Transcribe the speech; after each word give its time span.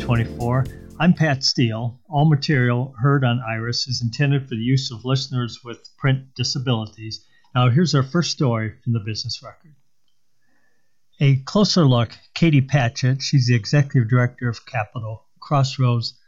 2024. 0.00 0.66
I'm 0.98 1.14
Pat 1.14 1.44
Steele. 1.44 2.00
All 2.08 2.28
material 2.28 2.94
heard 3.00 3.24
on 3.24 3.40
Iris 3.40 3.86
is 3.86 4.02
intended 4.02 4.48
for 4.48 4.56
the 4.56 4.60
use 4.60 4.90
of 4.90 5.04
listeners 5.04 5.60
with 5.64 5.88
print 5.96 6.34
disabilities. 6.34 7.24
Now, 7.54 7.70
here's 7.70 7.94
our 7.94 8.02
first 8.02 8.32
story 8.32 8.74
from 8.82 8.92
the 8.92 9.00
Business 9.00 9.40
Record. 9.42 9.76
A 11.20 11.36
closer 11.36 11.84
look, 11.84 12.10
Katie 12.34 12.60
Patchett, 12.60 13.22
she's 13.22 13.46
the 13.46 13.54
executive 13.54 14.10
director 14.10 14.48
of 14.48 14.66
Capital 14.66 15.26
Crossroads. 15.38 16.18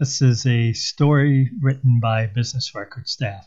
This 0.00 0.20
is 0.20 0.44
a 0.44 0.72
story 0.72 1.50
written 1.60 2.00
by 2.00 2.26
Business 2.26 2.74
Record 2.74 3.08
staff. 3.08 3.46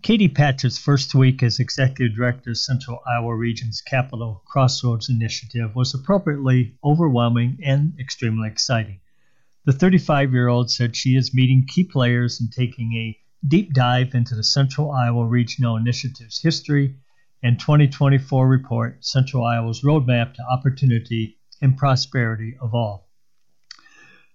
Katie 0.00 0.28
Patchett's 0.28 0.78
first 0.78 1.12
week 1.12 1.42
as 1.42 1.58
Executive 1.58 2.16
Director 2.16 2.50
of 2.50 2.58
Central 2.58 3.00
Iowa 3.04 3.34
Region's 3.34 3.80
Capital 3.80 4.42
Crossroads 4.46 5.08
Initiative 5.08 5.74
was 5.74 5.92
appropriately 5.92 6.76
overwhelming 6.84 7.58
and 7.64 7.98
extremely 7.98 8.48
exciting. 8.48 9.00
The 9.64 9.72
35 9.72 10.32
year 10.32 10.46
old 10.46 10.70
said 10.70 10.94
she 10.94 11.16
is 11.16 11.34
meeting 11.34 11.66
key 11.66 11.82
players 11.82 12.40
and 12.40 12.50
taking 12.50 12.94
a 12.94 13.18
deep 13.46 13.74
dive 13.74 14.14
into 14.14 14.36
the 14.36 14.44
Central 14.44 14.92
Iowa 14.92 15.26
Regional 15.26 15.76
Initiative's 15.76 16.40
history 16.40 16.94
and 17.42 17.58
2024 17.58 18.48
report, 18.48 19.04
Central 19.04 19.44
Iowa's 19.44 19.82
Roadmap 19.82 20.34
to 20.34 20.42
Opportunity 20.48 21.38
and 21.60 21.76
Prosperity 21.76 22.56
of 22.60 22.72
All. 22.72 23.07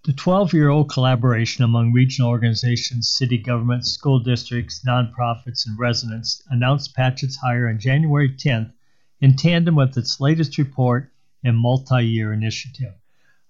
The 0.06 0.12
12 0.12 0.52
year 0.52 0.68
old 0.68 0.90
collaboration 0.90 1.64
among 1.64 1.94
regional 1.94 2.30
organizations, 2.30 3.08
city 3.08 3.38
governments, 3.38 3.94
school 3.94 4.20
districts, 4.20 4.84
nonprofits, 4.86 5.66
and 5.66 5.80
residents 5.80 6.44
announced 6.50 6.94
Patchett's 6.94 7.38
hire 7.38 7.70
on 7.70 7.80
January 7.80 8.28
10th 8.28 8.74
in 9.22 9.38
tandem 9.38 9.76
with 9.76 9.98
its 9.98 10.20
latest 10.20 10.58
report 10.58 11.10
and 11.42 11.58
multi 11.58 12.06
year 12.06 12.34
initiative. 12.34 12.94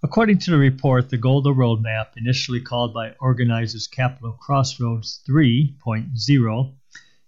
According 0.04 0.38
to 0.42 0.52
the 0.52 0.59
report, 0.59 1.09
the 1.09 1.18
Golda 1.18 1.50
Roadmap, 1.50 2.09
initially 2.18 2.62
called 2.62 2.94
by 2.94 3.16
organizers 3.20 3.88
Capital 3.88 4.34
Crossroads 4.34 5.24
3.0, 5.28 6.74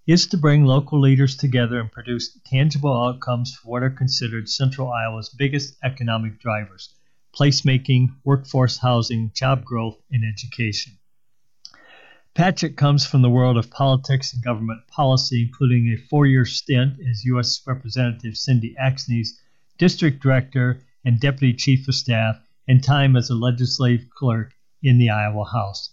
is 0.05 0.27
to 0.27 0.37
bring 0.37 0.65
local 0.65 0.99
leaders 0.99 1.35
together 1.35 1.79
and 1.79 1.91
produce 1.91 2.37
tangible 2.45 2.93
outcomes 2.93 3.55
for 3.55 3.69
what 3.69 3.81
are 3.81 3.89
considered 3.89 4.47
Central 4.47 4.91
Iowa's 4.91 5.29
biggest 5.29 5.77
economic 5.81 6.39
drivers 6.39 6.93
placemaking, 7.37 8.07
workforce 8.23 8.77
housing, 8.77 9.31
job 9.33 9.63
growth, 9.65 10.01
and 10.11 10.23
education. 10.23 10.93
Patchett 12.33 12.75
comes 12.75 13.05
from 13.05 13.21
the 13.21 13.29
world 13.29 13.57
of 13.57 13.69
politics 13.69 14.33
and 14.33 14.43
government 14.43 14.87
policy, 14.87 15.41
including 15.41 15.87
a 15.87 15.97
four 15.97 16.25
year 16.25 16.45
stint 16.45 16.99
as 16.99 17.23
U.S. 17.25 17.61
Representative 17.65 18.35
Cindy 18.35 18.75
Axne's 18.81 19.39
district 19.77 20.21
director 20.21 20.81
and 21.05 21.19
deputy 21.19 21.53
chief 21.53 21.87
of 21.87 21.95
staff, 21.95 22.37
and 22.67 22.83
time 22.83 23.15
as 23.15 23.29
a 23.29 23.35
legislative 23.35 24.09
clerk 24.09 24.53
in 24.81 24.97
the 24.97 25.09
Iowa 25.09 25.45
House. 25.45 25.91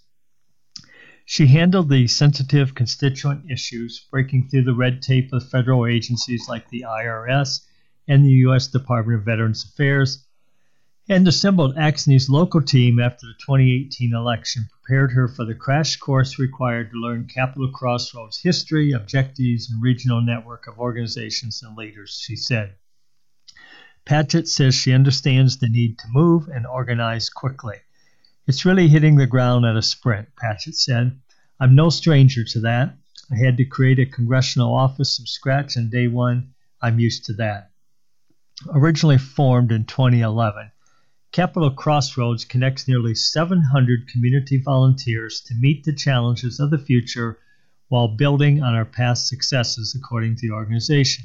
She 1.25 1.47
handled 1.47 1.89
the 1.89 2.09
sensitive 2.09 2.75
constituent 2.75 3.51
issues, 3.51 4.07
breaking 4.11 4.49
through 4.49 4.65
the 4.65 4.75
red 4.75 5.03
tape 5.03 5.33
of 5.33 5.49
federal 5.49 5.87
agencies 5.87 6.49
like 6.49 6.69
the 6.71 6.85
IRS 6.89 7.61
and 8.09 8.25
the 8.25 8.33
U.S. 8.47 8.67
Department 8.67 9.21
of 9.21 9.25
Veterans 9.25 9.65
Affairs, 9.65 10.27
and 11.13 11.29
assembled 11.29 11.77
Axne's 11.77 12.31
local 12.31 12.63
team 12.63 12.99
after 12.99 13.27
the 13.27 13.35
2018 13.35 14.15
election 14.15 14.67
prepared 14.71 15.13
her 15.13 15.29
for 15.29 15.45
the 15.45 15.55
crash 15.55 15.97
course 15.97 16.39
required 16.39 16.91
to 16.91 16.97
learn 16.97 17.29
Capital 17.29 17.71
Crossroads 17.71 18.41
history, 18.41 18.93
objectives, 18.93 19.71
and 19.71 19.83
regional 19.83 20.23
network 20.23 20.67
of 20.67 20.79
organizations 20.79 21.63
and 21.63 21.77
leaders, 21.77 22.19
she 22.25 22.35
said. 22.35 22.77
Patchett 24.07 24.49
says 24.49 24.75
she 24.75 24.95
understands 24.95 25.59
the 25.59 25.69
need 25.69 25.99
to 25.99 26.09
move 26.09 26.49
and 26.49 26.67
organize 26.67 27.29
quickly. 27.29 27.77
It's 28.47 28.65
really 28.65 28.89
hitting 28.89 29.17
the 29.17 29.27
ground 29.27 29.67
at 29.67 29.77
a 29.77 29.83
sprint, 29.83 30.35
Patchett 30.37 30.77
said. 30.77 31.21
I'm 31.61 31.75
no 31.75 31.91
stranger 31.91 32.43
to 32.43 32.61
that. 32.61 32.97
I 33.31 33.37
had 33.37 33.59
to 33.59 33.67
create 33.67 33.99
a 33.99 34.07
congressional 34.07 34.75
office 34.75 35.19
from 35.19 35.27
scratch 35.27 35.77
on 35.77 35.91
day 35.91 36.09
one. 36.09 36.55
I'm 36.81 36.99
used 36.99 37.27
to 37.27 37.35
that. 37.35 37.71
Originally 38.71 39.19
formed 39.19 39.73
in 39.73 39.85
2011, 39.85 40.72
Capital 41.33 41.71
Crossroads 41.71 42.45
connects 42.45 42.87
nearly 42.87 43.15
700 43.15 44.07
community 44.07 44.59
volunteers 44.59 45.41
to 45.41 45.55
meet 45.55 45.83
the 45.83 45.95
challenges 45.95 46.61
of 46.61 46.71
the 46.71 46.77
future 46.77 47.39
while 47.89 48.07
building 48.07 48.63
on 48.63 48.75
our 48.75 48.85
past 48.85 49.29
successes, 49.29 49.95
according 49.95 50.37
to 50.37 50.47
the 50.47 50.53
organization. 50.53 51.25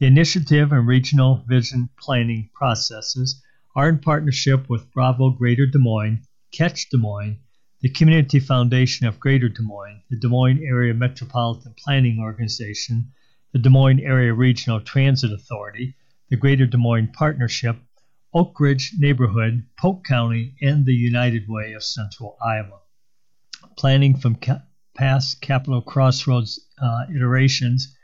The 0.00 0.06
initiative 0.06 0.72
and 0.72 0.84
regional 0.84 1.44
vision 1.46 1.90
planning 1.96 2.50
processes 2.54 3.40
are 3.76 3.88
in 3.88 4.00
partnership 4.00 4.68
with 4.68 4.90
Bravo 4.90 5.30
Greater 5.30 5.66
Des 5.66 5.78
Moines, 5.78 6.26
Catch 6.50 6.88
Des 6.88 6.98
Moines, 6.98 7.38
the 7.82 7.88
Community 7.88 8.40
Foundation 8.40 9.06
of 9.06 9.20
Greater 9.20 9.48
Des 9.48 9.62
Moines, 9.62 10.02
the 10.10 10.18
Des 10.18 10.26
Moines 10.26 10.60
Area 10.60 10.92
Metropolitan 10.92 11.72
Planning 11.78 12.18
Organization, 12.18 13.12
the 13.52 13.60
Des 13.60 13.70
Moines 13.70 14.00
Area 14.00 14.34
Regional 14.34 14.80
Transit 14.80 15.30
Authority, 15.30 15.94
the 16.30 16.36
Greater 16.36 16.66
Des 16.66 16.76
Moines 16.76 17.12
Partnership, 17.12 17.76
Oak 18.32 18.60
Ridge 18.60 18.92
neighborhood, 18.96 19.64
Polk 19.76 20.04
County, 20.04 20.54
and 20.62 20.86
the 20.86 20.94
United 20.94 21.48
Way 21.48 21.72
of 21.72 21.82
Central 21.82 22.38
Iowa. 22.40 22.78
Planning 23.76 24.16
from 24.16 24.36
ca- 24.36 24.62
past 24.94 25.40
Capital 25.40 25.82
Crossroads 25.82 26.60
uh, 26.80 27.06
iterations 27.12 27.96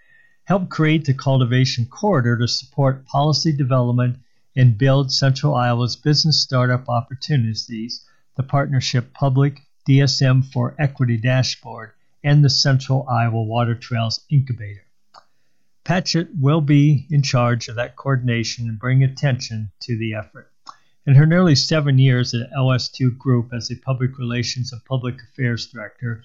helped 0.42 0.68
create 0.68 1.04
the 1.04 1.14
cultivation 1.14 1.86
corridor 1.86 2.36
to 2.38 2.48
support 2.48 3.06
policy 3.06 3.52
development 3.52 4.18
and 4.56 4.76
build 4.76 5.12
Central 5.12 5.54
Iowa's 5.54 5.94
business 5.94 6.42
startup 6.42 6.88
opportunities, 6.88 8.04
the 8.36 8.42
partnership 8.42 9.12
Public 9.12 9.60
DSM 9.88 10.44
for 10.52 10.74
Equity 10.76 11.18
Dashboard, 11.18 11.92
and 12.24 12.44
the 12.44 12.50
Central 12.50 13.08
Iowa 13.08 13.44
Water 13.44 13.76
Trails 13.76 14.24
Incubator. 14.28 14.85
Patchett 15.86 16.30
will 16.36 16.60
be 16.60 17.06
in 17.10 17.22
charge 17.22 17.68
of 17.68 17.76
that 17.76 17.94
coordination 17.94 18.68
and 18.68 18.76
bring 18.76 19.04
attention 19.04 19.70
to 19.82 19.96
the 19.96 20.14
effort. 20.14 20.50
In 21.06 21.14
her 21.14 21.26
nearly 21.26 21.54
seven 21.54 21.96
years 21.96 22.34
at 22.34 22.50
LS2 22.50 23.16
Group 23.16 23.52
as 23.54 23.70
a 23.70 23.76
public 23.76 24.18
relations 24.18 24.72
and 24.72 24.84
public 24.84 25.14
affairs 25.22 25.68
director, 25.68 26.24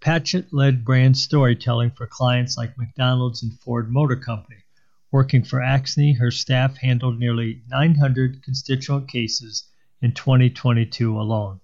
Patchett 0.00 0.50
led 0.50 0.86
brand 0.86 1.18
storytelling 1.18 1.90
for 1.90 2.06
clients 2.06 2.56
like 2.56 2.78
McDonald's 2.78 3.42
and 3.42 3.52
Ford 3.60 3.92
Motor 3.92 4.16
Company. 4.16 4.64
Working 5.10 5.44
for 5.44 5.58
Axne, 5.58 6.16
her 6.16 6.30
staff 6.30 6.78
handled 6.78 7.18
nearly 7.18 7.60
900 7.68 8.42
constituent 8.42 9.08
cases 9.08 9.64
in 10.00 10.12
2022 10.12 11.20
alone. 11.20 11.60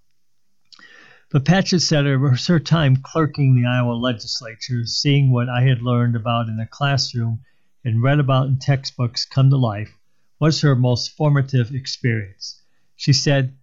But 1.30 1.44
Patchett 1.44 1.82
said 1.82 2.06
it 2.06 2.16
was 2.16 2.46
her 2.46 2.58
time 2.58 2.96
clerking 2.96 3.54
the 3.54 3.66
Iowa 3.68 3.92
legislature, 3.92 4.86
seeing 4.86 5.30
what 5.30 5.50
I 5.50 5.60
had 5.60 5.82
learned 5.82 6.16
about 6.16 6.48
in 6.48 6.56
the 6.56 6.64
classroom 6.64 7.40
and 7.84 8.02
read 8.02 8.18
about 8.18 8.46
in 8.46 8.58
textbooks 8.58 9.26
come 9.26 9.50
to 9.50 9.58
life, 9.58 9.92
was 10.40 10.62
her 10.62 10.74
most 10.74 11.10
formative 11.10 11.74
experience. 11.74 12.62
She 12.96 13.12
said, 13.12 13.54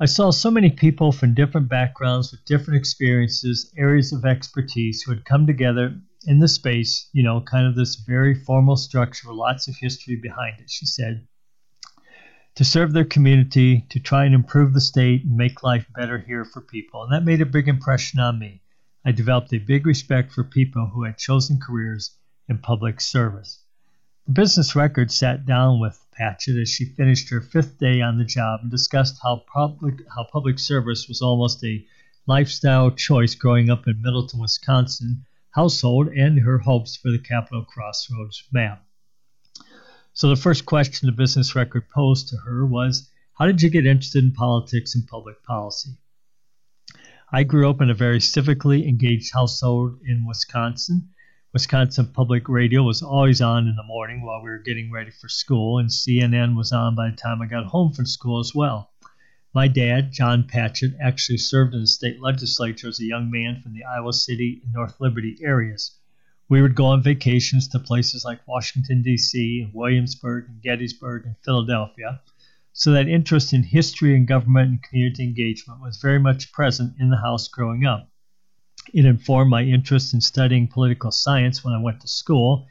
I 0.00 0.06
saw 0.06 0.30
so 0.30 0.50
many 0.50 0.70
people 0.70 1.12
from 1.12 1.34
different 1.34 1.68
backgrounds 1.68 2.30
with 2.30 2.46
different 2.46 2.78
experiences, 2.78 3.70
areas 3.76 4.14
of 4.14 4.24
expertise 4.24 5.02
who 5.02 5.12
had 5.12 5.26
come 5.26 5.46
together 5.46 6.00
in 6.26 6.38
the 6.38 6.48
space, 6.48 7.10
you 7.12 7.22
know, 7.22 7.42
kind 7.42 7.66
of 7.66 7.74
this 7.74 7.96
very 7.96 8.34
formal 8.34 8.76
structure 8.76 9.28
with 9.28 9.36
lots 9.36 9.68
of 9.68 9.76
history 9.76 10.16
behind 10.16 10.58
it, 10.58 10.70
she 10.70 10.86
said 10.86 11.28
to 12.58 12.64
serve 12.64 12.92
their 12.92 13.04
community, 13.04 13.86
to 13.88 14.00
try 14.00 14.24
and 14.24 14.34
improve 14.34 14.74
the 14.74 14.80
state 14.80 15.22
and 15.24 15.36
make 15.36 15.62
life 15.62 15.86
better 15.94 16.18
here 16.18 16.44
for 16.44 16.60
people. 16.60 17.04
And 17.04 17.12
that 17.12 17.24
made 17.24 17.40
a 17.40 17.46
big 17.46 17.68
impression 17.68 18.18
on 18.18 18.36
me. 18.36 18.62
I 19.04 19.12
developed 19.12 19.52
a 19.52 19.58
big 19.58 19.86
respect 19.86 20.32
for 20.32 20.42
people 20.42 20.90
who 20.92 21.04
had 21.04 21.18
chosen 21.18 21.60
careers 21.60 22.16
in 22.48 22.58
public 22.58 23.00
service. 23.00 23.62
The 24.26 24.32
business 24.32 24.74
record 24.74 25.12
sat 25.12 25.46
down 25.46 25.78
with 25.78 26.04
Patchett 26.10 26.60
as 26.60 26.68
she 26.68 26.86
finished 26.96 27.30
her 27.30 27.40
fifth 27.40 27.78
day 27.78 28.00
on 28.00 28.18
the 28.18 28.24
job 28.24 28.58
and 28.62 28.70
discussed 28.72 29.20
how 29.22 29.44
public, 29.46 30.00
how 30.12 30.24
public 30.24 30.58
service 30.58 31.06
was 31.06 31.22
almost 31.22 31.62
a 31.62 31.86
lifestyle 32.26 32.90
choice 32.90 33.36
growing 33.36 33.70
up 33.70 33.86
in 33.86 34.02
Middleton, 34.02 34.40
Wisconsin 34.40 35.24
household 35.52 36.08
and 36.08 36.40
her 36.40 36.58
hopes 36.58 36.96
for 36.96 37.12
the 37.12 37.20
Capital 37.20 37.64
Crossroads 37.64 38.42
map. 38.50 38.84
So 40.18 40.28
the 40.28 40.34
first 40.34 40.66
question 40.66 41.06
the 41.06 41.12
business 41.12 41.54
record 41.54 41.88
posed 41.90 42.30
to 42.30 42.38
her 42.38 42.66
was, 42.66 43.08
How 43.34 43.46
did 43.46 43.62
you 43.62 43.70
get 43.70 43.86
interested 43.86 44.24
in 44.24 44.32
politics 44.32 44.96
and 44.96 45.06
public 45.06 45.44
policy? 45.44 45.90
I 47.30 47.44
grew 47.44 47.70
up 47.70 47.80
in 47.80 47.88
a 47.88 47.94
very 47.94 48.18
civically 48.18 48.88
engaged 48.88 49.32
household 49.32 50.00
in 50.04 50.26
Wisconsin. 50.26 51.10
Wisconsin 51.52 52.08
Public 52.08 52.48
Radio 52.48 52.82
was 52.82 53.00
always 53.00 53.40
on 53.40 53.68
in 53.68 53.76
the 53.76 53.84
morning 53.84 54.20
while 54.20 54.42
we 54.42 54.50
were 54.50 54.58
getting 54.58 54.90
ready 54.90 55.12
for 55.12 55.28
school, 55.28 55.78
and 55.78 55.88
CNN 55.88 56.56
was 56.56 56.72
on 56.72 56.96
by 56.96 57.10
the 57.10 57.16
time 57.16 57.40
I 57.40 57.46
got 57.46 57.66
home 57.66 57.92
from 57.92 58.06
school 58.06 58.40
as 58.40 58.52
well. 58.52 58.90
My 59.54 59.68
dad, 59.68 60.10
John 60.10 60.48
Patchett, 60.48 60.94
actually 61.00 61.38
served 61.38 61.74
in 61.74 61.82
the 61.82 61.86
state 61.86 62.20
legislature 62.20 62.88
as 62.88 62.98
a 62.98 63.04
young 63.04 63.30
man 63.30 63.60
from 63.60 63.72
the 63.72 63.84
Iowa 63.84 64.12
City 64.12 64.62
and 64.64 64.72
North 64.72 65.00
Liberty 65.00 65.38
areas. 65.40 65.96
We 66.50 66.62
would 66.62 66.74
go 66.74 66.86
on 66.86 67.02
vacations 67.02 67.68
to 67.68 67.78
places 67.78 68.24
like 68.24 68.46
Washington, 68.48 69.02
D.C., 69.02 69.70
Williamsburg, 69.74 70.46
and 70.48 70.62
Gettysburg, 70.62 71.26
and 71.26 71.36
Philadelphia. 71.44 72.20
So 72.72 72.92
that 72.92 73.08
interest 73.08 73.52
in 73.52 73.62
history 73.62 74.16
and 74.16 74.26
government 74.26 74.70
and 74.70 74.82
community 74.82 75.24
engagement 75.24 75.82
was 75.82 76.00
very 76.00 76.18
much 76.18 76.52
present 76.52 76.94
in 76.98 77.10
the 77.10 77.18
house 77.18 77.48
growing 77.48 77.84
up. 77.84 78.08
It 78.94 79.04
informed 79.04 79.50
my 79.50 79.62
interest 79.62 80.14
in 80.14 80.22
studying 80.22 80.68
political 80.68 81.10
science 81.10 81.62
when 81.62 81.74
I 81.74 81.82
went 81.82 82.00
to 82.00 82.08
school, 82.08 82.66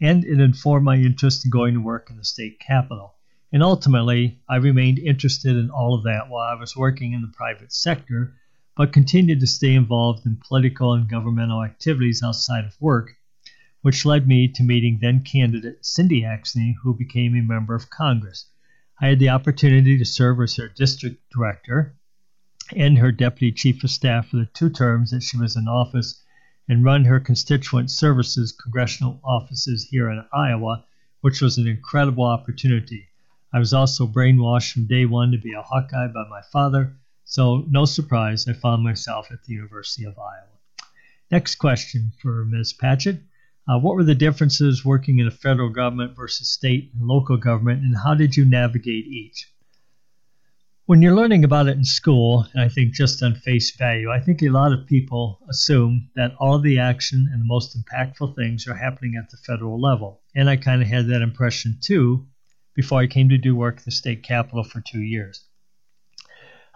and 0.00 0.24
it 0.24 0.38
informed 0.38 0.84
my 0.84 0.96
interest 0.96 1.44
in 1.44 1.50
going 1.50 1.74
to 1.74 1.80
work 1.80 2.10
in 2.10 2.18
the 2.18 2.24
state 2.24 2.60
capitol. 2.60 3.14
And 3.52 3.62
ultimately, 3.62 4.38
I 4.48 4.56
remained 4.56 4.98
interested 5.00 5.56
in 5.56 5.70
all 5.70 5.94
of 5.94 6.04
that 6.04 6.28
while 6.28 6.46
I 6.46 6.54
was 6.54 6.76
working 6.76 7.12
in 7.12 7.22
the 7.22 7.32
private 7.36 7.72
sector 7.72 8.34
but 8.76 8.92
continued 8.92 9.40
to 9.40 9.46
stay 9.46 9.74
involved 9.74 10.26
in 10.26 10.36
political 10.36 10.92
and 10.92 11.08
governmental 11.08 11.64
activities 11.64 12.22
outside 12.22 12.64
of 12.64 12.80
work, 12.80 13.16
which 13.80 14.04
led 14.04 14.28
me 14.28 14.46
to 14.46 14.62
meeting 14.62 14.98
then 15.00 15.22
candidate 15.22 15.84
Cindy 15.84 16.20
Axne, 16.22 16.74
who 16.82 16.92
became 16.94 17.34
a 17.34 17.40
member 17.40 17.74
of 17.74 17.88
Congress. 17.88 18.50
I 19.00 19.08
had 19.08 19.18
the 19.18 19.30
opportunity 19.30 19.96
to 19.96 20.04
serve 20.04 20.40
as 20.40 20.56
her 20.56 20.68
district 20.68 21.22
director 21.30 21.96
and 22.74 22.98
her 22.98 23.12
deputy 23.12 23.52
chief 23.52 23.82
of 23.82 23.90
staff 23.90 24.28
for 24.28 24.36
the 24.36 24.46
two 24.46 24.68
terms 24.68 25.10
that 25.10 25.22
she 25.22 25.38
was 25.38 25.56
in 25.56 25.68
office 25.68 26.22
and 26.68 26.84
run 26.84 27.04
her 27.04 27.20
constituent 27.20 27.90
services 27.90 28.52
congressional 28.52 29.20
offices 29.24 29.84
here 29.88 30.10
in 30.10 30.24
Iowa, 30.32 30.84
which 31.20 31.40
was 31.40 31.56
an 31.56 31.66
incredible 31.66 32.24
opportunity. 32.24 33.06
I 33.52 33.58
was 33.58 33.72
also 33.72 34.06
brainwashed 34.06 34.72
from 34.72 34.86
day 34.86 35.06
one 35.06 35.30
to 35.30 35.38
be 35.38 35.52
a 35.52 35.62
Hawkeye 35.62 36.08
by 36.08 36.28
my 36.28 36.42
father, 36.52 36.96
so, 37.28 37.64
no 37.68 37.86
surprise, 37.86 38.46
I 38.46 38.52
found 38.52 38.84
myself 38.84 39.32
at 39.32 39.42
the 39.42 39.52
University 39.52 40.04
of 40.04 40.16
Iowa. 40.16 40.46
Next 41.28 41.56
question 41.56 42.12
for 42.22 42.44
Ms. 42.44 42.72
Patchett. 42.72 43.20
Uh, 43.68 43.80
what 43.80 43.96
were 43.96 44.04
the 44.04 44.14
differences 44.14 44.84
working 44.84 45.18
in 45.18 45.26
a 45.26 45.32
federal 45.32 45.70
government 45.70 46.14
versus 46.14 46.48
state 46.48 46.92
and 46.94 47.08
local 47.08 47.36
government, 47.36 47.82
and 47.82 47.96
how 47.96 48.14
did 48.14 48.36
you 48.36 48.44
navigate 48.44 49.06
each? 49.06 49.52
When 50.84 51.02
you're 51.02 51.16
learning 51.16 51.42
about 51.42 51.66
it 51.66 51.76
in 51.76 51.84
school, 51.84 52.46
and 52.54 52.62
I 52.62 52.68
think 52.68 52.94
just 52.94 53.20
on 53.24 53.34
face 53.34 53.74
value, 53.74 54.08
I 54.08 54.20
think 54.20 54.40
a 54.40 54.50
lot 54.50 54.72
of 54.72 54.86
people 54.86 55.40
assume 55.50 56.10
that 56.14 56.36
all 56.38 56.60
the 56.60 56.78
action 56.78 57.28
and 57.32 57.40
the 57.40 57.44
most 57.44 57.76
impactful 57.76 58.36
things 58.36 58.68
are 58.68 58.76
happening 58.76 59.16
at 59.16 59.30
the 59.30 59.36
federal 59.38 59.80
level. 59.80 60.22
And 60.36 60.48
I 60.48 60.54
kind 60.54 60.80
of 60.80 60.86
had 60.86 61.08
that 61.08 61.22
impression 61.22 61.78
too 61.80 62.28
before 62.72 63.00
I 63.00 63.08
came 63.08 63.30
to 63.30 63.36
do 63.36 63.56
work 63.56 63.78
at 63.78 63.84
the 63.84 63.90
state 63.90 64.22
capitol 64.22 64.62
for 64.62 64.80
two 64.80 65.02
years. 65.02 65.45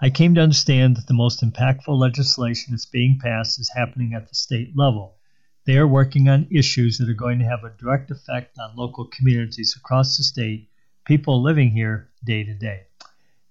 I 0.03 0.09
came 0.09 0.35
to 0.35 0.41
understand 0.41 0.97
that 0.97 1.09
the 1.09 1.13
most 1.13 1.43
impactful 1.43 1.95
legislation 1.95 2.71
that's 2.71 2.87
being 2.87 3.19
passed 3.19 3.61
is 3.61 3.69
happening 3.69 4.15
at 4.15 4.31
the 4.31 4.35
state 4.35 4.75
level. 4.75 5.19
They 5.67 5.77
are 5.77 5.87
working 5.87 6.27
on 6.27 6.49
issues 6.51 6.97
that 6.97 7.11
are 7.11 7.13
going 7.13 7.39
to 7.41 7.45
have 7.45 7.65
a 7.65 7.77
direct 7.79 8.11
effect 8.11 8.59
on 8.59 8.77
local 8.77 9.05
communities 9.05 9.77
across 9.77 10.17
the 10.17 10.23
state, 10.23 10.71
people 11.05 11.43
living 11.43 11.73
here 11.73 12.09
day 12.25 12.45
to 12.45 12.55
day. 12.55 12.85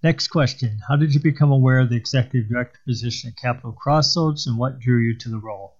Next 0.01 0.29
question 0.29 0.79
How 0.87 0.95
did 0.95 1.13
you 1.13 1.19
become 1.19 1.51
aware 1.51 1.81
of 1.81 1.89
the 1.91 1.97
executive 1.97 2.49
director 2.49 2.79
position 2.83 3.29
at 3.29 3.37
Capital 3.37 3.71
Crossroads 3.71 4.47
and 4.47 4.57
what 4.57 4.79
drew 4.79 4.97
you 4.97 5.15
to 5.19 5.29
the 5.29 5.37
role? 5.37 5.78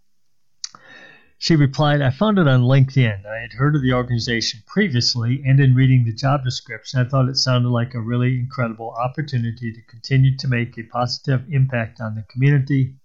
She 1.42 1.56
replied, 1.56 2.02
I 2.02 2.10
found 2.10 2.38
it 2.38 2.50
on 2.50 2.64
LinkedIn. 2.64 3.26
I 3.26 3.40
had 3.40 3.54
heard 3.54 3.74
of 3.74 3.82
the 3.82 3.94
organization 3.94 4.62
previously, 4.68 5.42
and 5.46 5.62
in 5.62 5.74
reading 5.74 6.04
the 6.04 6.12
job 6.12 6.44
description, 6.44 7.00
I 7.00 7.06
thought 7.06 7.30
it 7.30 7.38
sounded 7.38 7.70
like 7.70 7.94
a 7.94 8.02
really 8.02 8.38
incredible 8.38 8.90
opportunity 8.90 9.72
to 9.72 9.82
continue 9.84 10.36
to 10.36 10.50
make 10.50 10.78
a 10.78 10.84
positive 10.84 11.46
impact 11.50 12.02
on 12.02 12.16
the 12.16 12.24
community 12.24 12.96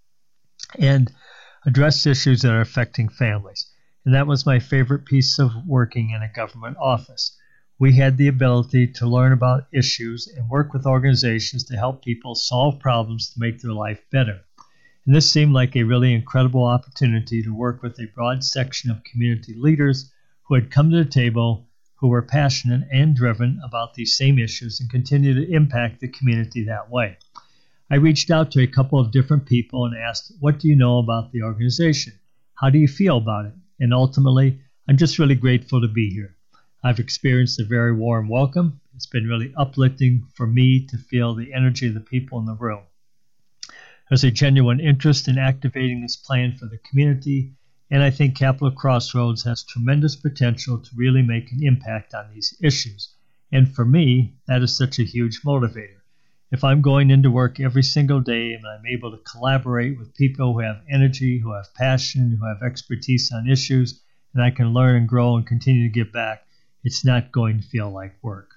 and 0.77 1.13
address 1.65 2.07
issues 2.07 2.43
that 2.43 2.51
are 2.51 2.61
affecting 2.61 3.09
families. 3.09 3.71
And 4.05 4.13
that 4.17 4.27
was 4.27 4.45
my 4.45 4.59
favorite 4.59 5.07
piece 5.07 5.39
of 5.39 5.53
working 5.65 6.11
in 6.11 6.21
a 6.21 6.33
government 6.35 6.77
office. 6.79 7.39
We 7.79 7.95
had 7.95 8.17
the 8.17 8.27
ability 8.27 8.89
to 8.95 9.07
learn 9.07 9.31
about 9.31 9.69
issues 9.73 10.27
and 10.27 10.51
work 10.51 10.73
with 10.73 10.87
organizations 10.87 11.63
to 11.67 11.77
help 11.77 12.03
people 12.03 12.35
solve 12.35 12.81
problems 12.81 13.31
to 13.31 13.39
make 13.39 13.61
their 13.61 13.75
life 13.75 14.03
better 14.11 14.41
and 15.07 15.15
this 15.15 15.31
seemed 15.31 15.53
like 15.53 15.77
a 15.77 15.83
really 15.83 16.15
incredible 16.15 16.65
opportunity 16.65 17.43
to 17.43 17.55
work 17.55 17.83
with 17.83 17.99
a 17.99 18.11
broad 18.15 18.43
section 18.43 18.91
of 18.91 19.05
community 19.05 19.55
leaders 19.55 20.11
who 20.45 20.55
had 20.55 20.71
come 20.71 20.91
to 20.91 20.97
the 20.97 21.11
table, 21.11 21.69
who 21.97 22.09
were 22.09 22.23
passionate 22.23 22.89
and 22.91 23.15
driven 23.15 23.61
about 23.63 23.93
these 23.93 24.17
same 24.17 24.39
issues 24.39 24.81
and 24.81 24.89
continue 24.89 25.35
to 25.35 25.53
impact 25.53 26.01
the 26.01 26.09
community 26.09 26.65
that 26.65 26.91
way. 26.91 27.19
I 27.91 27.97
reached 27.97 28.31
out 28.31 28.51
to 28.53 28.63
a 28.63 28.67
couple 28.67 28.99
of 28.99 29.13
different 29.13 29.45
people 29.45 29.85
and 29.85 29.95
asked, 29.95 30.33
What 30.41 30.59
do 30.59 30.69
you 30.69 30.77
know 30.77 30.99
about 30.99 31.33
the 31.33 31.43
organization? 31.43 32.15
How 32.55 32.71
do 32.71 32.79
you 32.79 32.89
feel 32.89 33.19
about 33.19 33.45
it? 33.45 33.55
And 33.79 33.93
ultimately, 33.93 34.61
I'm 34.89 34.97
just 34.97 35.19
really 35.19 35.35
grateful 35.35 35.83
to 35.83 35.89
be 35.89 36.09
here. 36.11 36.35
I've 36.83 36.99
experienced 36.99 37.61
a 37.61 37.65
very 37.65 37.95
warm 37.95 38.29
welcome. 38.29 38.81
It's 38.95 39.07
been 39.07 39.27
really 39.27 39.53
uplifting 39.57 40.27
for 40.35 40.47
me 40.47 40.87
to 40.87 40.97
feel 40.97 41.35
the 41.35 41.53
energy 41.53 41.89
of 41.89 41.95
the 41.95 42.01
people 42.01 42.39
in 42.39 42.47
the 42.47 42.55
room. 42.55 42.85
There's 44.09 44.25
a 44.25 44.31
genuine 44.31 44.81
interest 44.81 45.29
in 45.29 45.39
activating 45.39 46.03
this 46.03 46.17
plan 46.17 46.53
for 46.53 46.67
the 46.67 46.77
community, 46.77 47.55
and 47.91 48.03
I 48.03 48.11
think 48.11 48.37
Capital 48.37 48.71
Crossroads 48.71 49.45
has 49.45 49.63
tremendous 49.63 50.15
potential 50.15 50.79
to 50.79 50.91
really 50.95 51.23
make 51.23 51.51
an 51.53 51.63
impact 51.63 52.13
on 52.13 52.33
these 52.35 52.55
issues. 52.63 53.15
And 53.51 53.75
for 53.75 53.85
me, 53.85 54.35
that 54.47 54.63
is 54.63 54.77
such 54.77 54.99
a 54.99 55.05
huge 55.05 55.41
motivator. 55.43 56.03
If 56.53 56.65
I'm 56.65 56.83
going 56.83 57.11
into 57.11 57.31
work 57.31 57.59
every 57.59 57.83
single 57.83 58.21
day 58.21 58.53
and 58.53 58.67
I'm 58.67 58.85
able 58.87 59.11
to 59.11 59.23
collaborate 59.25 59.99
with 59.99 60.15
people 60.15 60.53
who 60.53 60.61
have 60.61 60.83
energy, 60.89 61.39
who 61.39 61.55
have 61.55 61.73
passion, 61.75 62.37
who 62.39 62.47
have 62.47 62.63
expertise 62.63 63.33
on 63.33 63.49
issues, 63.49 64.03
and 64.35 64.43
I 64.43 64.51
can 64.51 64.75
learn 64.75 64.97
and 64.97 65.09
grow 65.09 65.37
and 65.37 65.47
continue 65.47 65.89
to 65.89 65.95
give 65.95 66.13
back, 66.13 66.47
it's 66.83 67.05
not 67.05 67.33
going 67.33 67.61
to 67.61 67.67
feel 67.67 67.91
like 67.91 68.23
work. 68.23 68.51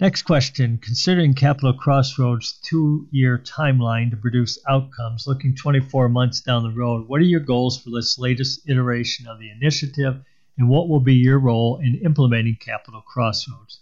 Next 0.00 0.22
question. 0.22 0.78
Considering 0.78 1.34
Capital 1.34 1.72
Crossroads' 1.72 2.60
two 2.62 3.08
year 3.10 3.36
timeline 3.36 4.12
to 4.12 4.16
produce 4.16 4.56
outcomes 4.68 5.26
looking 5.26 5.56
24 5.56 6.08
months 6.08 6.40
down 6.40 6.62
the 6.62 6.70
road, 6.70 7.08
what 7.08 7.20
are 7.20 7.24
your 7.24 7.40
goals 7.40 7.82
for 7.82 7.90
this 7.90 8.16
latest 8.16 8.68
iteration 8.68 9.26
of 9.26 9.40
the 9.40 9.50
initiative, 9.50 10.22
and 10.56 10.68
what 10.68 10.88
will 10.88 11.00
be 11.00 11.14
your 11.14 11.40
role 11.40 11.80
in 11.82 11.96
implementing 12.04 12.54
Capital 12.60 13.00
Crossroads? 13.00 13.80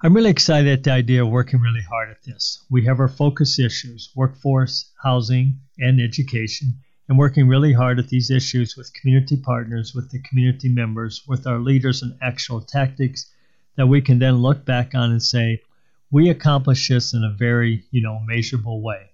I'm 0.00 0.14
really 0.14 0.30
excited 0.30 0.70
at 0.70 0.84
the 0.84 0.92
idea 0.92 1.24
of 1.24 1.30
working 1.32 1.58
really 1.60 1.82
hard 1.82 2.10
at 2.10 2.22
this. 2.22 2.64
We 2.70 2.84
have 2.84 3.00
our 3.00 3.08
focus 3.08 3.58
issues 3.58 4.12
workforce, 4.14 4.92
housing, 5.02 5.58
and 5.80 6.00
education, 6.00 6.78
and 7.08 7.18
working 7.18 7.48
really 7.48 7.72
hard 7.72 7.98
at 7.98 8.10
these 8.10 8.30
issues 8.30 8.76
with 8.76 8.94
community 8.94 9.38
partners, 9.38 9.92
with 9.92 10.12
the 10.12 10.22
community 10.22 10.68
members, 10.68 11.24
with 11.26 11.48
our 11.48 11.58
leaders 11.58 12.02
and 12.02 12.16
actual 12.22 12.60
tactics 12.60 13.31
that 13.76 13.86
we 13.86 14.00
can 14.00 14.18
then 14.18 14.36
look 14.36 14.64
back 14.64 14.94
on 14.94 15.10
and 15.10 15.22
say, 15.22 15.62
we 16.10 16.28
accomplished 16.28 16.88
this 16.88 17.14
in 17.14 17.24
a 17.24 17.34
very, 17.36 17.84
you 17.90 18.02
know, 18.02 18.20
measurable 18.24 18.82
way. 18.82 19.10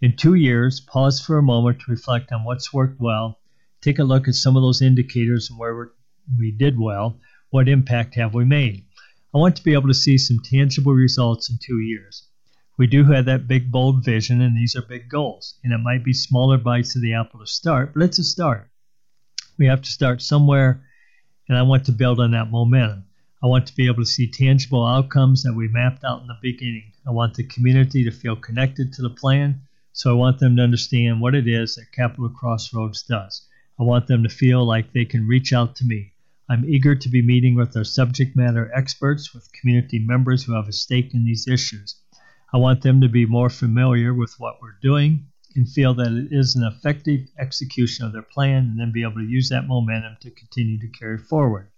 In 0.00 0.16
two 0.16 0.34
years, 0.34 0.80
pause 0.80 1.20
for 1.20 1.36
a 1.36 1.42
moment 1.42 1.80
to 1.80 1.90
reflect 1.90 2.32
on 2.32 2.44
what's 2.44 2.72
worked 2.72 2.98
well, 2.98 3.38
take 3.82 3.98
a 3.98 4.04
look 4.04 4.28
at 4.28 4.34
some 4.34 4.56
of 4.56 4.62
those 4.62 4.80
indicators 4.80 5.50
and 5.50 5.58
where 5.58 5.90
we 6.38 6.50
did 6.50 6.78
well, 6.78 7.20
what 7.50 7.68
impact 7.68 8.14
have 8.14 8.34
we 8.34 8.44
made. 8.44 8.86
I 9.34 9.38
want 9.38 9.56
to 9.56 9.62
be 9.62 9.74
able 9.74 9.88
to 9.88 9.94
see 9.94 10.16
some 10.16 10.38
tangible 10.42 10.92
results 10.92 11.50
in 11.50 11.58
two 11.62 11.78
years. 11.78 12.26
We 12.78 12.86
do 12.86 13.04
have 13.04 13.26
that 13.26 13.46
big, 13.46 13.70
bold 13.70 14.02
vision, 14.02 14.40
and 14.40 14.56
these 14.56 14.74
are 14.74 14.82
big 14.82 15.10
goals. 15.10 15.58
And 15.62 15.72
it 15.74 15.78
might 15.78 16.02
be 16.02 16.14
smaller 16.14 16.56
bites 16.56 16.96
of 16.96 17.02
the 17.02 17.12
apple 17.12 17.40
to 17.40 17.46
start, 17.46 17.92
but 17.92 18.02
it's 18.02 18.18
a 18.18 18.24
start. 18.24 18.70
We 19.58 19.66
have 19.66 19.82
to 19.82 19.90
start 19.90 20.22
somewhere, 20.22 20.82
and 21.46 21.58
I 21.58 21.62
want 21.62 21.84
to 21.84 21.92
build 21.92 22.20
on 22.20 22.30
that 22.30 22.50
momentum. 22.50 23.04
I 23.42 23.46
want 23.46 23.66
to 23.68 23.74
be 23.74 23.86
able 23.86 24.02
to 24.02 24.06
see 24.06 24.30
tangible 24.30 24.86
outcomes 24.86 25.44
that 25.44 25.54
we 25.54 25.66
mapped 25.66 26.04
out 26.04 26.20
in 26.20 26.26
the 26.26 26.36
beginning. 26.42 26.92
I 27.06 27.10
want 27.10 27.34
the 27.34 27.42
community 27.42 28.04
to 28.04 28.10
feel 28.10 28.36
connected 28.36 28.92
to 28.92 29.02
the 29.02 29.08
plan, 29.08 29.62
so 29.92 30.10
I 30.10 30.12
want 30.12 30.40
them 30.40 30.56
to 30.56 30.62
understand 30.62 31.22
what 31.22 31.34
it 31.34 31.48
is 31.48 31.76
that 31.76 31.90
Capital 31.90 32.28
Crossroads 32.28 33.02
does. 33.02 33.48
I 33.78 33.84
want 33.84 34.08
them 34.08 34.24
to 34.24 34.28
feel 34.28 34.66
like 34.66 34.92
they 34.92 35.06
can 35.06 35.26
reach 35.26 35.54
out 35.54 35.74
to 35.76 35.86
me. 35.86 36.12
I'm 36.50 36.68
eager 36.68 36.94
to 36.94 37.08
be 37.08 37.22
meeting 37.22 37.54
with 37.54 37.74
our 37.78 37.84
subject 37.84 38.36
matter 38.36 38.70
experts, 38.74 39.32
with 39.32 39.50
community 39.54 40.00
members 40.00 40.44
who 40.44 40.52
have 40.52 40.68
a 40.68 40.72
stake 40.72 41.14
in 41.14 41.24
these 41.24 41.48
issues. 41.48 41.94
I 42.52 42.58
want 42.58 42.82
them 42.82 43.00
to 43.00 43.08
be 43.08 43.24
more 43.24 43.48
familiar 43.48 44.12
with 44.12 44.34
what 44.36 44.60
we're 44.60 44.76
doing 44.82 45.28
and 45.56 45.66
feel 45.66 45.94
that 45.94 46.12
it 46.12 46.28
is 46.30 46.56
an 46.56 46.64
effective 46.64 47.30
execution 47.38 48.04
of 48.04 48.12
their 48.12 48.20
plan 48.20 48.64
and 48.64 48.78
then 48.78 48.92
be 48.92 49.02
able 49.02 49.14
to 49.14 49.24
use 49.24 49.48
that 49.48 49.66
momentum 49.66 50.18
to 50.20 50.30
continue 50.30 50.78
to 50.78 50.88
carry 50.88 51.16
forward. 51.16 51.69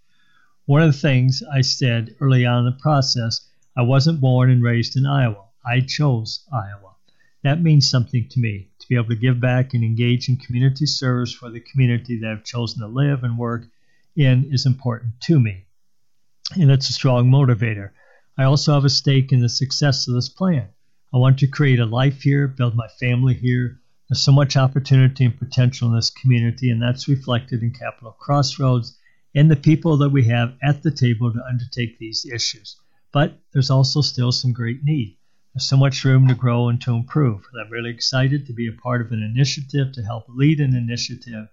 One 0.66 0.82
of 0.82 0.92
the 0.92 0.98
things 0.98 1.42
I 1.52 1.62
said 1.62 2.14
early 2.20 2.46
on 2.46 2.60
in 2.60 2.64
the 2.66 2.80
process, 2.80 3.48
I 3.76 3.82
wasn't 3.82 4.20
born 4.20 4.48
and 4.48 4.62
raised 4.62 4.96
in 4.96 5.06
Iowa. 5.06 5.46
I 5.66 5.80
chose 5.80 6.46
Iowa. 6.52 6.94
That 7.42 7.60
means 7.60 7.90
something 7.90 8.28
to 8.28 8.38
me. 8.38 8.68
To 8.78 8.88
be 8.88 8.94
able 8.94 9.08
to 9.08 9.16
give 9.16 9.40
back 9.40 9.74
and 9.74 9.82
engage 9.82 10.28
in 10.28 10.36
community 10.36 10.86
service 10.86 11.32
for 11.32 11.50
the 11.50 11.58
community 11.58 12.20
that 12.20 12.30
I've 12.30 12.44
chosen 12.44 12.80
to 12.80 12.86
live 12.86 13.24
and 13.24 13.36
work 13.36 13.66
in 14.14 14.52
is 14.52 14.64
important 14.64 15.20
to 15.22 15.40
me. 15.40 15.64
And 16.54 16.70
it's 16.70 16.90
a 16.90 16.92
strong 16.92 17.28
motivator. 17.28 17.90
I 18.38 18.44
also 18.44 18.74
have 18.74 18.84
a 18.84 18.90
stake 18.90 19.32
in 19.32 19.40
the 19.40 19.48
success 19.48 20.06
of 20.06 20.14
this 20.14 20.28
plan. 20.28 20.68
I 21.12 21.16
want 21.18 21.40
to 21.40 21.48
create 21.48 21.80
a 21.80 21.86
life 21.86 22.22
here, 22.22 22.46
build 22.46 22.76
my 22.76 22.88
family 23.00 23.34
here, 23.34 23.80
There's 24.08 24.20
so 24.20 24.32
much 24.32 24.56
opportunity 24.56 25.24
and 25.24 25.36
potential 25.36 25.88
in 25.88 25.96
this 25.96 26.10
community, 26.10 26.70
and 26.70 26.80
that's 26.80 27.08
reflected 27.08 27.62
in 27.62 27.72
Capital 27.72 28.12
Crossroads 28.12 28.96
and 29.34 29.50
the 29.50 29.56
people 29.56 29.96
that 29.96 30.10
we 30.10 30.24
have 30.24 30.54
at 30.62 30.82
the 30.82 30.90
table 30.90 31.32
to 31.32 31.46
undertake 31.46 31.98
these 31.98 32.26
issues. 32.26 32.76
But 33.12 33.38
there's 33.52 33.70
also 33.70 34.00
still 34.00 34.32
some 34.32 34.52
great 34.52 34.84
need. 34.84 35.16
There's 35.54 35.64
so 35.64 35.76
much 35.76 36.04
room 36.04 36.28
to 36.28 36.34
grow 36.34 36.68
and 36.68 36.80
to 36.82 36.94
improve. 36.94 37.46
I'm 37.58 37.70
really 37.70 37.90
excited 37.90 38.46
to 38.46 38.52
be 38.52 38.68
a 38.68 38.72
part 38.72 39.00
of 39.00 39.12
an 39.12 39.22
initiative 39.22 39.92
to 39.92 40.02
help 40.02 40.24
lead 40.28 40.60
an 40.60 40.74
initiative 40.74 41.48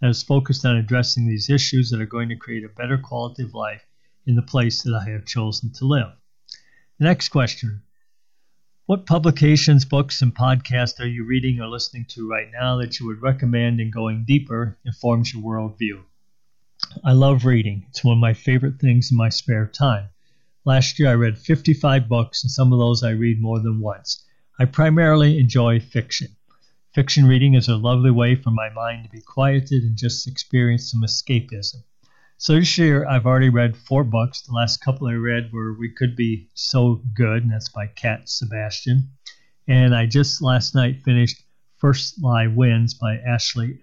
that 0.00 0.10
is 0.10 0.22
focused 0.22 0.64
on 0.64 0.76
addressing 0.76 1.26
these 1.26 1.50
issues 1.50 1.90
that 1.90 2.00
are 2.00 2.06
going 2.06 2.28
to 2.28 2.36
create 2.36 2.64
a 2.64 2.68
better 2.68 2.98
quality 2.98 3.42
of 3.42 3.54
life 3.54 3.84
in 4.26 4.36
the 4.36 4.42
place 4.42 4.82
that 4.82 4.94
I 4.94 5.10
have 5.10 5.24
chosen 5.24 5.72
to 5.72 5.86
live. 5.86 6.12
The 6.98 7.04
next 7.04 7.30
question 7.30 7.82
What 8.86 9.06
publications, 9.06 9.84
books, 9.84 10.20
and 10.20 10.34
podcasts 10.34 11.00
are 11.00 11.06
you 11.06 11.24
reading 11.24 11.60
or 11.60 11.68
listening 11.68 12.04
to 12.10 12.28
right 12.28 12.48
now 12.52 12.76
that 12.78 13.00
you 13.00 13.06
would 13.06 13.22
recommend 13.22 13.80
in 13.80 13.90
going 13.90 14.24
deeper 14.26 14.76
informs 14.84 15.32
your 15.32 15.42
worldview? 15.42 16.02
I 17.04 17.12
love 17.12 17.44
reading. 17.44 17.84
It's 17.90 18.02
one 18.02 18.16
of 18.16 18.20
my 18.20 18.32
favorite 18.32 18.80
things 18.80 19.10
in 19.10 19.16
my 19.16 19.28
spare 19.28 19.66
time. 19.66 20.08
Last 20.64 20.98
year 20.98 21.10
I 21.10 21.14
read 21.14 21.38
55 21.38 22.08
books, 22.08 22.42
and 22.42 22.50
some 22.50 22.72
of 22.72 22.78
those 22.78 23.02
I 23.02 23.10
read 23.10 23.40
more 23.40 23.60
than 23.60 23.80
once. 23.80 24.24
I 24.58 24.64
primarily 24.64 25.38
enjoy 25.38 25.80
fiction. 25.80 26.28
Fiction 26.94 27.26
reading 27.26 27.54
is 27.54 27.68
a 27.68 27.76
lovely 27.76 28.10
way 28.10 28.34
for 28.36 28.50
my 28.50 28.70
mind 28.70 29.04
to 29.04 29.10
be 29.10 29.20
quieted 29.20 29.82
and 29.82 29.98
just 29.98 30.26
experience 30.26 30.90
some 30.90 31.02
escapism. 31.02 31.82
So 32.38 32.54
this 32.54 32.78
year 32.78 33.06
I've 33.06 33.26
already 33.26 33.50
read 33.50 33.76
four 33.76 34.02
books. 34.02 34.40
The 34.42 34.52
last 34.52 34.80
couple 34.80 35.08
I 35.08 35.14
read 35.14 35.52
were 35.52 35.74
We 35.74 35.92
Could 35.92 36.16
Be 36.16 36.48
So 36.54 37.02
Good, 37.14 37.42
and 37.42 37.52
that's 37.52 37.68
by 37.68 37.88
Cat 37.88 38.28
Sebastian. 38.28 39.10
And 39.66 39.94
I 39.94 40.06
just 40.06 40.40
last 40.40 40.74
night 40.74 41.02
finished 41.02 41.42
First 41.76 42.22
Lie 42.22 42.46
Wins 42.46 42.94
by 42.94 43.18
Ashley 43.18 43.78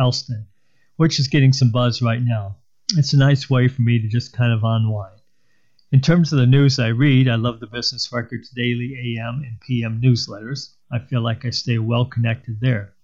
Elston, 0.00 0.46
which 0.96 1.18
is 1.18 1.28
getting 1.28 1.52
some 1.52 1.70
buzz 1.70 2.02
right 2.02 2.22
now. 2.22 2.56
It's 2.96 3.12
a 3.12 3.18
nice 3.18 3.50
way 3.50 3.68
for 3.68 3.82
me 3.82 3.98
to 3.98 4.08
just 4.08 4.32
kind 4.32 4.52
of 4.52 4.64
unwind. 4.64 5.20
In 5.92 6.00
terms 6.00 6.32
of 6.32 6.38
the 6.38 6.46
news 6.46 6.78
I 6.78 6.88
read, 6.88 7.28
I 7.28 7.36
love 7.36 7.60
the 7.60 7.66
Business 7.66 8.12
Records 8.12 8.50
daily 8.50 9.18
AM 9.18 9.42
and 9.46 9.60
PM 9.60 10.00
newsletters. 10.00 10.74
I 10.90 10.98
feel 10.98 11.20
like 11.20 11.44
I 11.44 11.50
stay 11.50 11.78
well 11.78 12.06
connected 12.06 12.60
there. 12.60 12.94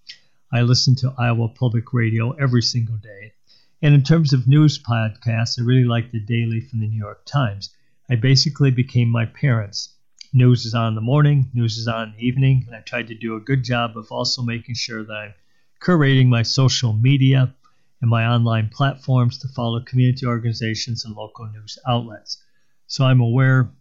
I 0.53 0.63
listen 0.63 0.95
to 0.97 1.15
Iowa 1.17 1.49
Public 1.49 1.93
Radio 1.93 2.33
every 2.33 2.63
single 2.63 2.97
day. 2.97 3.33
And 3.81 3.95
in 3.95 4.03
terms 4.03 4.33
of 4.33 4.47
news 4.47 4.79
podcasts, 4.79 5.59
I 5.59 5.65
really 5.65 5.85
like 5.85 6.13
the 6.13 6.21
daily 6.21 6.61
from 6.61 6.81
the 6.81 6.89
New 6.89 6.99
York 6.99 7.25
Times. 7.25 7.75
I 8.11 8.17
basically 8.17 8.71
became 8.71 9.09
my 9.09 9.27
parents. 9.27 9.95
News 10.33 10.65
is 10.67 10.75
on 10.75 10.89
in 10.89 10.95
the 10.95 11.01
morning, 11.01 11.51
news 11.55 11.79
is 11.79 11.89
on 11.89 12.09
in 12.09 12.15
the 12.17 12.27
evening, 12.27 12.65
and 12.67 12.77
I 12.77 12.81
tried 12.81 13.09
to 13.09 13.15
do 13.15 13.37
a 13.37 13.41
good 13.41 13.65
job 13.65 13.97
of 13.97 14.11
also 14.11 14.43
making 14.43 14.75
sure 14.75 15.05
that 15.05 15.13
I'm 15.13 15.35
curating 15.81 16.29
my 16.29 16.43
social 16.43 16.93
media 16.93 17.55
and 18.03 18.11
my 18.11 18.27
online 18.27 18.69
platforms 18.69 19.39
to 19.39 19.49
follow 19.49 19.81
community 19.81 20.27
organizations 20.27 21.05
and 21.05 21.15
local 21.15 21.47
news 21.47 21.79
outlets. 21.89 22.43
So 22.89 23.05
I'm 23.05 23.21
aware 23.21 23.73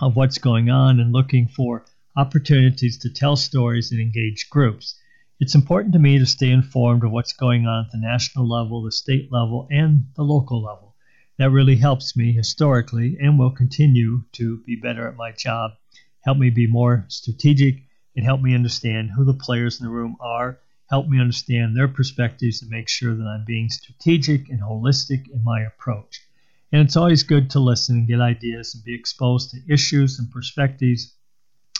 of 0.00 0.16
what's 0.16 0.38
going 0.38 0.70
on 0.70 0.98
and 0.98 1.12
looking 1.12 1.46
for 1.46 1.86
opportunities 2.16 2.98
to 2.98 3.10
tell 3.10 3.36
stories 3.36 3.92
and 3.92 4.00
engage 4.00 4.50
groups. 4.50 4.98
It's 5.38 5.54
important 5.54 5.92
to 5.94 5.98
me 6.00 6.18
to 6.18 6.26
stay 6.26 6.50
informed 6.50 7.04
of 7.04 7.12
what's 7.12 7.32
going 7.32 7.66
on 7.66 7.86
at 7.86 7.92
the 7.92 7.98
national 7.98 8.48
level, 8.48 8.82
the 8.82 8.92
state 8.92 9.32
level, 9.32 9.68
and 9.70 10.06
the 10.16 10.22
local 10.22 10.62
level. 10.62 10.96
That 11.38 11.50
really 11.50 11.76
helps 11.76 12.16
me 12.16 12.32
historically 12.32 13.16
and 13.20 13.38
will 13.38 13.50
continue 13.50 14.22
to 14.32 14.62
be 14.66 14.76
better 14.76 15.08
at 15.08 15.16
my 15.16 15.32
job, 15.32 15.72
help 16.24 16.38
me 16.38 16.50
be 16.50 16.66
more 16.66 17.04
strategic, 17.08 17.82
and 18.16 18.24
help 18.24 18.40
me 18.40 18.54
understand 18.54 19.10
who 19.10 19.24
the 19.24 19.34
players 19.34 19.80
in 19.80 19.86
the 19.86 19.92
room 19.92 20.16
are, 20.20 20.58
help 20.94 21.08
me 21.08 21.20
understand 21.20 21.76
their 21.76 21.88
perspectives, 21.88 22.62
and 22.62 22.70
make 22.70 22.88
sure 22.88 23.16
that 23.16 23.26
I'm 23.26 23.44
being 23.44 23.68
strategic 23.68 24.48
and 24.48 24.60
holistic 24.60 25.28
in 25.28 25.42
my 25.42 25.62
approach. 25.62 26.20
And 26.70 26.80
it's 26.82 26.96
always 26.96 27.24
good 27.24 27.50
to 27.50 27.58
listen 27.58 27.96
and 27.96 28.06
get 28.06 28.20
ideas 28.20 28.76
and 28.76 28.84
be 28.84 28.94
exposed 28.94 29.50
to 29.50 29.58
issues 29.68 30.20
and 30.20 30.30
perspectives 30.30 31.12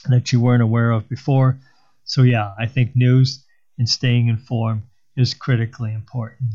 that 0.08 0.32
you 0.32 0.40
weren't 0.40 0.64
aware 0.64 0.90
of 0.90 1.08
before. 1.08 1.60
So, 2.02 2.22
yeah, 2.22 2.54
I 2.58 2.66
think 2.66 2.96
news 2.96 3.44
and 3.78 3.88
staying 3.88 4.26
informed 4.26 4.82
is 5.16 5.32
critically 5.32 5.94
important. 5.94 6.50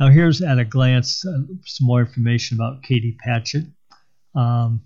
Now, 0.00 0.08
here's 0.08 0.42
at 0.42 0.58
a 0.58 0.64
glance 0.64 1.24
uh, 1.24 1.42
some 1.64 1.86
more 1.86 2.00
information 2.00 2.56
about 2.56 2.82
Katie 2.82 3.16
Patchett. 3.24 3.66
Um, 4.34 4.82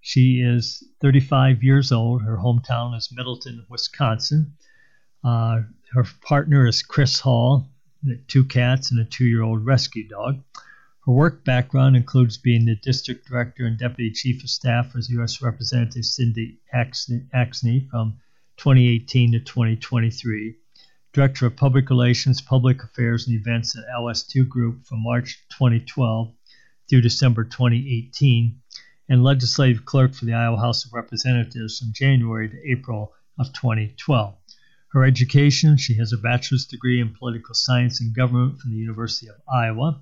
she 0.00 0.40
is 0.40 0.82
35 1.02 1.62
years 1.62 1.92
old. 1.92 2.22
Her 2.22 2.38
hometown 2.38 2.96
is 2.96 3.10
Middleton, 3.12 3.66
Wisconsin. 3.68 4.54
Uh, 5.22 5.60
her 5.92 6.04
partner 6.20 6.66
is 6.66 6.82
Chris 6.82 7.20
Hall, 7.20 7.68
two 8.26 8.44
cats 8.44 8.90
and 8.90 9.00
a 9.00 9.04
two 9.04 9.24
year 9.24 9.42
old 9.42 9.64
rescue 9.64 10.08
dog. 10.08 10.42
Her 11.04 11.12
work 11.12 11.44
background 11.44 11.96
includes 11.96 12.36
being 12.36 12.64
the 12.64 12.74
District 12.74 13.26
Director 13.26 13.66
and 13.66 13.78
Deputy 13.78 14.10
Chief 14.10 14.42
of 14.42 14.50
Staff 14.50 14.90
for 14.90 14.98
U.S. 14.98 15.40
Representative 15.40 16.04
Cindy 16.04 16.58
Axne 16.74 17.88
from 17.88 18.18
2018 18.56 19.32
to 19.32 19.40
2023, 19.40 20.56
Director 21.12 21.46
of 21.46 21.56
Public 21.56 21.88
Relations, 21.88 22.40
Public 22.40 22.82
Affairs, 22.82 23.28
and 23.28 23.36
Events 23.36 23.76
at 23.76 23.84
LS2 23.96 24.48
Group 24.48 24.84
from 24.84 25.04
March 25.04 25.44
2012 25.50 26.34
through 26.90 27.00
December 27.00 27.44
2018, 27.44 28.60
and 29.08 29.22
Legislative 29.22 29.84
Clerk 29.84 30.14
for 30.14 30.24
the 30.24 30.34
Iowa 30.34 30.56
House 30.56 30.84
of 30.84 30.92
Representatives 30.92 31.78
from 31.78 31.92
January 31.92 32.48
to 32.48 32.70
April 32.70 33.12
of 33.38 33.52
2012. 33.52 34.34
Her 34.96 35.04
education, 35.04 35.76
she 35.76 35.92
has 35.96 36.14
a 36.14 36.16
bachelor's 36.16 36.64
degree 36.64 37.02
in 37.02 37.12
political 37.12 37.54
science 37.54 38.00
and 38.00 38.14
government 38.14 38.58
from 38.58 38.70
the 38.70 38.78
University 38.78 39.26
of 39.26 39.34
Iowa. 39.46 40.00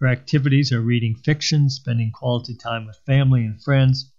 Her 0.00 0.06
activities 0.06 0.70
are 0.70 0.82
reading 0.82 1.14
fiction, 1.14 1.70
spending 1.70 2.10
quality 2.12 2.54
time 2.54 2.84
with 2.84 2.98
family 3.06 3.46
and 3.46 3.58
friends, 3.62 4.12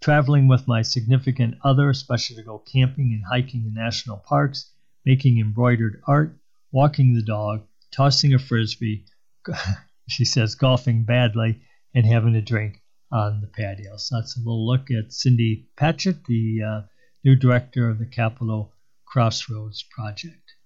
traveling 0.00 0.46
with 0.46 0.68
my 0.68 0.82
significant 0.82 1.56
other, 1.64 1.90
especially 1.90 2.36
to 2.36 2.44
go 2.44 2.60
camping 2.60 3.14
and 3.14 3.24
hiking 3.24 3.66
in 3.66 3.74
national 3.74 4.18
parks, 4.18 4.70
making 5.04 5.40
embroidered 5.40 6.00
art, 6.06 6.38
walking 6.70 7.12
the 7.12 7.24
dog, 7.24 7.66
tossing 7.90 8.32
a 8.32 8.38
frisbee, 8.38 9.06
she 10.08 10.24
says 10.24 10.54
golfing 10.54 11.02
badly, 11.02 11.60
and 11.92 12.06
having 12.06 12.36
a 12.36 12.40
drink 12.40 12.80
on 13.10 13.40
the 13.40 13.48
patio. 13.48 13.96
So 13.96 14.20
that's 14.20 14.36
a 14.36 14.38
little 14.38 14.68
look 14.68 14.92
at 14.92 15.12
Cindy 15.12 15.66
Patchett, 15.76 16.26
the 16.26 16.62
uh, 16.62 16.82
new 17.24 17.34
director 17.34 17.90
of 17.90 17.98
the 17.98 18.06
Capital 18.06 18.70
Crossroads 19.14 19.84
Project. 19.84 20.56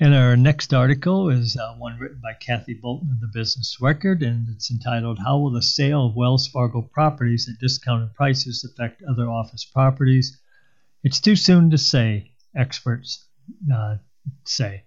And 0.00 0.14
our 0.14 0.34
next 0.34 0.72
article 0.72 1.28
is 1.28 1.58
uh, 1.58 1.74
one 1.74 1.98
written 1.98 2.20
by 2.22 2.32
Kathy 2.32 2.72
Bolton 2.72 3.10
of 3.10 3.20
the 3.20 3.38
Business 3.38 3.76
Record, 3.82 4.22
and 4.22 4.48
it's 4.48 4.70
entitled 4.70 5.18
How 5.18 5.36
Will 5.36 5.50
the 5.50 5.60
Sale 5.60 6.06
of 6.06 6.16
Wells 6.16 6.48
Fargo 6.48 6.80
Properties 6.80 7.50
at 7.50 7.60
Discounted 7.60 8.14
Prices 8.14 8.64
Affect 8.64 9.02
Other 9.02 9.28
Office 9.28 9.66
Properties? 9.66 10.40
It's 11.04 11.20
too 11.20 11.36
soon 11.36 11.68
to 11.68 11.76
say, 11.76 12.32
experts 12.56 13.26
uh, 13.70 13.96
say. 14.46 14.84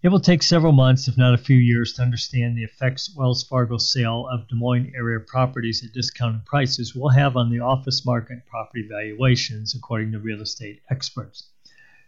It 0.00 0.10
will 0.10 0.20
take 0.20 0.44
several 0.44 0.70
months, 0.70 1.08
if 1.08 1.16
not 1.16 1.34
a 1.34 1.38
few 1.38 1.56
years, 1.56 1.94
to 1.94 2.02
understand 2.02 2.56
the 2.56 2.62
effects 2.62 3.12
Wells 3.16 3.42
Fargo's 3.42 3.92
sale 3.92 4.28
of 4.30 4.46
Des 4.46 4.54
Moines 4.54 4.92
area 4.94 5.18
properties 5.18 5.84
at 5.84 5.92
discounted 5.92 6.44
prices 6.44 6.94
will 6.94 7.08
have 7.08 7.36
on 7.36 7.50
the 7.50 7.58
office 7.58 8.06
market 8.06 8.46
property 8.46 8.86
valuations, 8.88 9.74
according 9.74 10.12
to 10.12 10.20
real 10.20 10.40
estate 10.40 10.82
experts. 10.88 11.50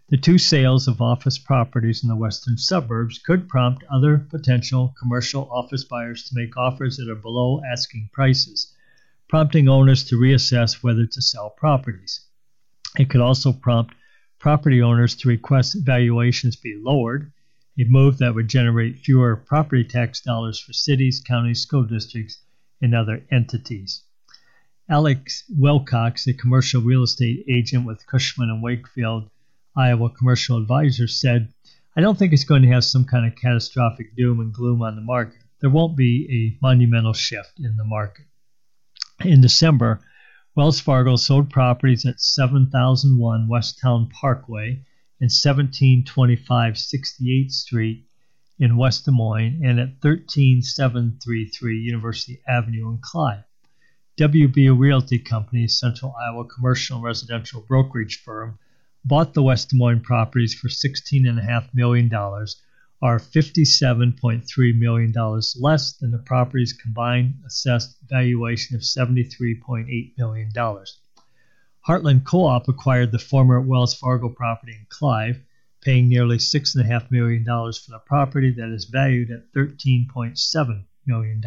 The 0.08 0.16
two 0.16 0.38
sales 0.38 0.86
of 0.86 1.02
office 1.02 1.36
properties 1.36 2.04
in 2.04 2.08
the 2.08 2.14
western 2.14 2.58
suburbs 2.58 3.18
could 3.18 3.48
prompt 3.48 3.82
other 3.90 4.18
potential 4.18 4.94
commercial 4.96 5.50
office 5.50 5.82
buyers 5.82 6.22
to 6.28 6.36
make 6.36 6.56
offers 6.56 6.96
that 6.98 7.10
are 7.10 7.16
below 7.16 7.60
asking 7.72 8.10
prices, 8.12 8.72
prompting 9.28 9.68
owners 9.68 10.04
to 10.04 10.14
reassess 10.14 10.80
whether 10.80 11.06
to 11.06 11.20
sell 11.20 11.50
properties. 11.50 12.20
It 12.96 13.10
could 13.10 13.20
also 13.20 13.52
prompt 13.52 13.96
property 14.38 14.80
owners 14.80 15.16
to 15.16 15.28
request 15.28 15.76
valuations 15.84 16.54
be 16.54 16.76
lowered, 16.80 17.32
a 17.80 17.84
move 17.88 18.18
that 18.18 18.34
would 18.34 18.48
generate 18.48 18.98
fewer 18.98 19.34
property 19.36 19.84
tax 19.84 20.20
dollars 20.20 20.60
for 20.60 20.74
cities, 20.74 21.22
counties, 21.26 21.62
school 21.62 21.84
districts, 21.84 22.42
and 22.82 22.94
other 22.94 23.24
entities. 23.30 24.02
Alex 24.88 25.44
Wilcox, 25.48 26.26
a 26.26 26.34
commercial 26.34 26.82
real 26.82 27.04
estate 27.04 27.46
agent 27.48 27.86
with 27.86 28.06
Cushman 28.06 28.50
and 28.50 28.62
Wakefield, 28.62 29.30
Iowa 29.74 30.10
commercial 30.10 30.58
advisor, 30.58 31.06
said, 31.06 31.54
I 31.96 32.02
don't 32.02 32.18
think 32.18 32.32
it's 32.32 32.44
going 32.44 32.62
to 32.62 32.68
have 32.68 32.84
some 32.84 33.04
kind 33.04 33.24
of 33.24 33.38
catastrophic 33.38 34.14
doom 34.14 34.40
and 34.40 34.52
gloom 34.52 34.82
on 34.82 34.96
the 34.96 35.02
market. 35.02 35.40
There 35.60 35.70
won't 35.70 35.96
be 35.96 36.58
a 36.60 36.62
monumental 36.62 37.14
shift 37.14 37.58
in 37.58 37.76
the 37.76 37.84
market. 37.84 38.26
In 39.24 39.40
December, 39.40 40.00
Wells 40.54 40.80
Fargo 40.80 41.16
sold 41.16 41.48
properties 41.50 42.04
at 42.04 42.20
7001 42.20 43.48
Westown 43.48 44.10
Parkway 44.10 44.84
and 45.20 45.30
1725 45.30 46.74
68th 46.74 47.52
Street 47.52 48.06
in 48.58 48.76
West 48.76 49.04
Des 49.04 49.10
Moines 49.10 49.60
and 49.64 49.78
at 49.78 50.00
13733 50.00 51.78
University 51.78 52.40
Avenue 52.48 52.90
in 52.90 52.98
Clive. 52.98 53.44
WB 54.18 54.78
Realty 54.78 55.18
Company, 55.18 55.66
Central 55.66 56.14
Iowa 56.20 56.44
commercial 56.44 56.96
and 56.96 57.04
residential 57.04 57.62
brokerage 57.62 58.22
firm, 58.22 58.58
bought 59.04 59.32
the 59.32 59.42
West 59.42 59.70
Des 59.70 59.76
Moines 59.76 60.00
properties 60.00 60.52
for 60.54 60.68
$16.5 60.68 61.74
million, 61.74 62.12
or 62.14 63.18
$57.3 63.18 64.78
million 64.78 65.12
less 65.58 65.92
than 65.94 66.10
the 66.10 66.18
property's 66.18 66.74
combined 66.74 67.34
assessed 67.46 67.96
valuation 68.08 68.76
of 68.76 68.82
$73.8 68.82 70.18
million. 70.18 70.52
Heartland 71.88 72.24
Co 72.24 72.44
op 72.44 72.68
acquired 72.68 73.10
the 73.10 73.18
former 73.18 73.58
Wells 73.58 73.94
Fargo 73.94 74.28
property 74.28 74.72
in 74.72 74.86
Clive, 74.90 75.40
paying 75.80 76.08
nearly 76.08 76.36
$6.5 76.36 77.10
million 77.10 77.42
for 77.42 77.90
the 77.90 78.02
property 78.04 78.52
that 78.52 78.68
is 78.68 78.84
valued 78.84 79.30
at 79.30 79.50
$13.7 79.54 80.84
million. 81.06 81.42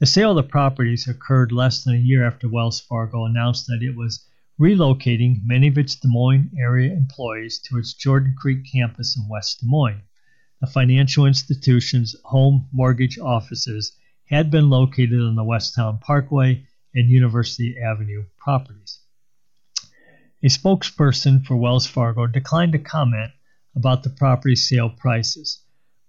The 0.00 0.06
sale 0.06 0.30
of 0.30 0.36
the 0.36 0.42
properties 0.42 1.06
occurred 1.06 1.52
less 1.52 1.84
than 1.84 1.94
a 1.94 1.98
year 1.98 2.26
after 2.26 2.48
Wells 2.48 2.80
Fargo 2.80 3.24
announced 3.24 3.68
that 3.68 3.82
it 3.82 3.94
was 3.94 4.26
relocating 4.60 5.44
many 5.44 5.68
of 5.68 5.78
its 5.78 5.94
Des 5.94 6.08
Moines 6.08 6.50
area 6.58 6.92
employees 6.92 7.60
to 7.60 7.78
its 7.78 7.94
Jordan 7.94 8.34
Creek 8.36 8.66
campus 8.70 9.16
in 9.16 9.28
West 9.28 9.60
Des 9.60 9.66
Moines. 9.66 10.02
The 10.60 10.66
financial 10.66 11.24
institution's 11.24 12.16
home 12.24 12.68
mortgage 12.72 13.18
offices 13.18 13.92
had 14.26 14.50
been 14.50 14.68
located 14.68 15.20
on 15.20 15.36
the 15.36 15.44
Westown 15.44 16.00
Parkway 16.00 16.66
and 16.94 17.08
University 17.08 17.78
Avenue 17.78 18.24
properties. 18.36 18.98
A 20.44 20.48
spokesperson 20.48 21.42
for 21.42 21.56
Wells 21.56 21.86
Fargo 21.86 22.26
declined 22.26 22.72
to 22.72 22.78
comment 22.78 23.32
about 23.74 24.02
the 24.02 24.10
property 24.10 24.54
sale 24.54 24.90
prices. 24.90 25.62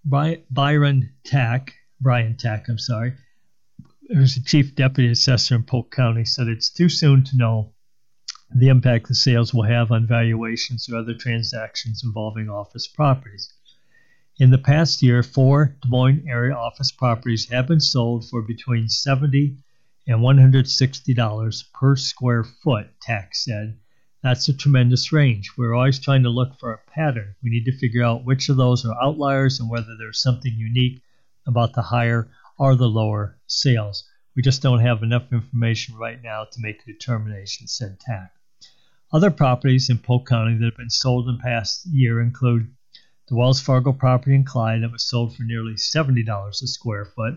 Byron 0.03 1.13
Tack, 1.23 1.73
Brian 2.01 2.35
Tack, 2.35 2.67
I'm 2.67 2.77
sorry, 2.77 3.13
who's 4.09 4.35
the 4.35 4.41
chief 4.41 4.75
deputy 4.75 5.09
assessor 5.09 5.55
in 5.55 5.63
Polk 5.63 5.89
County, 5.89 6.25
said 6.25 6.49
it's 6.49 6.69
too 6.69 6.89
soon 6.89 7.23
to 7.23 7.37
know 7.37 7.75
the 8.53 8.67
impact 8.67 9.07
the 9.07 9.15
sales 9.15 9.53
will 9.53 9.63
have 9.63 9.89
on 9.89 10.05
valuations 10.05 10.89
or 10.89 10.97
other 10.97 11.13
transactions 11.13 12.03
involving 12.03 12.49
office 12.49 12.87
properties. 12.87 13.53
In 14.37 14.51
the 14.51 14.57
past 14.57 15.01
year, 15.01 15.23
four 15.23 15.77
Des 15.81 15.87
Moines 15.87 16.27
area 16.27 16.53
office 16.53 16.91
properties 16.91 17.49
have 17.51 17.67
been 17.67 17.79
sold 17.79 18.27
for 18.27 18.41
between 18.41 18.89
70 18.89 19.55
and 20.05 20.19
$160 20.19 21.71
per 21.71 21.95
square 21.95 22.43
foot, 22.43 22.89
Tack 22.99 23.33
said. 23.33 23.79
That's 24.25 24.49
a 24.49 24.57
tremendous 24.57 25.11
range. 25.11 25.51
We're 25.55 25.75
always 25.75 25.99
trying 25.99 26.23
to 26.23 26.29
look 26.29 26.57
for 26.57 26.73
a 26.73 26.79
pattern. 26.89 27.35
We 27.43 27.51
need 27.51 27.65
to 27.65 27.77
figure 27.77 28.01
out 28.01 28.25
which 28.25 28.49
of 28.49 28.57
those 28.57 28.83
are 28.83 28.99
outliers 28.99 29.59
and 29.59 29.69
whether 29.69 29.95
there's 29.95 30.19
something 30.19 30.51
unique 30.51 31.03
about 31.45 31.73
the 31.73 31.83
higher 31.83 32.27
or 32.57 32.75
the 32.75 32.89
lower 32.89 33.37
sales. 33.45 34.03
We 34.35 34.41
just 34.41 34.63
don't 34.63 34.79
have 34.79 35.03
enough 35.03 35.31
information 35.31 35.95
right 35.95 36.19
now 36.23 36.45
to 36.45 36.59
make 36.59 36.81
a 36.81 36.91
determination, 36.91 37.67
said 37.67 37.99
Tack. 37.99 38.33
Other 39.13 39.29
properties 39.29 39.91
in 39.91 39.99
Polk 39.99 40.27
County 40.27 40.57
that 40.57 40.65
have 40.65 40.77
been 40.77 40.89
sold 40.89 41.29
in 41.29 41.37
the 41.37 41.43
past 41.43 41.85
year 41.85 42.19
include 42.19 42.73
the 43.27 43.35
Wells 43.35 43.61
Fargo 43.61 43.93
property 43.93 44.33
in 44.33 44.43
Clive 44.43 44.81
that 44.81 44.91
was 44.91 45.03
sold 45.03 45.35
for 45.35 45.43
nearly 45.43 45.75
$70 45.75 46.49
a 46.49 46.67
square 46.67 47.05
foot, 47.05 47.35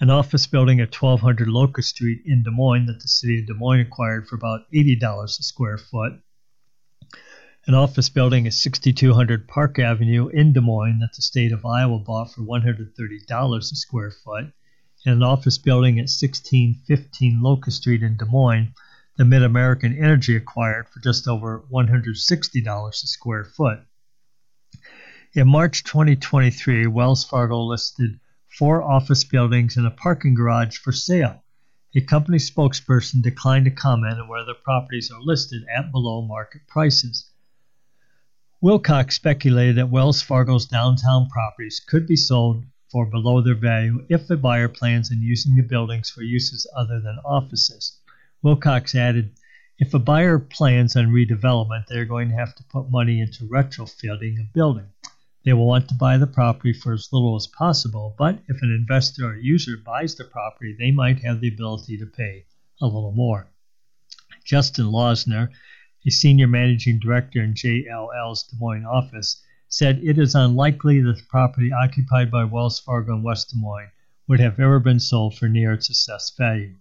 an 0.00 0.10
office 0.10 0.46
building 0.46 0.78
at 0.78 0.94
1200 0.94 1.48
Locust 1.48 1.88
Street 1.88 2.22
in 2.24 2.44
Des 2.44 2.52
Moines 2.52 2.86
that 2.86 3.00
the 3.00 3.08
city 3.08 3.40
of 3.40 3.46
Des 3.46 3.54
Moines 3.54 3.80
acquired 3.80 4.28
for 4.28 4.36
about 4.36 4.70
$80 4.72 5.24
a 5.24 5.28
square 5.42 5.76
foot, 5.76 6.12
an 7.66 7.74
office 7.74 8.08
building 8.08 8.46
at 8.46 8.54
6200 8.54 9.48
Park 9.48 9.78
Avenue 9.80 10.28
in 10.28 10.52
Des 10.52 10.60
Moines 10.60 11.00
that 11.00 11.14
the 11.16 11.22
state 11.22 11.50
of 11.50 11.66
Iowa 11.66 11.98
bought 11.98 12.32
for 12.32 12.42
$130 12.42 13.58
a 13.58 13.62
square 13.62 14.12
foot, 14.12 14.52
and 15.04 15.16
an 15.16 15.22
office 15.24 15.58
building 15.58 15.98
at 15.98 16.02
1615 16.08 17.42
Locust 17.42 17.78
Street 17.78 18.04
in 18.04 18.16
Des 18.16 18.24
Moines 18.24 18.74
that 19.16 19.24
Mid 19.24 19.42
American 19.42 19.98
Energy 19.98 20.36
acquired 20.36 20.88
for 20.88 21.00
just 21.00 21.26
over 21.26 21.64
$160 21.72 22.88
a 22.88 22.92
square 22.92 23.44
foot. 23.44 23.80
In 25.34 25.48
March 25.48 25.82
2023, 25.82 26.86
Wells 26.86 27.24
Fargo 27.24 27.62
listed 27.62 28.20
four 28.58 28.82
office 28.82 29.22
buildings 29.22 29.76
and 29.76 29.86
a 29.86 29.90
parking 29.90 30.34
garage 30.34 30.76
for 30.78 30.90
sale. 30.90 31.44
A 31.94 32.00
company 32.00 32.38
spokesperson 32.38 33.22
declined 33.22 33.66
to 33.66 33.70
comment 33.70 34.18
on 34.18 34.26
whether 34.26 34.46
the 34.46 34.54
properties 34.54 35.12
are 35.12 35.22
listed 35.22 35.62
at 35.72 35.92
below 35.92 36.22
market 36.22 36.62
prices. 36.66 37.30
Wilcox 38.60 39.14
speculated 39.14 39.76
that 39.76 39.90
Wells 39.90 40.20
Fargo's 40.20 40.66
downtown 40.66 41.28
properties 41.28 41.78
could 41.78 42.08
be 42.08 42.16
sold 42.16 42.64
for 42.90 43.06
below 43.06 43.40
their 43.40 43.54
value 43.54 44.04
if 44.08 44.26
the 44.26 44.36
buyer 44.36 44.68
plans 44.68 45.12
on 45.12 45.22
using 45.22 45.54
the 45.54 45.62
buildings 45.62 46.10
for 46.10 46.22
uses 46.22 46.66
other 46.76 47.00
than 47.00 47.20
offices. 47.24 48.00
Wilcox 48.42 48.96
added, 48.96 49.30
if 49.78 49.94
a 49.94 50.00
buyer 50.00 50.40
plans 50.40 50.96
on 50.96 51.12
redevelopment, 51.12 51.86
they're 51.86 52.04
going 52.04 52.30
to 52.30 52.34
have 52.34 52.56
to 52.56 52.64
put 52.64 52.90
money 52.90 53.20
into 53.20 53.44
retrofitting 53.44 54.40
a 54.40 54.50
building. 54.52 54.88
They 55.48 55.54
will 55.54 55.66
want 55.66 55.88
to 55.88 55.94
buy 55.94 56.18
the 56.18 56.26
property 56.26 56.74
for 56.74 56.92
as 56.92 57.10
little 57.10 57.34
as 57.34 57.46
possible, 57.46 58.14
but 58.18 58.38
if 58.48 58.60
an 58.60 58.70
investor 58.70 59.30
or 59.30 59.36
user 59.38 59.78
buys 59.78 60.14
the 60.14 60.24
property, 60.24 60.76
they 60.78 60.90
might 60.90 61.20
have 61.20 61.40
the 61.40 61.48
ability 61.48 61.96
to 61.96 62.06
pay 62.06 62.44
a 62.82 62.84
little 62.84 63.12
more. 63.12 63.48
Justin 64.44 64.88
Losner, 64.88 65.48
a 66.06 66.10
senior 66.10 66.46
managing 66.46 66.98
director 66.98 67.42
in 67.42 67.54
JLL's 67.54 68.42
Des 68.42 68.58
Moines 68.58 68.84
office, 68.84 69.42
said 69.70 70.04
it 70.04 70.18
is 70.18 70.34
unlikely 70.34 71.00
that 71.00 71.16
the 71.16 71.22
property 71.30 71.72
occupied 71.72 72.30
by 72.30 72.44
Wells 72.44 72.78
Fargo 72.78 73.14
in 73.14 73.22
West 73.22 73.48
Des 73.48 73.56
Moines 73.56 73.92
would 74.26 74.40
have 74.40 74.60
ever 74.60 74.78
been 74.78 75.00
sold 75.00 75.34
for 75.34 75.48
near 75.48 75.72
its 75.72 75.88
assessed 75.88 76.36
value. 76.36 76.76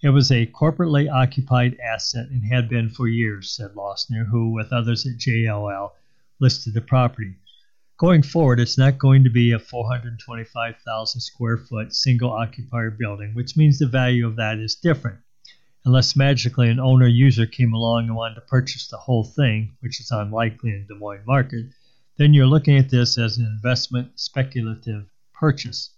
It 0.00 0.10
was 0.10 0.30
a 0.30 0.46
corporately 0.46 1.12
occupied 1.12 1.76
asset 1.80 2.28
and 2.28 2.44
had 2.44 2.68
been 2.68 2.88
for 2.88 3.08
years, 3.08 3.50
said 3.50 3.74
Losner, 3.74 4.26
who, 4.26 4.52
with 4.52 4.72
others 4.72 5.04
at 5.06 5.18
JLL, 5.18 5.90
listed 6.38 6.72
the 6.72 6.80
property. 6.80 7.34
Going 7.98 8.22
forward, 8.22 8.60
it's 8.60 8.76
not 8.76 8.98
going 8.98 9.24
to 9.24 9.30
be 9.30 9.52
a 9.52 9.58
425,000 9.58 11.20
square 11.22 11.56
foot 11.56 11.94
single 11.94 12.30
occupier 12.30 12.90
building, 12.90 13.32
which 13.32 13.56
means 13.56 13.78
the 13.78 13.86
value 13.86 14.26
of 14.26 14.36
that 14.36 14.58
is 14.58 14.74
different. 14.74 15.20
Unless 15.86 16.14
magically 16.14 16.68
an 16.68 16.78
owner 16.78 17.06
user 17.06 17.46
came 17.46 17.72
along 17.72 18.04
and 18.04 18.14
wanted 18.14 18.34
to 18.34 18.42
purchase 18.42 18.86
the 18.88 18.98
whole 18.98 19.24
thing, 19.24 19.78
which 19.80 19.98
is 19.98 20.10
unlikely 20.10 20.72
in 20.72 20.86
Des 20.86 20.94
Moines 20.94 21.24
market, 21.24 21.70
then 22.18 22.34
you're 22.34 22.46
looking 22.46 22.76
at 22.76 22.90
this 22.90 23.16
as 23.16 23.38
an 23.38 23.46
investment 23.46 24.20
speculative 24.20 25.06
purchase. 25.32 25.94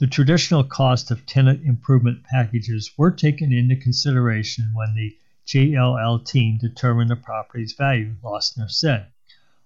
The 0.00 0.06
traditional 0.06 0.64
cost 0.64 1.10
of 1.10 1.24
tenant 1.24 1.64
improvement 1.64 2.24
packages 2.24 2.92
were 2.98 3.10
taken 3.10 3.54
into 3.54 3.76
consideration 3.76 4.72
when 4.74 4.94
the 4.94 5.16
JLL 5.46 6.26
team 6.26 6.58
determined 6.58 7.08
the 7.08 7.16
property's 7.16 7.72
value, 7.72 8.16
Losner 8.22 8.70
said. 8.70 9.06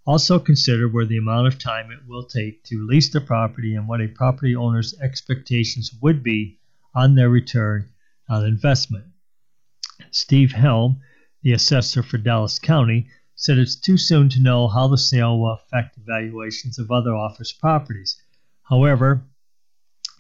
Also 0.06 0.38
consider 0.38 0.88
where 0.88 1.04
the 1.04 1.18
amount 1.18 1.48
of 1.48 1.58
time 1.58 1.90
it 1.90 2.06
will 2.06 2.24
take 2.24 2.62
to 2.62 2.86
lease 2.86 3.08
the 3.08 3.20
property 3.20 3.74
and 3.74 3.88
what 3.88 4.00
a 4.00 4.06
property 4.06 4.54
owner's 4.54 4.94
expectations 5.00 5.92
would 6.00 6.22
be 6.22 6.60
on 6.94 7.16
their 7.16 7.28
return 7.28 7.88
on 8.28 8.46
investment. 8.46 9.06
Steve 10.12 10.52
Helm, 10.52 11.00
the 11.42 11.52
assessor 11.52 12.02
for 12.02 12.18
Dallas 12.18 12.60
County, 12.60 13.08
said 13.34 13.58
it's 13.58 13.74
too 13.74 13.98
soon 13.98 14.28
to 14.28 14.40
know 14.40 14.68
how 14.68 14.86
the 14.88 14.96
sale 14.96 15.38
will 15.38 15.52
affect 15.52 15.96
valuations 15.96 16.78
of 16.78 16.90
other 16.90 17.14
office 17.14 17.52
properties. 17.52 18.16
However, 18.62 19.26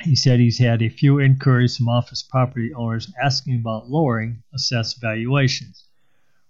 he 0.02 0.14
said 0.14 0.40
he's 0.40 0.58
had 0.58 0.82
a 0.82 0.90
few 0.90 1.18
inquiries 1.18 1.76
from 1.76 1.88
office 1.88 2.22
property 2.22 2.74
owners 2.74 3.10
asking 3.22 3.60
about 3.60 3.88
lowering 3.88 4.42
assessed 4.52 5.00
valuations. 5.00 5.85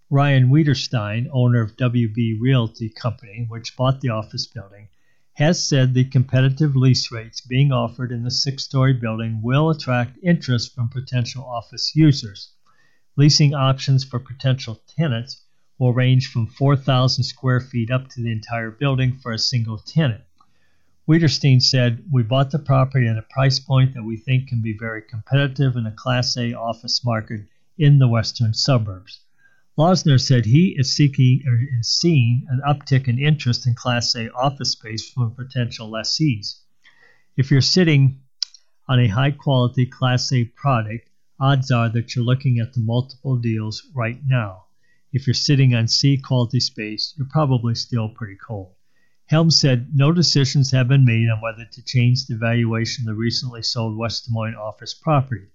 Ryan 0.09 0.51
Wiederstein, 0.51 1.27
owner 1.33 1.61
of 1.61 1.77
WB 1.77 2.40
Realty 2.40 2.88
Company, 2.88 3.45
which 3.49 3.77
bought 3.77 4.01
the 4.01 4.11
office 4.11 4.47
building, 4.47 4.87
has 5.33 5.66
said 5.66 5.95
the 5.95 6.05
competitive 6.05 6.77
lease 6.77 7.11
rates 7.11 7.40
being 7.40 7.73
offered 7.73 8.12
in 8.12 8.23
the 8.23 8.31
six 8.31 8.62
story 8.62 8.92
building 8.92 9.42
will 9.42 9.69
attract 9.69 10.16
interest 10.23 10.73
from 10.73 10.88
potential 10.88 11.45
office 11.45 11.97
users. 11.97 12.53
Leasing 13.16 13.53
options 13.53 14.05
for 14.05 14.21
potential 14.21 14.81
tenants 14.97 15.42
will 15.77 15.92
range 15.92 16.29
from 16.29 16.47
4,000 16.47 17.25
square 17.25 17.61
feet 17.61 17.90
up 17.90 18.09
to 18.11 18.23
the 18.23 18.31
entire 18.31 18.71
building 18.71 19.16
for 19.16 19.33
a 19.33 19.38
single 19.40 19.79
tenant. 19.79 20.23
Wiederstein 21.09 21.61
said, 21.61 22.05
We 22.12 22.23
bought 22.23 22.53
the 22.53 22.61
property 22.61 23.09
at 23.09 23.19
a 23.19 23.23
price 23.23 23.59
point 23.59 23.95
that 23.95 24.05
we 24.05 24.19
think 24.19 24.47
can 24.47 24.62
be 24.62 24.79
very 24.79 25.03
competitive 25.03 25.75
in 25.75 25.85
a 25.85 25.90
Class 25.90 26.37
A 26.37 26.55
office 26.55 27.05
market 27.05 27.49
in 27.77 27.99
the 27.99 28.07
western 28.07 28.55
suburbs. 28.55 29.19
Losner 29.78 30.18
said 30.18 30.46
he 30.46 30.74
is 30.78 30.96
seeking 30.96 31.42
or 31.46 31.60
is 31.78 31.88
seeing 31.88 32.46
an 32.48 32.62
uptick 32.66 33.08
in 33.08 33.18
interest 33.18 33.66
in 33.66 33.74
Class 33.74 34.14
A 34.14 34.32
office 34.32 34.70
space 34.72 35.10
from 35.10 35.34
potential 35.34 35.90
lessees. 35.90 36.62
If 37.36 37.50
you're 37.50 37.60
sitting 37.60 38.22
on 38.88 38.98
a 38.98 39.08
high 39.08 39.32
quality 39.32 39.84
Class 39.84 40.32
A 40.32 40.44
product, 40.44 41.10
odds 41.38 41.70
are 41.70 41.90
that 41.90 42.16
you're 42.16 42.24
looking 42.24 42.58
at 42.58 42.72
the 42.72 42.80
multiple 42.80 43.36
deals 43.36 43.86
right 43.94 44.18
now. 44.26 44.64
If 45.12 45.26
you're 45.26 45.34
sitting 45.34 45.74
on 45.74 45.88
C 45.88 46.16
quality 46.16 46.60
space, 46.60 47.12
you're 47.18 47.28
probably 47.28 47.74
still 47.74 48.08
pretty 48.08 48.36
cold. 48.36 48.72
Helm 49.26 49.50
said 49.50 49.94
no 49.94 50.10
decisions 50.10 50.70
have 50.70 50.88
been 50.88 51.04
made 51.04 51.28
on 51.28 51.42
whether 51.42 51.66
to 51.66 51.84
change 51.84 52.24
the 52.24 52.36
valuation 52.36 53.02
of 53.02 53.14
the 53.14 53.20
recently 53.20 53.62
sold 53.62 53.98
West 53.98 54.24
Des 54.24 54.32
Moines 54.32 54.54
office 54.54 54.94
property. 54.94 55.48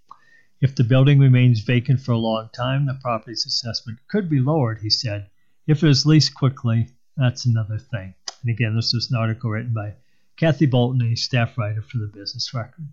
If 0.61 0.75
the 0.75 0.83
building 0.83 1.17
remains 1.17 1.61
vacant 1.61 2.01
for 2.01 2.11
a 2.11 2.19
long 2.19 2.49
time, 2.53 2.85
the 2.85 2.93
property's 2.93 3.47
assessment 3.47 3.97
could 4.07 4.29
be 4.29 4.39
lowered, 4.39 4.77
he 4.79 4.91
said, 4.91 5.27
If 5.65 5.83
it 5.83 5.89
is 5.89 6.05
leased 6.05 6.35
quickly, 6.35 6.89
that's 7.17 7.47
another 7.47 7.79
thing. 7.79 8.13
And 8.43 8.51
again, 8.51 8.75
this 8.75 8.93
was 8.93 9.09
an 9.09 9.17
article 9.17 9.49
written 9.49 9.73
by 9.73 9.95
Kathy 10.37 10.67
Bolton, 10.67 11.01
a 11.01 11.15
staff 11.15 11.57
writer 11.57 11.81
for 11.81 11.97
the 11.97 12.05
Business 12.05 12.53
Record. 12.53 12.89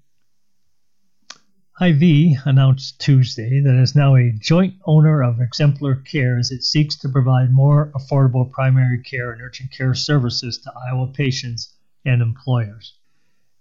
Hy-Vee 1.72 2.38
announced 2.46 3.00
Tuesday 3.00 3.60
that 3.60 3.74
it 3.74 3.82
is 3.82 3.94
now 3.94 4.16
a 4.16 4.32
joint 4.32 4.76
owner 4.86 5.22
of 5.22 5.38
Exemplar 5.38 5.96
Care 5.96 6.38
as 6.38 6.50
it 6.50 6.64
seeks 6.64 6.96
to 6.96 7.08
provide 7.10 7.52
more 7.52 7.92
affordable 7.92 8.50
primary 8.50 9.02
care 9.02 9.30
and 9.30 9.42
urgent 9.42 9.72
care 9.72 9.94
services 9.94 10.56
to 10.58 10.72
Iowa 10.72 11.12
patients 11.12 11.74
and 12.04 12.22
employers. 12.22 12.97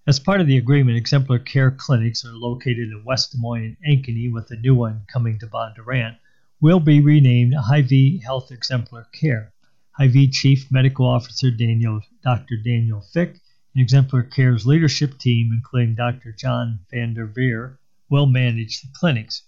As 0.08 0.22
part 0.22 0.40
of 0.40 0.48
the 0.48 0.56
agreement, 0.58 0.96
Exemplar 0.96 1.40
Care 1.40 1.70
clinics 1.70 2.24
are 2.24 2.32
located 2.32 2.92
in 2.92 3.04
West 3.04 3.34
Des 3.34 3.38
Moines 3.38 3.76
and 3.84 4.06
Ankeny, 4.06 4.32
with 4.32 4.50
a 4.52 4.56
new 4.56 4.74
one 4.74 5.02
coming 5.12 5.38
to 5.40 5.48
Bondurant, 5.48 6.16
will 6.62 6.80
be 6.80 7.02
renamed 7.02 7.54
Hy-Vee 7.54 8.20
Health 8.20 8.50
Exemplar 8.50 9.12
Care. 9.12 9.52
Hy-Vee 9.98 10.30
Chief 10.30 10.72
Medical 10.72 11.06
Officer 11.06 11.52
Daniel, 11.52 12.00
Dr. 12.24 12.56
Daniel 12.56 13.02
Fick 13.02 13.42
and 13.76 13.82
Exemplar 13.82 14.24
Care's 14.24 14.66
leadership 14.66 15.18
team, 15.18 15.52
including 15.52 15.96
Dr. 15.96 16.32
John 16.32 16.80
Vanderveer, 16.90 17.78
will 18.10 18.28
manage 18.28 18.80
the 18.80 18.88
clinics. 18.94 19.44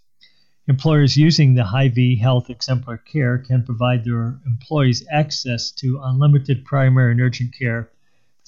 Employers 0.68 1.16
using 1.16 1.54
the 1.54 1.64
Hy-Vee 1.64 2.18
Health 2.18 2.50
Exemplar 2.50 2.98
Care 2.98 3.38
can 3.38 3.64
provide 3.64 4.04
their 4.04 4.42
employees 4.46 5.08
access 5.10 5.72
to 5.72 6.02
unlimited 6.04 6.66
primary 6.66 7.14
and 7.14 7.22
urgent 7.22 7.54
care 7.58 7.90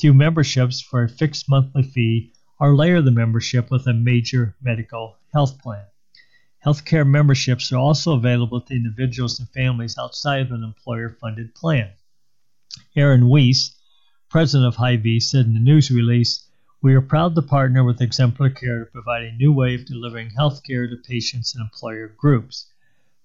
through 0.01 0.13
memberships 0.15 0.81
for 0.81 1.03
a 1.03 1.09
fixed 1.09 1.47
monthly 1.47 1.83
fee 1.83 2.33
or 2.59 2.75
layer 2.75 3.03
the 3.03 3.11
membership 3.11 3.69
with 3.69 3.85
a 3.85 3.93
major 3.93 4.55
medical 4.59 5.15
health 5.31 5.61
plan. 5.61 5.85
Healthcare 6.65 7.07
memberships 7.07 7.71
are 7.71 7.77
also 7.77 8.13
available 8.13 8.61
to 8.61 8.73
individuals 8.73 9.39
and 9.39 9.47
families 9.49 9.99
outside 9.99 10.41
of 10.41 10.51
an 10.51 10.63
employer 10.63 11.15
funded 11.21 11.53
plan. 11.53 11.91
Aaron 12.95 13.29
Wiese, 13.29 13.75
president 14.27 14.67
of 14.67 14.75
Hy-Vee, 14.75 15.19
said 15.19 15.45
in 15.45 15.53
the 15.53 15.59
news 15.59 15.91
release 15.91 16.47
We 16.81 16.95
are 16.95 17.01
proud 17.01 17.35
to 17.35 17.43
partner 17.43 17.83
with 17.83 18.01
Exemplar 18.01 18.49
Care 18.49 18.85
to 18.85 18.91
provide 18.91 19.23
a 19.23 19.31
new 19.33 19.53
way 19.53 19.75
of 19.75 19.85
delivering 19.85 20.31
health 20.31 20.63
care 20.63 20.87
to 20.87 20.97
patients 20.97 21.53
and 21.53 21.61
employer 21.61 22.07
groups. 22.07 22.65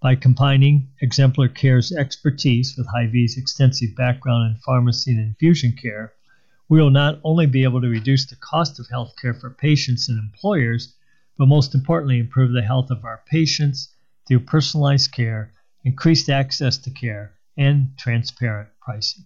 By 0.03 0.15
combining 0.15 0.91
Exemplar 1.01 1.49
Care's 1.49 1.91
expertise 1.91 2.77
with 2.77 2.87
Hy-Vee's 2.89 3.39
extensive 3.39 3.97
background 3.97 4.51
in 4.51 4.61
pharmacy 4.61 5.12
and 5.12 5.21
infusion 5.21 5.73
care, 5.73 6.12
we 6.68 6.81
will 6.81 6.90
not 6.90 7.20
only 7.22 7.46
be 7.46 7.64
able 7.64 7.81
to 7.81 7.88
reduce 7.88 8.26
the 8.26 8.37
cost 8.37 8.81
of 8.81 8.88
health 8.88 9.14
care 9.20 9.35
for 9.35 9.50
patients 9.50 10.09
and 10.09 10.18
employers, 10.18 10.94
but 11.38 11.46
most 11.46 11.74
importantly, 11.74 12.18
improve 12.18 12.52
the 12.52 12.62
health 12.62 12.90
of 12.90 13.05
our 13.05 13.22
patients 13.26 13.94
through 14.26 14.40
personalized 14.40 15.12
care, 15.12 15.52
increased 15.85 16.29
access 16.29 16.79
to 16.79 16.90
care, 16.90 17.35
and 17.57 17.96
transparent 17.96 18.68
pricing. 18.81 19.24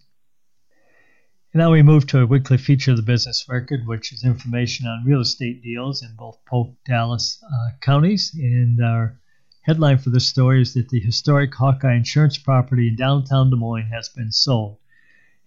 And 1.53 1.59
now 1.59 1.71
we 1.71 1.81
move 1.81 2.07
to 2.07 2.21
a 2.21 2.25
weekly 2.25 2.57
feature 2.57 2.91
of 2.91 2.97
the 2.97 3.03
Business 3.03 3.45
Record, 3.49 3.85
which 3.85 4.13
is 4.13 4.23
information 4.23 4.87
on 4.87 5.03
real 5.05 5.19
estate 5.19 5.61
deals 5.61 6.01
in 6.01 6.15
both 6.15 6.39
Polk, 6.45 6.75
Dallas 6.85 7.43
uh, 7.43 7.71
counties. 7.81 8.31
And 8.33 8.81
our 8.81 9.19
headline 9.63 9.97
for 9.97 10.11
this 10.11 10.27
story 10.27 10.61
is 10.61 10.73
that 10.75 10.89
the 10.89 10.99
historic 10.99 11.53
Hawkeye 11.53 11.95
Insurance 11.95 12.37
property 12.37 12.87
in 12.87 12.95
downtown 12.95 13.49
Des 13.49 13.57
Moines 13.57 13.89
has 13.91 14.07
been 14.07 14.31
sold. 14.31 14.77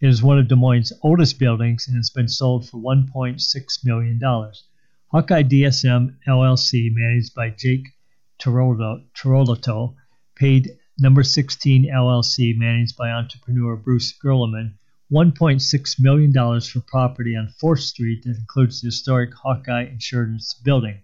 It 0.05 0.11
is 0.11 0.23
one 0.23 0.39
of 0.39 0.49
Des 0.49 0.55
Moines' 0.55 0.93
oldest 1.01 1.39
buildings 1.39 1.89
and 1.89 1.97
has 1.97 2.11
been 2.11 2.29
sold 2.29 2.69
for 2.69 2.77
$1.6 2.77 3.85
million. 3.87 4.21
Hawkeye 4.21 5.43
DSM 5.43 6.17
LLC, 6.29 6.91
managed 6.93 7.35
by 7.35 7.49
Jake 7.49 7.89
Tirolato, 8.39 9.95
paid 10.37 10.73
Number 10.99 11.23
16 11.23 11.91
LLC, 11.91 12.55
managed 12.55 12.99
by 12.99 13.13
entrepreneur 13.13 13.77
Bruce 13.77 14.13
Gerleman, 14.23 14.75
$1.6 15.11 15.95
million 15.99 16.61
for 16.61 16.81
property 16.81 17.35
on 17.35 17.55
4th 17.63 17.81
Street 17.81 18.25
that 18.25 18.37
includes 18.37 18.83
the 18.83 18.89
historic 18.89 19.33
Hawkeye 19.33 19.87
Insurance 19.87 20.53
Building. 20.53 21.01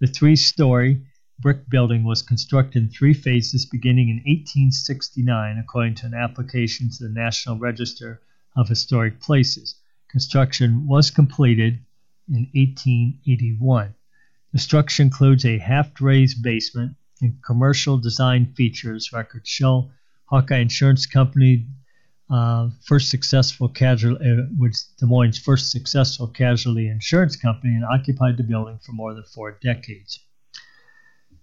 The 0.00 0.08
three 0.08 0.34
story 0.34 1.06
brick 1.38 1.70
building 1.70 2.02
was 2.02 2.22
constructed 2.22 2.82
in 2.82 2.88
three 2.88 3.14
phases 3.14 3.64
beginning 3.64 4.08
in 4.08 4.16
1869, 4.16 5.56
according 5.56 5.94
to 5.94 6.06
an 6.06 6.14
application 6.14 6.90
to 6.90 7.04
the 7.04 7.14
National 7.14 7.56
Register 7.56 8.20
of 8.56 8.68
Historic 8.68 9.20
Places. 9.20 9.76
Construction 10.08 10.86
was 10.86 11.10
completed 11.10 11.78
in 12.28 12.48
1881. 12.54 13.94
The 14.52 14.58
structure 14.58 15.02
includes 15.02 15.44
a 15.44 15.58
half 15.58 16.00
raised 16.00 16.42
basement 16.42 16.96
and 17.20 17.42
commercial 17.42 17.98
design 17.98 18.52
features. 18.56 19.12
Records 19.12 19.48
show 19.48 19.90
Hawkeye 20.26 20.58
Insurance 20.58 21.06
Company, 21.06 21.66
uh, 22.28 22.70
first 22.84 23.10
successful 23.10 23.68
casualty, 23.68 24.24
uh, 24.24 24.46
was 24.58 24.84
Des 24.98 25.06
Moines' 25.06 25.38
first 25.38 25.70
successful 25.70 26.28
casualty 26.28 26.88
insurance 26.88 27.36
company, 27.36 27.74
and 27.74 27.84
occupied 27.84 28.36
the 28.36 28.42
building 28.42 28.78
for 28.78 28.92
more 28.92 29.14
than 29.14 29.24
four 29.24 29.58
decades. 29.62 30.20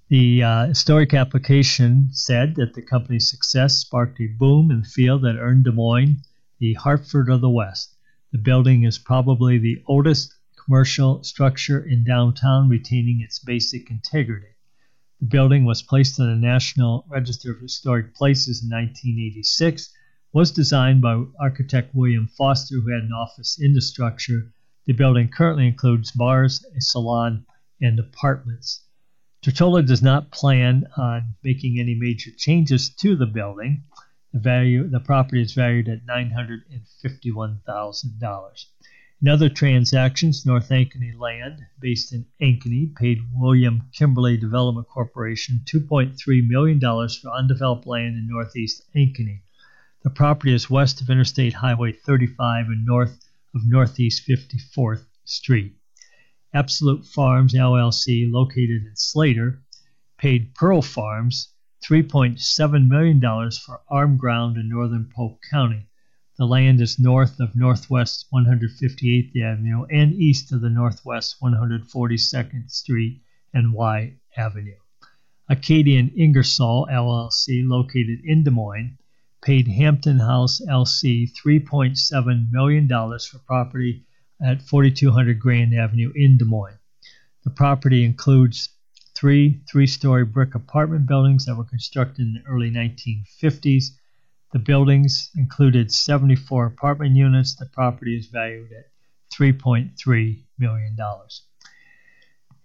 The 0.09 0.43
uh, 0.43 0.67
historic 0.67 1.13
application 1.13 2.09
said 2.13 2.55
that 2.55 2.73
the 2.73 2.81
company's 2.81 3.29
success 3.29 3.77
sparked 3.79 4.21
a 4.21 4.27
boom 4.27 4.71
in 4.71 4.81
the 4.81 4.87
field 4.87 5.23
that 5.23 5.37
earned 5.37 5.65
Des 5.65 5.71
Moines 5.71 6.23
the 6.59 6.73
Hartford 6.73 7.29
of 7.29 7.41
the 7.41 7.49
West. 7.49 7.95
The 8.31 8.37
building 8.37 8.83
is 8.83 8.97
probably 8.97 9.57
the 9.57 9.83
oldest 9.85 10.33
commercial 10.65 11.23
structure 11.23 11.79
in 11.79 12.03
downtown 12.03 12.67
retaining 12.67 13.21
its 13.21 13.39
basic 13.39 13.89
integrity. 13.91 14.47
The 15.19 15.27
building 15.27 15.65
was 15.65 15.81
placed 15.81 16.19
on 16.19 16.27
the 16.27 16.47
National 16.47 17.05
Register 17.09 17.51
of 17.51 17.61
Historic 17.61 18.13
Places 18.13 18.63
in 18.63 18.69
1986, 18.69 19.93
was 20.33 20.51
designed 20.51 21.01
by 21.01 21.23
architect 21.39 21.95
William 21.95 22.27
Foster, 22.27 22.75
who 22.75 22.93
had 22.93 23.03
an 23.03 23.13
office 23.13 23.57
in 23.59 23.73
the 23.73 23.81
structure. 23.81 24.51
The 24.85 24.93
building 24.93 25.29
currently 25.29 25.67
includes 25.67 26.11
bars, 26.11 26.65
a 26.75 26.81
salon, 26.81 27.45
and 27.81 27.99
apartments. 27.99 28.83
Tortola 29.41 29.85
does 29.85 30.01
not 30.01 30.31
plan 30.31 30.85
on 30.97 31.35
making 31.43 31.79
any 31.79 31.95
major 31.95 32.31
changes 32.35 32.89
to 32.95 33.15
the 33.15 33.25
building. 33.25 33.83
The 34.37 34.43
value 34.43 34.87
the 34.87 34.99
property 34.99 35.41
is 35.41 35.55
valued 35.55 35.89
at 35.89 36.05
$951,000. 36.05 38.65
In 39.19 39.27
other 39.27 39.49
transactions, 39.49 40.45
North 40.45 40.69
Ankeny 40.69 41.17
Land, 41.17 41.65
based 41.79 42.13
in 42.13 42.27
Ankeny, 42.39 42.95
paid 42.95 43.17
William 43.33 43.89
Kimberly 43.93 44.37
Development 44.37 44.87
Corporation 44.87 45.61
$2.3 45.65 46.47
million 46.47 46.79
for 46.79 47.31
undeveloped 47.31 47.87
land 47.87 48.15
in 48.15 48.27
northeast 48.27 48.83
Ankeny. 48.95 49.41
The 50.03 50.11
property 50.11 50.53
is 50.53 50.69
west 50.69 51.01
of 51.01 51.09
Interstate 51.09 51.53
Highway 51.53 51.93
35 51.93 52.67
and 52.67 52.85
north 52.85 53.17
of 53.55 53.65
Northeast 53.65 54.27
54th 54.27 55.07
Street. 55.25 55.75
Absolute 56.53 57.07
Farms 57.07 57.55
LLC, 57.55 58.31
located 58.31 58.85
in 58.85 58.95
Slater, 58.95 59.63
paid 60.19 60.53
Pearl 60.53 60.83
Farms 60.83 61.55
$3.7 61.83 62.87
million 62.87 63.21
for 63.51 63.81
armed 63.87 64.19
ground 64.19 64.57
in 64.57 64.69
northern 64.69 65.09
Polk 65.15 65.41
County. 65.49 65.87
The 66.37 66.45
land 66.45 66.81
is 66.81 66.99
north 66.99 67.39
of 67.39 67.55
Northwest 67.55 68.27
158th 68.33 69.41
Avenue 69.41 69.85
and 69.89 70.13
east 70.13 70.51
of 70.51 70.61
the 70.61 70.69
Northwest 70.69 71.37
142nd 71.41 72.69
Street 72.69 73.21
and 73.53 73.73
Y 73.73 74.13
Avenue. 74.35 74.77
Acadian 75.49 76.09
Ingersoll 76.09 76.87
LLC, 76.91 77.67
located 77.67 78.19
in 78.23 78.43
Des 78.43 78.51
Moines, 78.51 78.97
paid 79.41 79.67
Hampton 79.67 80.19
House 80.19 80.59
LC 80.69 81.31
$3.7 81.31 82.51
million 82.51 82.87
for 82.87 83.39
property 83.45 84.05
at 84.41 84.61
4200 84.61 85.39
Grand 85.39 85.73
Avenue 85.73 86.11
in 86.15 86.37
Des 86.37 86.45
Moines. 86.45 86.79
The 87.43 87.49
property 87.49 88.03
includes 88.03 88.69
three 89.17 89.61
three 89.69 89.87
story 89.87 90.23
brick 90.23 90.53
apartment 90.55 91.07
buildings 91.07 91.45
that 91.45 91.55
were 91.55 91.63
constructed 91.63 92.21
in 92.21 92.33
the 92.33 92.49
early 92.49 92.69
1950s 92.69 93.91
the 94.53 94.59
buildings 94.59 95.29
included 95.35 95.91
74 95.91 96.67
apartment 96.67 97.17
units. 97.17 97.55
The 97.55 97.65
property 97.65 98.17
is 98.17 98.27
valued 98.27 98.71
at 98.71 98.85
$3.3 99.33 100.43
million. 100.57 100.97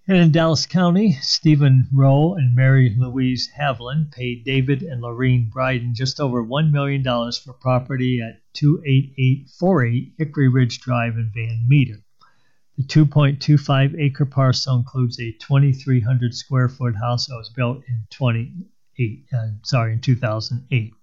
And 0.06 0.16
in 0.16 0.30
Dallas 0.30 0.64
County, 0.66 1.12
Stephen 1.20 1.88
Rowe 1.92 2.34
and 2.34 2.54
Mary 2.54 2.94
Louise 2.96 3.50
Haviland 3.58 4.12
paid 4.12 4.44
David 4.44 4.82
and 4.82 5.00
Lorene 5.02 5.50
Bryden 5.52 5.94
just 5.94 6.20
over 6.20 6.44
$1 6.44 6.70
million 6.70 7.02
for 7.02 7.52
property 7.52 8.20
at 8.20 8.40
28848 8.54 10.14
Hickory 10.18 10.48
Ridge 10.48 10.80
Drive 10.80 11.14
in 11.14 11.32
Van 11.34 11.66
Meter. 11.68 11.98
The 12.76 12.84
2.25 12.84 14.00
acre 14.00 14.24
parcel 14.24 14.76
includes 14.76 15.20
a 15.20 15.32
2,300 15.32 16.34
square 16.34 16.68
foot 16.68 16.96
house 16.96 17.26
that 17.26 17.36
was 17.36 17.50
built 17.50 17.82
in 17.86 18.06
28, 18.10 19.26
uh, 19.32 19.48
sorry, 19.62 19.92
in 19.92 20.00
2008. 20.00 20.94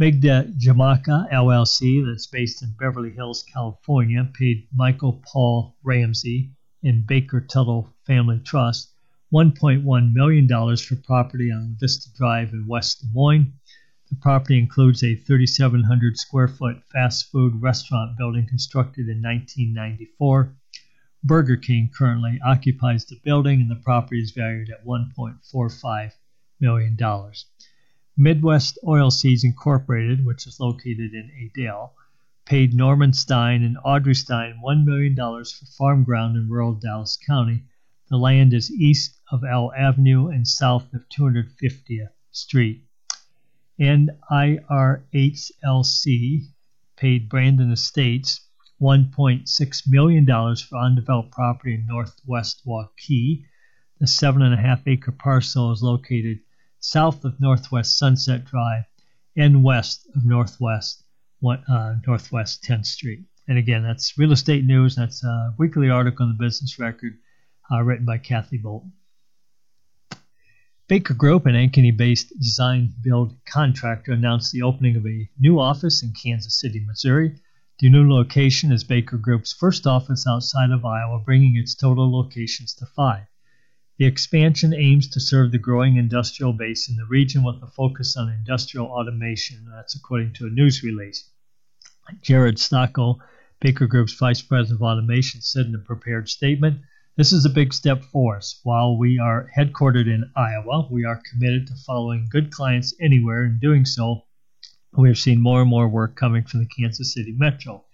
Migda 0.00 0.56
Jamaica 0.56 1.28
LLC, 1.32 2.04
that's 2.04 2.26
based 2.26 2.62
in 2.62 2.74
Beverly 2.78 3.10
Hills, 3.10 3.42
California, 3.42 4.30
paid 4.34 4.66
Michael 4.74 5.22
Paul 5.30 5.76
Ramsey 5.82 6.52
and 6.82 7.06
Baker 7.06 7.40
Tuttle 7.40 7.94
Family 8.04 8.40
Trust 8.40 8.92
$1.1 9.32 10.12
million 10.12 10.76
for 10.76 10.96
property 10.96 11.50
on 11.50 11.76
Vista 11.80 12.08
Drive 12.16 12.52
in 12.52 12.66
West 12.66 13.02
Des 13.02 13.08
Moines. 13.12 13.52
The 14.08 14.16
property 14.16 14.58
includes 14.58 15.02
a 15.02 15.16
3,700 15.16 16.16
square 16.16 16.46
foot 16.46 16.82
fast 16.92 17.30
food 17.30 17.60
restaurant 17.60 18.16
building 18.16 18.46
constructed 18.46 19.08
in 19.08 19.20
1994. 19.20 20.56
Burger 21.24 21.56
King 21.56 21.90
currently 21.92 22.38
occupies 22.46 23.04
the 23.04 23.18
building, 23.24 23.60
and 23.60 23.68
the 23.68 23.82
property 23.82 24.22
is 24.22 24.30
valued 24.30 24.70
at 24.70 24.86
$1.45 24.86 26.12
million. 26.60 26.96
Midwest 28.16 28.78
Oilseeds 28.84 29.42
Incorporated, 29.42 30.24
which 30.24 30.46
is 30.46 30.60
located 30.60 31.12
in 31.12 31.30
Adel, 31.44 31.96
paid 32.44 32.72
Norman 32.74 33.12
Stein 33.12 33.64
and 33.64 33.76
Audrey 33.84 34.14
Stein 34.14 34.60
$1 34.64 34.84
million 34.84 35.16
for 35.16 35.66
farm 35.76 36.04
ground 36.04 36.36
in 36.36 36.48
rural 36.48 36.74
Dallas 36.74 37.18
County. 37.26 37.64
The 38.08 38.18
land 38.18 38.54
is 38.54 38.70
east 38.70 39.18
of 39.32 39.42
L 39.42 39.72
Avenue 39.76 40.28
and 40.28 40.46
south 40.46 40.94
of 40.94 41.08
250th 41.08 42.12
Street. 42.30 42.85
And 43.78 44.10
IRHLC 44.30 45.02
paid 46.96 47.28
Brandon 47.28 47.70
Estates 47.70 48.40
$1.6 48.80 49.82
million 49.88 50.26
for 50.26 50.78
undeveloped 50.78 51.30
property 51.30 51.74
in 51.74 51.86
northwest 51.86 52.62
Waukee. 52.66 53.44
The 54.00 54.06
seven 54.06 54.42
and 54.42 54.54
a 54.54 54.58
half 54.58 54.86
acre 54.86 55.12
parcel 55.12 55.72
is 55.72 55.82
located 55.82 56.40
south 56.78 57.24
of 57.24 57.40
Northwest 57.40 57.98
Sunset 57.98 58.44
Drive 58.44 58.84
and 59.36 59.64
west 59.64 60.06
of 60.14 60.24
Northwest 60.24 61.02
uh, 61.44 61.94
Northwest 62.06 62.64
10th 62.64 62.86
Street. 62.86 63.24
And 63.48 63.58
again, 63.58 63.82
that's 63.82 64.18
real 64.18 64.32
estate 64.32 64.64
news. 64.64 64.96
That's 64.96 65.22
a 65.22 65.54
weekly 65.58 65.90
article 65.90 66.26
in 66.26 66.32
the 66.32 66.44
Business 66.44 66.78
Record 66.78 67.18
uh, 67.70 67.82
written 67.82 68.04
by 68.04 68.18
Kathy 68.18 68.58
Bolton. 68.58 68.92
Baker 70.88 71.14
Group, 71.14 71.46
an 71.46 71.56
Ankeny-based 71.56 72.38
design-build 72.38 73.34
contractor, 73.44 74.12
announced 74.12 74.52
the 74.52 74.62
opening 74.62 74.94
of 74.94 75.04
a 75.04 75.28
new 75.36 75.58
office 75.58 76.00
in 76.04 76.12
Kansas 76.12 76.60
City, 76.60 76.78
Missouri. 76.78 77.40
The 77.80 77.90
new 77.90 78.08
location 78.08 78.70
is 78.70 78.84
Baker 78.84 79.16
Group's 79.16 79.52
first 79.52 79.84
office 79.84 80.28
outside 80.28 80.70
of 80.70 80.84
Iowa, 80.84 81.18
bringing 81.18 81.56
its 81.56 81.74
total 81.74 82.16
locations 82.16 82.72
to 82.74 82.86
five. 82.86 83.24
The 83.98 84.04
expansion 84.04 84.72
aims 84.72 85.08
to 85.08 85.18
serve 85.18 85.50
the 85.50 85.58
growing 85.58 85.96
industrial 85.96 86.52
base 86.52 86.88
in 86.88 86.94
the 86.94 87.06
region 87.06 87.42
with 87.42 87.60
a 87.64 87.66
focus 87.66 88.16
on 88.16 88.30
industrial 88.30 88.86
automation. 88.86 89.66
That's 89.68 89.96
according 89.96 90.34
to 90.34 90.46
a 90.46 90.50
news 90.50 90.84
release. 90.84 91.28
Jared 92.22 92.58
Stockel, 92.58 93.18
Baker 93.58 93.88
Group's 93.88 94.14
Vice 94.14 94.40
President 94.40 94.80
of 94.80 94.86
Automation, 94.86 95.40
said 95.40 95.66
in 95.66 95.74
a 95.74 95.78
prepared 95.78 96.28
statement 96.28 96.82
This 97.16 97.32
is 97.32 97.46
a 97.46 97.50
big 97.50 97.72
step 97.72 98.04
for 98.04 98.36
us. 98.36 98.60
While 98.62 98.98
we 98.98 99.18
are 99.18 99.50
headquartered 99.56 100.06
in 100.06 100.30
Iowa, 100.36 100.86
we 100.90 101.06
are 101.06 101.22
committed 101.30 101.66
to 101.66 101.74
following 101.74 102.28
good 102.30 102.50
clients 102.52 102.92
anywhere. 103.00 103.46
In 103.46 103.58
doing 103.58 103.86
so, 103.86 104.24
we 104.92 105.08
have 105.08 105.16
seen 105.16 105.40
more 105.40 105.62
and 105.62 105.70
more 105.70 105.88
work 105.88 106.14
coming 106.14 106.44
from 106.44 106.60
the 106.60 106.68
Kansas 106.68 107.14
City 107.14 107.32
Metro. 107.32 107.86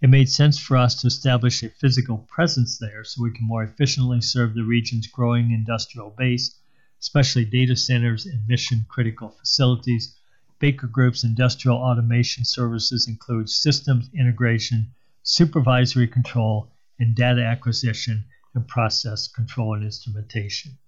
It 0.00 0.10
made 0.10 0.28
sense 0.28 0.58
for 0.58 0.76
us 0.76 1.00
to 1.00 1.06
establish 1.06 1.62
a 1.62 1.68
physical 1.68 2.18
presence 2.26 2.76
there 2.76 3.04
so 3.04 3.22
we 3.22 3.30
can 3.30 3.46
more 3.46 3.62
efficiently 3.62 4.20
serve 4.20 4.54
the 4.54 4.64
region's 4.64 5.06
growing 5.06 5.52
industrial 5.52 6.10
base, 6.18 6.58
especially 7.00 7.44
data 7.44 7.76
centers 7.76 8.26
and 8.26 8.48
mission 8.48 8.84
critical 8.88 9.28
facilities. 9.28 10.16
Baker 10.58 10.88
Group's 10.88 11.22
industrial 11.22 11.78
automation 11.78 12.44
services 12.44 13.06
include 13.06 13.48
systems 13.48 14.10
integration, 14.12 14.90
supervisory 15.22 16.08
control, 16.08 16.72
and 16.98 17.14
data 17.14 17.44
acquisition 17.44 18.24
and 18.56 18.66
process 18.66 19.28
control 19.28 19.74
and 19.74 19.84
instrumentation. 19.84 20.78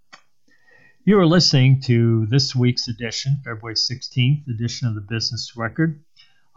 You 1.05 1.19
are 1.19 1.27
listening 1.27 1.81
to 1.83 2.27
this 2.27 2.55
week's 2.55 2.89
edition, 2.89 3.41
February 3.45 3.77
16th 3.77 4.49
edition 4.49 4.89
of 4.89 4.95
the 4.95 5.01
Business 5.01 5.57
Record. 5.57 6.03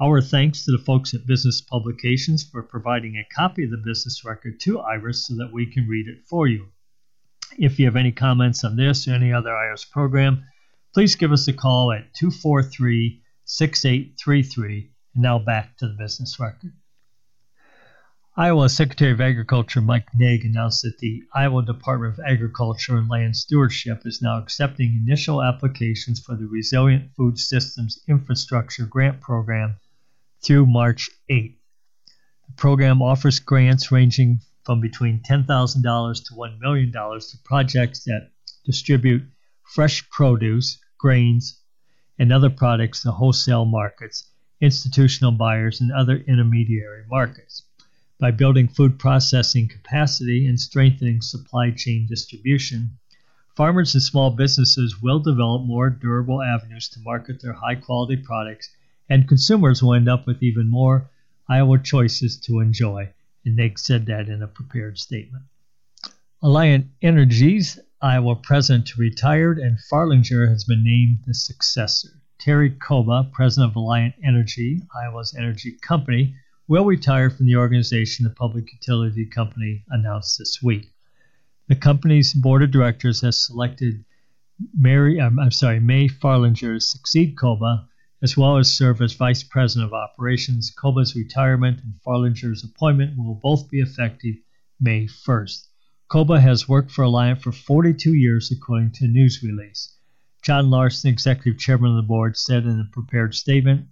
Our 0.01 0.19
thanks 0.19 0.65
to 0.65 0.71
the 0.71 0.83
folks 0.83 1.13
at 1.13 1.27
Business 1.27 1.61
Publications 1.61 2.43
for 2.43 2.63
providing 2.63 3.17
a 3.17 3.35
copy 3.35 3.65
of 3.65 3.69
the 3.69 3.77
business 3.77 4.25
record 4.25 4.59
to 4.61 4.79
Iris 4.79 5.27
so 5.27 5.35
that 5.35 5.53
we 5.53 5.67
can 5.67 5.87
read 5.87 6.07
it 6.07 6.23
for 6.27 6.47
you. 6.47 6.69
If 7.57 7.77
you 7.77 7.85
have 7.85 7.95
any 7.95 8.11
comments 8.11 8.63
on 8.63 8.75
this 8.75 9.07
or 9.07 9.13
any 9.13 9.31
other 9.31 9.55
Iris 9.55 9.85
program, 9.85 10.43
please 10.93 11.15
give 11.15 11.31
us 11.31 11.47
a 11.47 11.53
call 11.53 11.91
at 11.91 12.13
243 12.15 13.21
6833. 13.45 14.91
And 15.13 15.23
now 15.23 15.37
back 15.37 15.77
to 15.77 15.87
the 15.87 15.95
business 15.97 16.39
record. 16.39 16.73
Iowa 18.41 18.69
Secretary 18.69 19.11
of 19.11 19.21
Agriculture 19.21 19.81
Mike 19.81 20.07
Naig 20.15 20.43
announced 20.45 20.81
that 20.81 20.97
the 20.97 21.21
Iowa 21.31 21.63
Department 21.63 22.17
of 22.17 22.25
Agriculture 22.25 22.97
and 22.97 23.07
Land 23.07 23.37
Stewardship 23.37 24.01
is 24.03 24.19
now 24.19 24.39
accepting 24.39 24.99
initial 25.05 25.43
applications 25.43 26.19
for 26.19 26.35
the 26.35 26.47
Resilient 26.47 27.11
Food 27.15 27.37
Systems 27.37 27.99
Infrastructure 28.07 28.87
Grant 28.87 29.21
Program 29.21 29.75
through 30.43 30.65
March 30.65 31.11
8th. 31.29 31.53
The 32.47 32.53
program 32.57 33.03
offers 33.03 33.39
grants 33.39 33.91
ranging 33.91 34.39
from 34.65 34.81
between 34.81 35.21
$10,000 35.21 36.25
to 36.25 36.33
$1 36.33 36.59
million 36.59 36.91
to 36.91 37.37
projects 37.43 38.05
that 38.05 38.31
distribute 38.65 39.21
fresh 39.71 40.09
produce, 40.09 40.79
grains, 40.97 41.61
and 42.17 42.33
other 42.33 42.49
products 42.49 43.03
to 43.03 43.11
wholesale 43.11 43.65
markets, 43.65 44.27
institutional 44.59 45.33
buyers, 45.33 45.79
and 45.79 45.91
other 45.91 46.17
intermediary 46.17 47.03
markets. 47.07 47.67
By 48.21 48.29
building 48.29 48.67
food 48.67 48.99
processing 48.99 49.67
capacity 49.67 50.45
and 50.45 50.59
strengthening 50.59 51.21
supply 51.21 51.71
chain 51.71 52.05
distribution, 52.05 52.91
farmers 53.55 53.95
and 53.95 54.03
small 54.03 54.29
businesses 54.29 55.01
will 55.01 55.17
develop 55.17 55.63
more 55.63 55.89
durable 55.89 56.39
avenues 56.39 56.87
to 56.89 56.99
market 56.99 57.41
their 57.41 57.53
high 57.53 57.73
quality 57.73 58.17
products 58.17 58.69
and 59.09 59.27
consumers 59.27 59.81
will 59.81 59.95
end 59.95 60.07
up 60.07 60.27
with 60.27 60.43
even 60.43 60.69
more 60.69 61.09
Iowa 61.49 61.79
choices 61.79 62.37
to 62.41 62.59
enjoy. 62.59 63.09
And 63.43 63.57
they 63.57 63.73
said 63.75 64.05
that 64.05 64.29
in 64.29 64.43
a 64.43 64.47
prepared 64.47 64.99
statement. 64.99 65.45
Alliant 66.43 66.89
Energy's 67.01 67.79
Iowa 68.03 68.35
president 68.35 68.97
retired, 68.97 69.57
and 69.57 69.79
Farlinger 69.91 70.47
has 70.47 70.63
been 70.63 70.83
named 70.83 71.23
the 71.25 71.33
successor. 71.33 72.21
Terry 72.37 72.69
Kouba, 72.69 73.31
president 73.31 73.71
of 73.71 73.75
Alliant 73.75 74.13
Energy, 74.23 74.83
Iowa's 74.95 75.33
energy 75.33 75.71
company, 75.81 76.35
will 76.71 76.85
retire 76.85 77.29
from 77.29 77.47
the 77.47 77.57
organization, 77.57 78.23
the 78.23 78.29
public 78.29 78.71
utility 78.71 79.25
company 79.25 79.83
announced 79.89 80.39
this 80.39 80.63
week. 80.63 80.89
The 81.67 81.75
company's 81.75 82.33
board 82.33 82.63
of 82.63 82.71
directors 82.71 83.19
has 83.23 83.45
selected 83.45 84.05
Mary, 84.73 85.19
I'm, 85.19 85.37
I'm 85.37 85.51
sorry, 85.51 85.81
May 85.81 86.07
Farlinger 86.07 86.75
to 86.75 86.79
succeed 86.79 87.35
Kouba 87.35 87.89
as 88.21 88.37
well 88.37 88.57
as 88.57 88.71
serve 88.71 89.01
as 89.01 89.11
Vice 89.11 89.43
President 89.43 89.91
of 89.91 89.93
Operations. 89.93 90.73
Kouba's 90.73 91.13
retirement 91.13 91.81
and 91.83 91.93
Farlinger's 92.07 92.63
appointment 92.63 93.17
will 93.17 93.35
both 93.35 93.69
be 93.69 93.81
effective 93.81 94.35
May 94.79 95.07
1st. 95.07 95.67
Kouba 96.09 96.39
has 96.39 96.69
worked 96.69 96.91
for 96.91 97.03
Alliant 97.03 97.41
for 97.41 97.51
42 97.51 98.13
years, 98.13 98.49
according 98.49 98.91
to 98.91 99.05
a 99.05 99.09
news 99.09 99.43
release. 99.43 99.93
John 100.41 100.69
Larsen, 100.69 101.09
Executive 101.09 101.59
Chairman 101.59 101.91
of 101.91 101.97
the 101.97 102.07
Board, 102.07 102.37
said 102.37 102.63
in 102.63 102.79
a 102.79 102.89
prepared 102.93 103.35
statement 103.35 103.87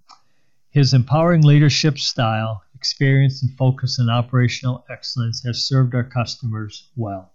His 0.70 0.94
empowering 0.94 1.42
leadership 1.42 1.98
style, 1.98 2.62
experience, 2.80 3.42
and 3.42 3.54
focus 3.58 4.00
on 4.00 4.08
operational 4.08 4.86
excellence 4.88 5.44
has 5.44 5.66
served 5.66 5.94
our 5.94 6.02
customers 6.02 6.88
well. 6.96 7.34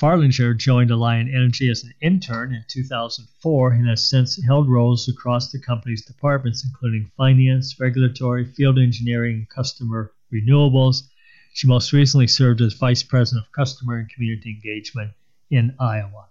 Farlinger 0.00 0.56
joined 0.56 0.90
Alliant 0.90 1.34
Energy 1.34 1.68
as 1.68 1.82
an 1.82 1.92
intern 2.00 2.54
in 2.54 2.64
2004 2.68 3.72
and 3.72 3.88
has 3.88 4.08
since 4.08 4.40
held 4.44 4.68
roles 4.68 5.08
across 5.08 5.50
the 5.50 5.58
company's 5.58 6.04
departments, 6.04 6.64
including 6.64 7.10
finance, 7.16 7.80
regulatory, 7.80 8.44
field 8.44 8.78
engineering, 8.78 9.34
and 9.34 9.48
customer 9.48 10.12
renewables. 10.32 11.08
She 11.54 11.66
most 11.66 11.92
recently 11.92 12.28
served 12.28 12.60
as 12.60 12.74
Vice 12.74 13.02
President 13.02 13.44
of 13.44 13.50
Customer 13.50 13.96
and 13.96 14.08
Community 14.08 14.50
Engagement 14.50 15.10
in 15.50 15.74
Iowa. 15.80 16.28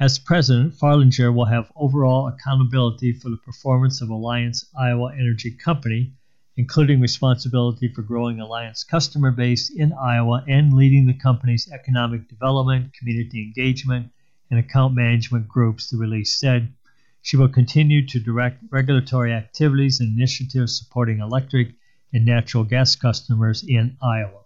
As 0.00 0.18
president, 0.18 0.74
Farlinger 0.74 1.32
will 1.32 1.44
have 1.44 1.70
overall 1.76 2.26
accountability 2.26 3.12
for 3.12 3.30
the 3.30 3.36
performance 3.36 4.02
of 4.02 4.10
Alliant's 4.10 4.66
Iowa 4.76 5.12
Energy 5.14 5.52
Company, 5.52 6.14
including 6.56 7.00
responsibility 7.00 7.88
for 7.88 8.02
growing 8.02 8.38
Alliant's 8.38 8.84
customer 8.84 9.32
base 9.32 9.70
in 9.70 9.92
Iowa 9.92 10.44
and 10.46 10.72
leading 10.72 11.06
the 11.06 11.14
company's 11.14 11.68
economic 11.72 12.28
development, 12.28 12.94
community 12.94 13.42
engagement, 13.42 14.10
and 14.50 14.60
account 14.60 14.94
management 14.94 15.48
groups, 15.48 15.90
the 15.90 15.96
release 15.96 16.38
said. 16.38 16.72
She 17.22 17.36
will 17.36 17.48
continue 17.48 18.06
to 18.06 18.20
direct 18.20 18.62
regulatory 18.70 19.32
activities 19.32 19.98
and 19.98 20.16
initiatives 20.16 20.78
supporting 20.78 21.18
electric 21.20 21.72
and 22.12 22.24
natural 22.24 22.62
gas 22.62 22.94
customers 22.94 23.64
in 23.66 23.96
Iowa. 24.00 24.42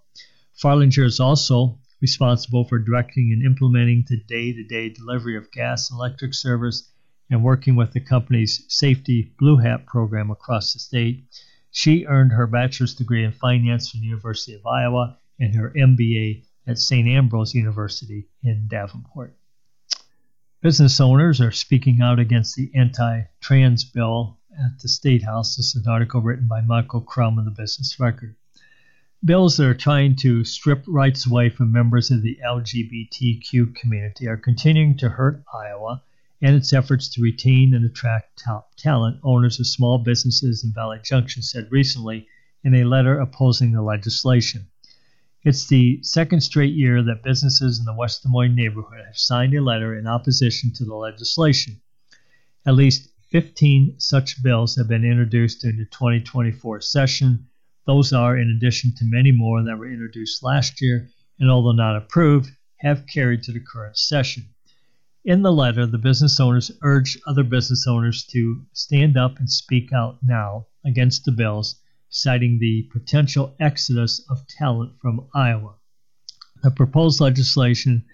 Farlinger 0.57 1.05
is 1.05 1.21
also 1.21 1.79
responsible 2.01 2.65
for 2.65 2.79
directing 2.79 3.33
and 3.33 3.45
implementing 3.45 4.05
the 4.09 4.23
day 4.29 4.53
to 4.53 4.65
day 4.65 4.89
delivery 4.89 5.37
of 5.37 5.51
gas 5.53 5.91
and 5.91 5.99
electric 5.99 6.33
service 6.33 6.91
and 7.31 7.45
working 7.45 7.77
with 7.77 7.93
the 7.93 8.01
company's 8.01 8.65
Safety 8.69 9.35
Blue 9.39 9.59
Hat 9.59 9.85
program 9.85 10.31
across 10.31 10.73
the 10.73 10.79
state 10.79 11.25
she 11.71 12.07
earned 12.07 12.33
her 12.33 12.47
bachelor's 12.47 12.95
degree 12.95 13.25
in 13.25 13.33
finance 13.33 13.91
from 13.91 14.01
the 14.01 14.07
University 14.07 14.55
of 14.55 14.67
Iowa 14.67 15.19
and 15.39 15.55
her 15.55 15.71
MBA 15.77 16.45
at 16.67 16.79
St. 16.79 17.07
Ambrose 17.07 17.55
University 17.55 18.29
in 18.43 18.69
Davenport. 18.69 19.37
Business 20.61 21.01
owners 21.01 21.41
are 21.41 21.53
speaking 21.53 22.01
out 22.01 22.19
against 22.19 22.57
the 22.57 22.71
anti 22.75 23.23
trans 23.41 23.85
bill 23.85 24.39
at 24.59 24.79
the 24.81 24.89
State 24.89 25.23
House. 25.23 25.57
This 25.57 25.77
is 25.77 25.87
an 25.87 25.93
article 25.93 26.21
written 26.21 26.49
by 26.49 26.63
Michael 26.63 27.01
Crumb 27.01 27.39
of 27.39 27.45
the 27.45 27.51
Business 27.51 28.01
Record. 28.01 28.35
Bills 29.25 29.57
that 29.57 29.67
are 29.67 29.75
trying 29.75 30.17
to 30.17 30.45
strip 30.45 30.85
rights 30.89 31.27
away 31.27 31.49
from 31.51 31.71
members 31.71 32.11
of 32.11 32.23
the 32.23 32.39
LGBTQ 32.45 33.75
community 33.75 34.27
are 34.27 34.37
continuing 34.37 34.97
to 34.97 35.09
hurt 35.09 35.45
Iowa 35.53 36.03
and 36.41 36.55
its 36.55 36.73
efforts 36.73 37.09
to 37.09 37.23
retain 37.23 37.75
and 37.75 37.85
attract 37.85 38.39
top 38.39 38.75
talent, 38.77 39.19
owners 39.25 39.59
of 39.59 39.67
small 39.67 39.99
businesses 39.99 40.63
in 40.63 40.73
Valley 40.73 41.01
Junction 41.03 41.43
said 41.43 41.67
recently 41.71 42.27
in 42.63 42.75
a 42.75 42.85
letter 42.85 43.19
opposing 43.19 43.73
the 43.73 43.83
legislation. 43.83 44.69
It's 45.45 45.67
the 45.67 46.03
second 46.03 46.41
straight 46.41 46.75
year 46.75 47.03
that 47.03 47.23
businesses 47.23 47.79
in 47.79 47.85
the 47.85 47.95
West 47.95 48.23
Des 48.23 48.29
Moines 48.29 48.55
neighborhood 48.55 49.05
have 49.05 49.17
signed 49.17 49.55
a 49.55 49.63
letter 49.63 49.97
in 49.97 50.07
opposition 50.07 50.73
to 50.75 50.85
the 50.85 50.95
legislation. 50.95 51.81
At 52.67 52.75
least 52.75 53.09
15 53.31 53.99
such 53.99 54.43
bills 54.43 54.77
have 54.77 54.89
been 54.89 55.05
introduced 55.05 55.65
in 55.65 55.77
the 55.77 55.85
2024 55.87 56.81
session. 56.81 57.47
Those 57.87 58.13
are, 58.13 58.37
in 58.37 58.51
addition 58.51 58.95
to 58.97 59.05
many 59.05 59.33
more 59.33 59.63
that 59.63 59.79
were 59.79 59.91
introduced 59.91 60.43
last 60.43 60.81
year 60.81 61.09
and, 61.39 61.51
although 61.51 61.73
not 61.73 61.97
approved, 61.97 62.51
have 62.79 63.07
carried 63.07 63.43
to 63.45 63.53
the 63.53 63.61
current 63.61 63.97
session. 63.97 64.55
In 65.29 65.43
the 65.43 65.53
letter, 65.53 65.85
the 65.85 65.99
business 65.99 66.41
owners 66.41 66.71
urged 66.81 67.21
other 67.27 67.45
business 67.45 67.87
owners 67.87 68.25
to 68.29 68.65
stand 68.73 69.19
up 69.19 69.39
and 69.39 69.51
speak 69.51 69.93
out 69.93 70.21
now 70.23 70.69
against 70.87 71.27
the 71.27 71.33
bills 71.33 71.83
citing 72.09 72.59
the 72.59 72.89
potential 72.91 73.55
exodus 73.61 74.25
of 74.31 74.47
talent 74.47 74.99
from 75.03 75.29
Iowa. 75.35 75.75
The 76.63 76.71
proposed 76.71 77.21
legislation 77.21 78.07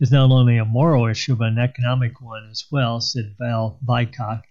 is 0.00 0.10
not 0.10 0.30
only 0.30 0.56
a 0.56 0.64
moral 0.64 1.08
issue, 1.08 1.36
but 1.36 1.48
an 1.48 1.58
economic 1.58 2.22
one 2.22 2.48
as 2.48 2.64
well, 2.72 3.02
said 3.02 3.36
Val 3.38 3.78
Bycock, 3.86 4.44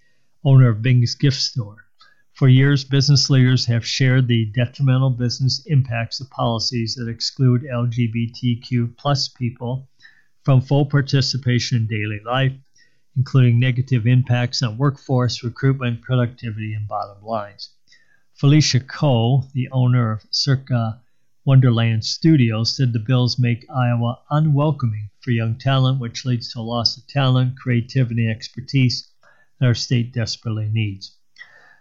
owner 0.44 0.70
of 0.70 0.84
Bing's 0.84 1.16
Gift 1.16 1.42
Store. 1.42 1.88
For 2.34 2.48
years, 2.48 2.84
business 2.84 3.32
leaders 3.32 3.66
have 3.66 3.84
shared 3.84 4.28
the 4.28 4.46
detrimental 4.54 5.10
business 5.10 5.66
impacts 5.66 6.22
of 6.22 6.30
policies 6.30 6.94
that 6.94 7.10
exclude 7.10 7.64
LGBTQ 7.64 8.96
plus 8.96 9.28
people 9.28 9.90
from 10.44 10.62
full 10.62 10.86
participation 10.86 11.78
in 11.78 11.88
daily 11.88 12.20
life, 12.26 12.54
including 13.16 13.60
negative 13.60 14.08
impacts 14.08 14.64
on 14.64 14.78
workforce, 14.78 15.44
recruitment, 15.44 16.02
productivity, 16.02 16.74
and 16.74 16.88
bottom 16.88 17.24
lines. 17.24 17.70
Felicia 18.34 18.80
Coe, 18.80 19.44
the 19.54 19.70
owner 19.72 20.14
of 20.14 20.26
Circa 20.32 21.02
Wonderland 21.46 22.04
Studios, 22.06 22.76
said 22.76 22.92
the 22.92 23.00
bills 23.00 23.38
make 23.38 23.66
Iowa 23.70 24.20
unwelcoming 24.32 25.10
for 25.20 25.32
young 25.32 25.60
talent, 25.60 26.00
which 26.00 26.26
leads 26.26 26.52
to 26.54 26.60
a 26.60 26.62
loss 26.62 26.98
of 26.98 27.06
talent, 27.06 27.58
creativity, 27.58 28.26
and 28.26 28.36
expertise 28.36 29.08
that 29.60 29.68
our 29.68 29.76
state 29.76 30.12
desperately 30.12 30.70
needs. 30.70 31.18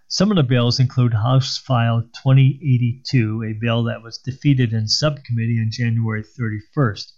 Some 0.08 0.30
of 0.30 0.36
the 0.36 0.42
bills 0.42 0.80
include 0.80 1.14
House 1.14 1.56
File 1.56 2.02
2082, 2.02 3.42
a 3.42 3.52
bill 3.52 3.84
that 3.84 4.02
was 4.02 4.18
defeated 4.18 4.72
in 4.72 4.88
subcommittee 4.88 5.60
on 5.60 5.70
January 5.70 6.24
31st. 6.24 7.12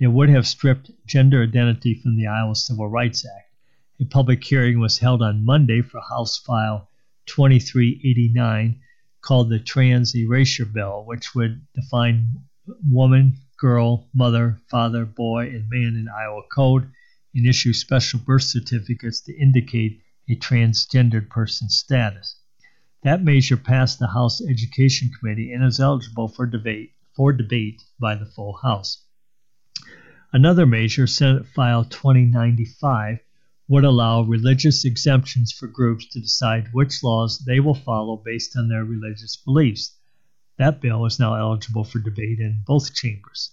It 0.00 0.08
would 0.08 0.28
have 0.28 0.44
stripped 0.44 0.90
gender 1.06 1.44
identity 1.44 1.94
from 1.94 2.16
the 2.16 2.26
Iowa 2.26 2.56
Civil 2.56 2.88
Rights 2.88 3.24
Act. 3.24 3.52
A 4.00 4.04
public 4.04 4.42
hearing 4.42 4.80
was 4.80 4.98
held 4.98 5.22
on 5.22 5.44
Monday 5.44 5.82
for 5.82 6.00
House 6.00 6.36
File 6.36 6.90
2389 7.26 8.80
called 9.20 9.50
the 9.50 9.60
Trans 9.60 10.12
Erasure 10.16 10.64
Bill, 10.64 11.04
which 11.06 11.32
would 11.36 11.64
define 11.74 12.42
woman, 12.90 13.38
girl, 13.56 14.08
mother, 14.12 14.60
father, 14.68 15.04
boy, 15.04 15.46
and 15.50 15.70
man 15.70 15.94
in 15.94 16.08
Iowa 16.08 16.42
code 16.52 16.90
and 17.32 17.46
issue 17.46 17.72
special 17.72 18.18
birth 18.18 18.42
certificates 18.42 19.20
to 19.20 19.38
indicate 19.38 20.02
a 20.28 20.34
transgendered 20.34 21.28
person's 21.28 21.76
status. 21.76 22.40
That 23.04 23.22
measure 23.22 23.56
passed 23.56 24.00
the 24.00 24.08
House 24.08 24.40
Education 24.40 25.12
Committee 25.16 25.52
and 25.52 25.62
is 25.62 25.78
eligible 25.78 26.26
for 26.26 26.46
debate 26.46 26.94
for 27.14 27.32
debate 27.32 27.80
by 28.00 28.16
the 28.16 28.26
full 28.26 28.54
House. 28.54 29.03
Another 30.34 30.66
measure, 30.66 31.06
Senate 31.06 31.46
File 31.46 31.84
2095, 31.84 33.20
would 33.68 33.84
allow 33.84 34.22
religious 34.22 34.84
exemptions 34.84 35.52
for 35.52 35.68
groups 35.68 36.06
to 36.06 36.20
decide 36.20 36.72
which 36.72 37.04
laws 37.04 37.38
they 37.38 37.60
will 37.60 37.76
follow 37.76 38.16
based 38.16 38.56
on 38.56 38.66
their 38.66 38.84
religious 38.84 39.36
beliefs. 39.36 39.96
That 40.58 40.80
bill 40.80 41.06
is 41.06 41.20
now 41.20 41.36
eligible 41.36 41.84
for 41.84 42.00
debate 42.00 42.40
in 42.40 42.64
both 42.66 42.92
chambers. 42.92 43.52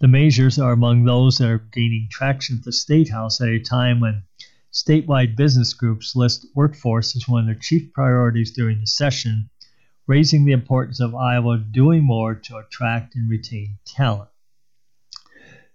The 0.00 0.08
measures 0.08 0.58
are 0.58 0.72
among 0.72 1.04
those 1.04 1.38
that 1.38 1.48
are 1.48 1.58
gaining 1.58 2.08
traction 2.10 2.56
at 2.58 2.64
the 2.64 2.72
State 2.72 3.10
House 3.10 3.40
at 3.40 3.46
a 3.46 3.60
time 3.60 4.00
when 4.00 4.24
statewide 4.72 5.36
business 5.36 5.74
groups 5.74 6.16
list 6.16 6.44
workforce 6.56 7.14
as 7.14 7.28
one 7.28 7.42
of 7.42 7.46
their 7.46 7.54
chief 7.54 7.92
priorities 7.92 8.50
during 8.50 8.80
the 8.80 8.88
session, 8.88 9.48
raising 10.08 10.44
the 10.44 10.50
importance 10.50 10.98
of 10.98 11.14
Iowa 11.14 11.58
doing 11.58 12.02
more 12.02 12.34
to 12.34 12.56
attract 12.56 13.14
and 13.14 13.30
retain 13.30 13.78
talent. 13.84 14.28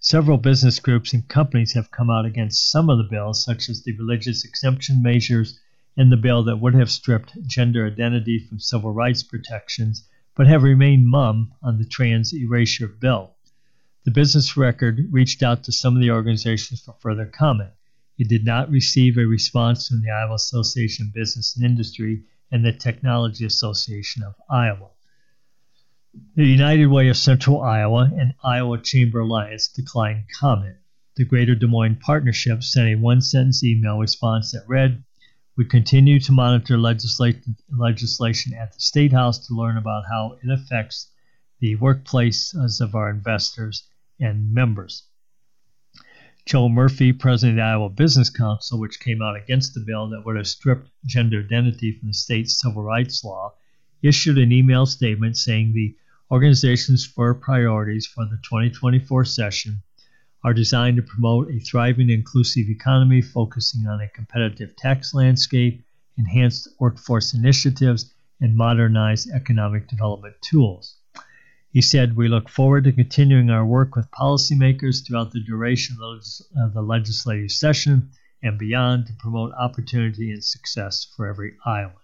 Several 0.03 0.39
business 0.39 0.79
groups 0.79 1.13
and 1.13 1.27
companies 1.27 1.73
have 1.73 1.91
come 1.91 2.09
out 2.09 2.25
against 2.25 2.71
some 2.71 2.89
of 2.89 2.97
the 2.97 3.03
bills, 3.03 3.43
such 3.43 3.69
as 3.69 3.83
the 3.83 3.95
religious 3.97 4.43
exemption 4.43 4.99
measures 4.99 5.59
and 5.95 6.11
the 6.11 6.17
bill 6.17 6.41
that 6.45 6.57
would 6.57 6.73
have 6.73 6.89
stripped 6.89 7.37
gender 7.45 7.85
identity 7.85 8.39
from 8.39 8.59
civil 8.59 8.91
rights 8.91 9.21
protections, 9.21 10.09
but 10.35 10.47
have 10.47 10.63
remained 10.63 11.07
mum 11.07 11.53
on 11.61 11.77
the 11.77 11.85
trans 11.85 12.33
erasure 12.33 12.87
bill. 12.87 13.35
The 14.03 14.09
business 14.09 14.57
record 14.57 15.07
reached 15.11 15.43
out 15.43 15.63
to 15.65 15.71
some 15.71 15.95
of 15.95 16.01
the 16.01 16.09
organizations 16.09 16.81
for 16.81 16.95
further 16.99 17.27
comment. 17.27 17.73
It 18.17 18.27
did 18.27 18.43
not 18.43 18.71
receive 18.71 19.19
a 19.19 19.27
response 19.27 19.87
from 19.87 20.01
the 20.01 20.09
Iowa 20.09 20.33
Association 20.33 21.09
of 21.09 21.13
Business 21.13 21.55
and 21.55 21.63
Industry 21.63 22.23
and 22.51 22.65
the 22.65 22.73
Technology 22.73 23.45
Association 23.45 24.23
of 24.23 24.33
Iowa. 24.49 24.89
The 26.35 26.45
United 26.45 26.87
Way 26.87 27.07
of 27.07 27.17
Central 27.17 27.61
Iowa 27.61 28.11
and 28.17 28.33
Iowa 28.43 28.81
Chamber 28.81 29.19
Alliance 29.19 29.67
declined 29.67 30.25
comment. 30.37 30.77
The 31.15 31.23
Greater 31.23 31.55
Des 31.55 31.67
Moines 31.67 31.99
Partnership 32.01 32.63
sent 32.63 32.89
a 32.89 32.95
one 32.95 33.21
sentence 33.21 33.63
email 33.63 33.97
response 33.97 34.51
that 34.51 34.63
read 34.67 35.03
We 35.55 35.65
continue 35.65 36.19
to 36.21 36.31
monitor 36.31 36.77
legislation 36.77 37.55
at 38.53 38.73
the 38.73 38.79
State 38.79 39.11
House 39.11 39.45
to 39.47 39.53
learn 39.53 39.77
about 39.77 40.03
how 40.09 40.37
it 40.41 40.49
affects 40.49 41.11
the 41.59 41.77
workplaces 41.77 42.81
of 42.81 42.95
our 42.95 43.09
investors 43.09 43.87
and 44.19 44.53
members. 44.53 45.03
Joe 46.45 46.67
Murphy, 46.69 47.13
president 47.13 47.59
of 47.59 47.63
the 47.63 47.67
Iowa 47.67 47.89
Business 47.89 48.29
Council, 48.29 48.79
which 48.79 48.99
came 48.99 49.21
out 49.21 49.35
against 49.35 49.73
the 49.73 49.83
bill 49.85 50.09
that 50.09 50.25
would 50.25 50.37
have 50.37 50.47
stripped 50.47 50.89
gender 51.05 51.41
identity 51.41 51.91
from 51.91 52.07
the 52.07 52.13
state's 52.13 52.59
civil 52.59 52.83
rights 52.83 53.23
law, 53.23 53.53
issued 54.01 54.37
an 54.37 54.51
email 54.51 54.85
statement 54.85 55.37
saying 55.37 55.73
the 55.73 55.95
organization's 56.31 57.05
four 57.05 57.33
priorities 57.33 58.07
for 58.07 58.23
the 58.23 58.39
2024 58.43 59.25
session 59.25 59.83
are 60.45 60.53
designed 60.53 60.95
to 60.95 61.03
promote 61.03 61.51
a 61.51 61.59
thriving 61.59 62.09
inclusive 62.09 62.69
economy 62.69 63.21
focusing 63.21 63.85
on 63.85 63.99
a 63.99 64.07
competitive 64.07 64.73
tax 64.77 65.13
landscape, 65.13 65.83
enhanced 66.17 66.69
workforce 66.79 67.33
initiatives, 67.33 68.13
and 68.39 68.55
modernized 68.55 69.29
economic 69.29 69.89
development 69.89 70.35
tools. 70.41 70.95
He 71.69 71.81
said, 71.81 72.15
We 72.15 72.29
look 72.29 72.47
forward 72.47 72.85
to 72.85 72.93
continuing 72.93 73.49
our 73.49 73.65
work 73.65 73.95
with 73.95 74.09
policymakers 74.11 75.05
throughout 75.05 75.31
the 75.31 75.43
duration 75.43 75.97
of 76.01 76.73
the 76.73 76.81
legislative 76.81 77.51
session 77.51 78.09
and 78.41 78.57
beyond 78.57 79.07
to 79.07 79.13
promote 79.19 79.51
opportunity 79.53 80.31
and 80.31 80.43
success 80.43 81.05
for 81.15 81.27
every 81.27 81.57
Iowan. 81.65 81.95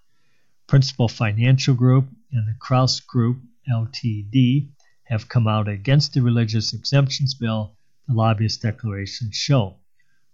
Principal 0.68 1.08
Financial 1.08 1.74
Group 1.74 2.10
and 2.32 2.46
the 2.46 2.56
Kraus 2.60 3.00
Group 3.00 3.40
Ltd. 3.70 4.70
have 5.04 5.30
come 5.30 5.48
out 5.48 5.68
against 5.68 6.14
the 6.14 6.22
religious 6.22 6.74
exemptions 6.74 7.34
bill, 7.34 7.78
the 8.08 8.14
lobbyist 8.14 8.62
declarations 8.62 9.36
show. 9.36 9.78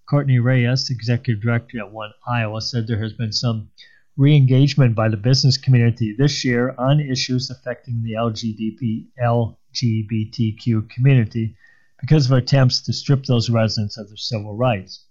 Courtney 0.09 0.39
Reyes, 0.39 0.89
executive 0.89 1.41
director 1.41 1.79
at 1.79 1.91
One 1.91 2.11
Iowa, 2.27 2.61
said 2.61 2.87
there 2.87 3.01
has 3.01 3.13
been 3.13 3.31
some 3.31 3.69
re 4.17 4.35
engagement 4.35 4.95
by 4.95 5.09
the 5.09 5.17
business 5.17 5.57
community 5.57 6.15
this 6.17 6.45
year 6.45 6.75
on 6.77 6.99
issues 6.99 7.49
affecting 7.49 8.03
the 8.03 8.13
LGBT, 8.13 9.07
LGBTQ 9.19 10.89
community 10.89 11.55
because 11.99 12.25
of 12.25 12.37
attempts 12.37 12.81
to 12.81 12.93
strip 12.93 13.23
those 13.23 13.49
residents 13.49 13.97
of 13.97 14.07
their 14.07 14.17
civil 14.17 14.55
rights. 14.55 15.05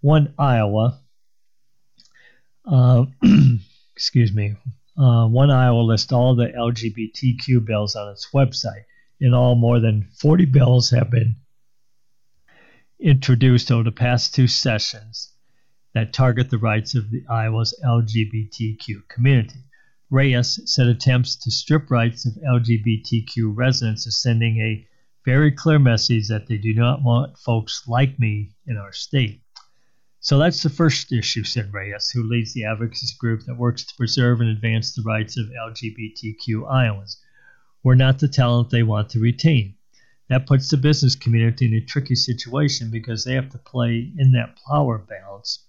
One 0.00 0.34
Iowa 0.38 1.00
uh, 2.70 3.06
excuse 3.96 4.32
me, 4.32 4.54
uh, 4.98 5.28
One 5.28 5.50
Iowa 5.50 5.80
lists 5.82 6.12
all 6.12 6.34
the 6.34 6.48
LGBTQ 6.48 7.64
bills 7.64 7.94
on 7.94 8.10
its 8.10 8.28
website. 8.34 8.84
In 9.20 9.34
all, 9.34 9.54
more 9.54 9.80
than 9.80 10.08
40 10.20 10.46
bills 10.46 10.90
have 10.90 11.10
been 11.10 11.36
introduced 13.00 13.70
over 13.70 13.84
the 13.84 13.92
past 13.92 14.34
two 14.34 14.48
sessions 14.48 15.32
that 15.94 16.12
target 16.12 16.50
the 16.50 16.58
rights 16.58 16.94
of 16.94 17.10
the 17.10 17.24
Iowa's 17.30 17.78
LGBTQ 17.84 19.08
community. 19.08 19.64
Reyes 20.10 20.60
said 20.64 20.86
attempts 20.86 21.36
to 21.36 21.50
strip 21.50 21.90
rights 21.90 22.26
of 22.26 22.32
LGBTQ 22.34 23.52
residents 23.54 24.06
is 24.06 24.20
sending 24.20 24.58
a 24.58 24.86
very 25.24 25.52
clear 25.52 25.78
message 25.78 26.28
that 26.28 26.46
they 26.46 26.56
do 26.56 26.74
not 26.74 27.02
want 27.02 27.38
folks 27.38 27.86
like 27.86 28.18
me 28.18 28.54
in 28.66 28.76
our 28.76 28.92
state. 28.92 29.42
So 30.20 30.36
that's 30.38 30.62
the 30.64 30.68
first 30.68 31.12
issue, 31.12 31.44
said 31.44 31.72
Reyes, 31.72 32.10
who 32.10 32.24
leads 32.24 32.52
the 32.52 32.64
advocacy 32.64 33.14
group 33.18 33.44
that 33.44 33.56
works 33.56 33.84
to 33.84 33.94
preserve 33.94 34.40
and 34.40 34.50
advance 34.50 34.92
the 34.92 35.02
rights 35.02 35.36
of 35.36 35.46
LGBTQ 35.46 36.68
Iowans. 36.68 37.22
We're 37.84 37.94
not 37.94 38.18
the 38.18 38.26
talent 38.26 38.70
they 38.70 38.82
want 38.82 39.10
to 39.10 39.20
retain. 39.20 39.76
That 40.28 40.46
puts 40.46 40.68
the 40.68 40.76
business 40.76 41.14
community 41.14 41.66
in 41.66 41.74
a 41.74 41.80
tricky 41.80 42.16
situation 42.16 42.90
because 42.90 43.24
they 43.24 43.34
have 43.34 43.50
to 43.50 43.58
play 43.58 44.12
in 44.18 44.32
that 44.32 44.58
power 44.68 44.98
balance. 44.98 45.64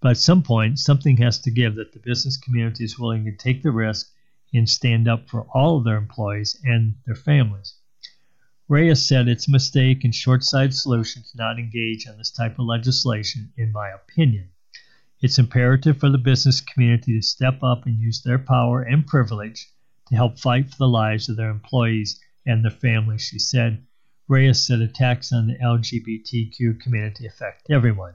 But 0.00 0.10
at 0.10 0.18
some 0.18 0.42
point, 0.42 0.78
something 0.78 1.16
has 1.16 1.38
to 1.38 1.50
give 1.50 1.76
that 1.76 1.92
the 1.92 1.98
business 1.98 2.36
community 2.36 2.84
is 2.84 2.98
willing 2.98 3.24
to 3.24 3.32
take 3.32 3.62
the 3.62 3.72
risk 3.72 4.12
and 4.52 4.68
stand 4.68 5.08
up 5.08 5.30
for 5.30 5.46
all 5.54 5.78
of 5.78 5.84
their 5.84 5.96
employees 5.96 6.60
and 6.62 6.96
their 7.06 7.16
families. 7.16 7.74
Reyes 8.66 9.06
said 9.06 9.28
it's 9.28 9.46
a 9.46 9.50
mistake 9.50 10.04
and 10.04 10.14
short 10.14 10.42
sighted 10.42 10.74
solution 10.74 11.22
to 11.22 11.36
not 11.36 11.58
engage 11.58 12.06
on 12.06 12.16
this 12.16 12.30
type 12.30 12.58
of 12.58 12.64
legislation, 12.64 13.52
in 13.58 13.70
my 13.72 13.90
opinion. 13.90 14.48
It's 15.20 15.38
imperative 15.38 15.98
for 16.00 16.08
the 16.08 16.16
business 16.16 16.62
community 16.62 17.12
to 17.12 17.22
step 17.22 17.62
up 17.62 17.84
and 17.84 17.98
use 17.98 18.22
their 18.22 18.38
power 18.38 18.80
and 18.80 19.06
privilege 19.06 19.68
to 20.08 20.16
help 20.16 20.38
fight 20.38 20.70
for 20.70 20.78
the 20.78 20.88
lives 20.88 21.28
of 21.28 21.36
their 21.36 21.50
employees 21.50 22.18
and 22.46 22.64
their 22.64 22.70
families, 22.70 23.20
she 23.20 23.38
said. 23.38 23.84
Reyes 24.28 24.66
said 24.66 24.80
attacks 24.80 25.30
on 25.30 25.46
the 25.46 25.58
LGBTQ 25.58 26.80
community 26.80 27.26
affect 27.26 27.70
everyone. 27.70 28.14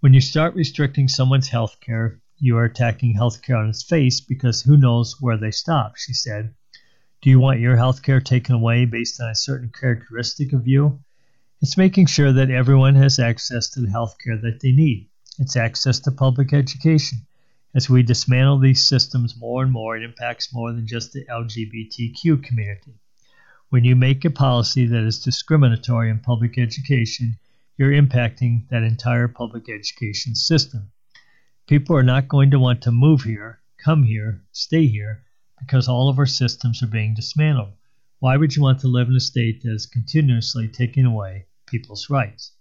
When 0.00 0.14
you 0.14 0.22
start 0.22 0.54
restricting 0.54 1.06
someone's 1.06 1.48
health 1.48 1.80
care, 1.80 2.22
you 2.38 2.56
are 2.56 2.64
attacking 2.64 3.12
health 3.12 3.42
care 3.42 3.56
on 3.56 3.68
its 3.68 3.82
face 3.82 4.22
because 4.22 4.62
who 4.62 4.78
knows 4.78 5.20
where 5.20 5.36
they 5.36 5.50
stop, 5.50 5.98
she 5.98 6.14
said. 6.14 6.54
Do 7.22 7.28
you 7.28 7.38
want 7.38 7.60
your 7.60 7.76
health 7.76 8.02
care 8.02 8.22
taken 8.22 8.54
away 8.54 8.86
based 8.86 9.20
on 9.20 9.28
a 9.28 9.34
certain 9.34 9.68
characteristic 9.68 10.54
of 10.54 10.66
you? 10.66 11.00
It's 11.60 11.76
making 11.76 12.06
sure 12.06 12.32
that 12.32 12.50
everyone 12.50 12.94
has 12.94 13.18
access 13.18 13.68
to 13.70 13.80
the 13.82 13.90
health 13.90 14.16
care 14.24 14.38
that 14.38 14.60
they 14.60 14.72
need. 14.72 15.10
It's 15.38 15.54
access 15.54 16.00
to 16.00 16.12
public 16.12 16.54
education. 16.54 17.18
As 17.74 17.90
we 17.90 18.02
dismantle 18.02 18.60
these 18.60 18.88
systems 18.88 19.38
more 19.38 19.62
and 19.62 19.70
more, 19.70 19.98
it 19.98 20.02
impacts 20.02 20.54
more 20.54 20.72
than 20.72 20.86
just 20.86 21.12
the 21.12 21.26
LGBTQ 21.26 22.42
community. 22.42 22.94
When 23.68 23.84
you 23.84 23.96
make 23.96 24.24
a 24.24 24.30
policy 24.30 24.86
that 24.86 25.04
is 25.04 25.22
discriminatory 25.22 26.08
in 26.08 26.20
public 26.20 26.56
education, 26.56 27.38
you're 27.76 27.92
impacting 27.92 28.66
that 28.70 28.82
entire 28.82 29.28
public 29.28 29.68
education 29.68 30.34
system. 30.34 30.90
People 31.66 31.94
are 31.96 32.02
not 32.02 32.28
going 32.28 32.50
to 32.52 32.58
want 32.58 32.80
to 32.82 32.90
move 32.90 33.24
here, 33.24 33.60
come 33.76 34.04
here, 34.04 34.40
stay 34.52 34.86
here, 34.86 35.22
because 35.60 35.88
all 35.88 36.08
of 36.08 36.18
our 36.18 36.26
systems 36.26 36.82
are 36.82 36.88
being 36.88 37.14
dismantled. 37.14 37.74
Why 38.18 38.36
would 38.36 38.56
you 38.56 38.62
want 38.62 38.80
to 38.80 38.88
live 38.88 39.08
in 39.08 39.16
a 39.16 39.20
state 39.20 39.62
that 39.62 39.72
is 39.72 39.86
continuously 39.86 40.68
taking 40.68 41.04
away 41.04 41.46
people's 41.66 42.10
rights? 42.10 42.52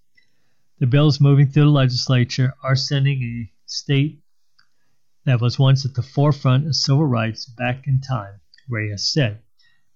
The 0.78 0.88
bills 0.88 1.20
moving 1.20 1.48
through 1.48 1.64
the 1.64 1.70
legislature 1.70 2.54
are 2.64 2.76
sending 2.76 3.22
a 3.24 3.52
state 3.66 4.22
that 5.26 5.42
was 5.42 5.60
once 5.60 5.86
at 5.86 5.94
the 5.94 6.02
forefront 6.02 6.66
of 6.66 6.76
civil 6.76 7.06
rights 7.06 7.46
back 7.46 7.88
in 7.88 8.00
time, 8.00 8.40
Reyes 8.70 9.12
said. 9.12 9.42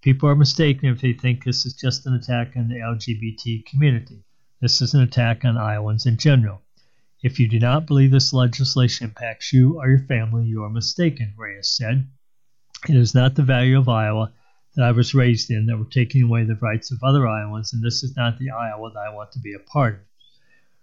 People 0.01 0.27
are 0.27 0.35
mistaken 0.35 0.89
if 0.89 0.99
they 0.99 1.13
think 1.13 1.43
this 1.43 1.65
is 1.65 1.73
just 1.73 2.05
an 2.05 2.13
attack 2.13 2.57
on 2.57 2.67
the 2.67 2.75
LGBT 2.75 3.65
community. 3.65 4.25
This 4.59 4.81
is 4.81 4.93
an 4.93 5.01
attack 5.01 5.45
on 5.45 5.57
Iowans 5.57 6.05
in 6.05 6.17
general. 6.17 6.61
If 7.21 7.39
you 7.39 7.47
do 7.47 7.59
not 7.59 7.87
believe 7.87 8.11
this 8.11 8.33
legislation 8.33 9.07
impacts 9.07 9.53
you 9.53 9.79
or 9.79 9.87
your 9.87 10.05
family, 10.07 10.45
you 10.45 10.63
are 10.63 10.69
mistaken, 10.69 11.33
Reyes 11.37 11.69
said. 11.69 12.09
It 12.89 12.95
is 12.95 13.15
not 13.15 13.35
the 13.35 13.43
value 13.43 13.77
of 13.77 13.89
Iowa 13.89 14.31
that 14.75 14.85
I 14.85 14.91
was 14.91 15.13
raised 15.13 15.49
in 15.49 15.67
that 15.67 15.77
we're 15.77 15.85
taking 15.85 16.23
away 16.23 16.43
the 16.43 16.55
rights 16.55 16.91
of 16.91 17.03
other 17.03 17.27
Iowans, 17.27 17.73
and 17.73 17.81
this 17.81 18.03
is 18.03 18.15
not 18.15 18.37
the 18.37 18.49
Iowa 18.49 18.91
that 18.93 18.99
I 18.99 19.13
want 19.13 19.31
to 19.33 19.39
be 19.39 19.53
a 19.53 19.59
part 19.59 19.93
of. 19.95 19.99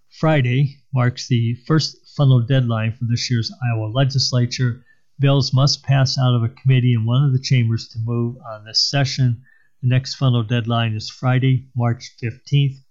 Friday 0.08 0.78
marks 0.92 1.28
the 1.28 1.54
first 1.66 2.16
funnel 2.16 2.40
deadline 2.40 2.92
for 2.92 3.04
this 3.04 3.30
year's 3.30 3.52
Iowa 3.62 3.86
legislature, 3.86 4.84
Bills 5.20 5.52
must 5.52 5.82
pass 5.82 6.16
out 6.16 6.34
of 6.34 6.42
a 6.42 6.48
committee 6.48 6.94
in 6.94 7.04
one 7.04 7.22
of 7.22 7.34
the 7.34 7.38
chambers 7.38 7.88
to 7.88 7.98
move 7.98 8.38
on 8.38 8.64
this 8.64 8.80
session. 8.80 9.44
The 9.82 9.88
next 9.88 10.14
final 10.14 10.42
deadline 10.42 10.94
is 10.94 11.10
Friday, 11.10 11.68
March 11.76 12.16
15th. 12.22 12.82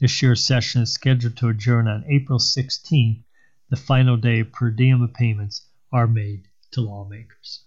This 0.00 0.22
year's 0.22 0.42
session 0.42 0.80
is 0.80 0.94
scheduled 0.94 1.36
to 1.36 1.48
adjourn 1.48 1.86
on 1.86 2.06
April 2.08 2.38
16th. 2.38 3.22
The 3.68 3.76
final 3.76 4.16
day 4.16 4.44
per 4.44 4.70
diem 4.70 5.06
payments 5.08 5.66
are 5.92 6.06
made 6.06 6.48
to 6.70 6.80
lawmakers. 6.80 7.64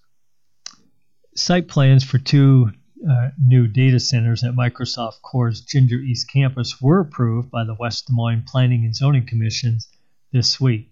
Site 1.36 1.70
plans 1.70 2.04
for 2.04 2.18
two 2.18 2.72
uh, 3.10 3.30
new 3.42 3.66
data 3.66 4.00
centers 4.00 4.44
at 4.44 4.54
Microsoft 4.54 5.22
Core's 5.22 5.62
Ginger 5.62 5.96
East 5.96 6.30
campus 6.30 6.82
were 6.82 7.00
approved 7.00 7.50
by 7.50 7.64
the 7.64 7.74
West 7.74 8.08
Des 8.08 8.14
Moines 8.14 8.44
Planning 8.46 8.84
and 8.84 8.94
Zoning 8.94 9.26
Commissions 9.26 9.88
this 10.34 10.60
week. 10.60 10.92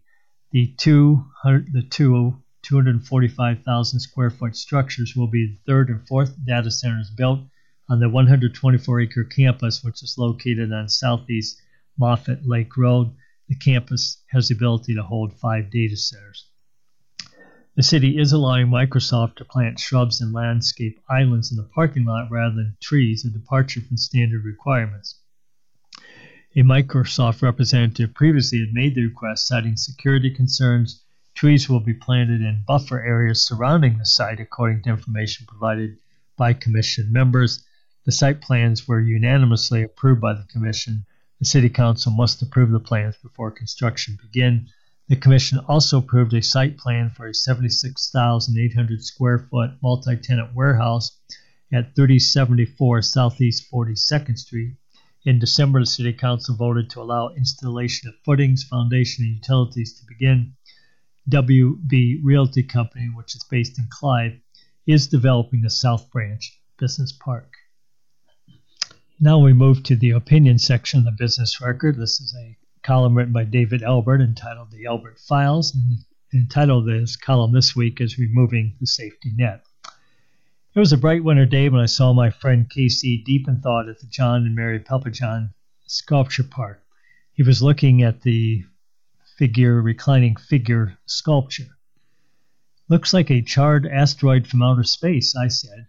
The 0.52 0.74
two, 0.78 1.26
the 1.44 1.86
two 1.90 2.42
245,000 2.62 4.00
square 4.00 4.30
foot 4.30 4.56
structures 4.56 5.14
will 5.16 5.28
be 5.28 5.48
the 5.48 5.60
third 5.66 5.90
and 5.90 6.08
fourth 6.08 6.36
data 6.46 6.72
centers 6.72 7.10
built 7.10 7.42
on 7.90 8.00
the 8.00 8.10
124 8.10 9.02
acre 9.02 9.24
campus, 9.24 9.84
which 9.84 10.04
is 10.04 10.18
located 10.18 10.72
on 10.72 10.88
southeast 10.88 11.62
Maffitt 11.98 12.48
Lake 12.48 12.78
Road. 12.78 13.14
The 13.48 13.56
campus 13.56 14.24
has 14.28 14.48
the 14.48 14.56
ability 14.56 14.96
to 14.96 15.04
hold 15.04 15.34
five 15.34 15.70
data 15.70 15.98
centers. 15.98 16.49
The 17.80 17.84
city 17.84 18.18
is 18.18 18.34
allowing 18.34 18.68
Microsoft 18.68 19.38
to 19.38 19.46
plant 19.46 19.80
shrubs 19.80 20.20
and 20.20 20.34
landscape 20.34 21.00
islands 21.08 21.50
in 21.50 21.56
the 21.56 21.64
parking 21.64 22.04
lot 22.04 22.30
rather 22.30 22.54
than 22.54 22.76
trees, 22.82 23.24
a 23.24 23.30
departure 23.30 23.80
from 23.80 23.96
standard 23.96 24.44
requirements. 24.44 25.22
A 26.58 26.64
Microsoft 26.64 27.42
representative 27.42 28.14
previously 28.14 28.60
had 28.60 28.74
made 28.74 28.96
the 28.96 29.06
request, 29.06 29.48
citing 29.48 29.78
security 29.78 30.30
concerns 30.30 31.06
Trees 31.34 31.70
will 31.70 31.80
be 31.80 31.94
planted 31.94 32.42
in 32.42 32.66
buffer 32.68 33.02
areas 33.02 33.48
surrounding 33.48 33.98
the 33.98 34.06
site 34.06 34.42
according 34.42 34.84
to 34.84 34.90
information 34.90 35.46
provided 35.48 36.00
by 36.36 36.52
Commission 36.52 37.14
members. 37.14 37.66
The 38.04 38.12
site 38.12 38.42
plans 38.42 38.90
were 38.90 39.00
unanimously 39.00 39.84
approved 39.84 40.20
by 40.20 40.34
the 40.34 40.44
Commission. 40.52 41.06
The 41.40 41.46
City 41.46 41.70
Council 41.70 42.12
must 42.12 42.42
approve 42.42 42.72
the 42.72 42.82
plans 42.82 43.16
before 43.24 43.52
construction 43.52 44.20
begin. 44.22 44.68
The 45.10 45.16
Commission 45.16 45.57
also 45.68 45.97
approved 45.97 46.36
a 46.36 46.41
site 46.43 46.78
plan 46.78 47.10
for 47.10 47.26
a 47.26 47.34
76,800 47.34 49.03
square 49.03 49.39
foot 49.39 49.72
multi 49.82 50.16
tenant 50.16 50.53
warehouse 50.53 51.18
at 51.74 51.95
3074 51.95 53.01
Southeast 53.01 53.72
42nd 53.72 54.38
Street. 54.38 54.76
In 55.26 55.39
December, 55.39 55.80
the 55.80 55.88
City 55.88 56.14
Council 56.14 56.55
voted 56.55 56.91
to 56.91 57.01
allow 57.01 57.30
installation 57.30 58.07
of 58.07 58.20
footings, 58.24 58.64
foundation, 58.64 59.26
and 59.26 59.34
utilities 59.34 59.99
to 59.99 60.05
begin. 60.05 60.53
WB 61.28 62.20
Realty 62.24 62.62
Company, 62.62 63.07
which 63.07 63.34
is 63.34 63.43
based 63.49 63.80
in 63.80 63.88
Clive, 63.89 64.39
is 64.86 65.07
developing 65.07 65.64
the 65.64 65.72
South 65.72 66.12
Branch 66.12 66.62
Business 66.78 67.12
Park. 67.12 67.51
Now 69.20 69.39
we 69.39 69.53
move 69.53 69.82
to 69.86 69.95
the 69.95 70.12
opinion 70.12 70.60
section 70.60 70.99
of 70.99 71.05
the 71.05 71.12
business 71.18 71.60
record. 71.60 71.97
This 71.97 72.22
is 72.22 72.36
a 72.39 72.59
column 72.84 73.16
written 73.16 73.34
by 73.34 73.44
David 73.44 73.84
Elbert 73.84 74.22
entitled 74.22 74.72
The 74.72 74.86
Elbert 74.86 75.20
Files, 75.20 75.76
and 75.76 76.00
entitled 76.34 76.88
this 76.88 77.16
column 77.16 77.52
this 77.52 77.76
week 77.76 78.00
is 78.02 78.18
Removing 78.18 78.76
the 78.80 78.88
Safety 78.88 79.32
Net. 79.36 79.64
It 80.76 80.80
was 80.80 80.94
a 80.94 80.98
bright 80.98 81.24
winter 81.24 81.46
day 81.46 81.68
when 81.68 81.82
I 81.82 81.88
saw 81.88 82.14
my 82.14 82.30
friend 82.30 82.70
Casey 82.70 83.24
deep 83.24 83.48
in 83.48 83.60
thought 83.62 83.90
at 83.90 84.00
the 84.00 84.08
John 84.08 84.46
and 84.46 84.56
Mary 84.56 84.80
Pappajohn 84.80 85.54
Sculpture 85.88 86.44
Park. 86.44 86.84
He 87.34 87.44
was 87.44 87.64
looking 87.64 88.04
at 88.04 88.22
the 88.22 88.64
figure, 89.38 89.82
reclining 89.82 90.36
figure 90.36 90.98
sculpture. 91.06 91.78
Looks 92.88 93.14
like 93.14 93.32
a 93.32 93.42
charred 93.42 93.88
asteroid 93.88 94.48
from 94.48 94.62
outer 94.62 94.84
space, 94.84 95.36
I 95.36 95.48
said. 95.48 95.88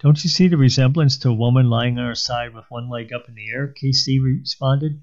Don't 0.00 0.22
you 0.22 0.30
see 0.30 0.48
the 0.48 0.56
resemblance 0.56 1.18
to 1.18 1.30
a 1.30 1.34
woman 1.34 1.68
lying 1.68 1.98
on 1.98 2.06
her 2.06 2.14
side 2.14 2.54
with 2.54 2.64
one 2.70 2.88
leg 2.88 3.12
up 3.12 3.28
in 3.28 3.34
the 3.34 3.50
air? 3.50 3.74
KC 3.74 4.22
responded. 4.22 5.00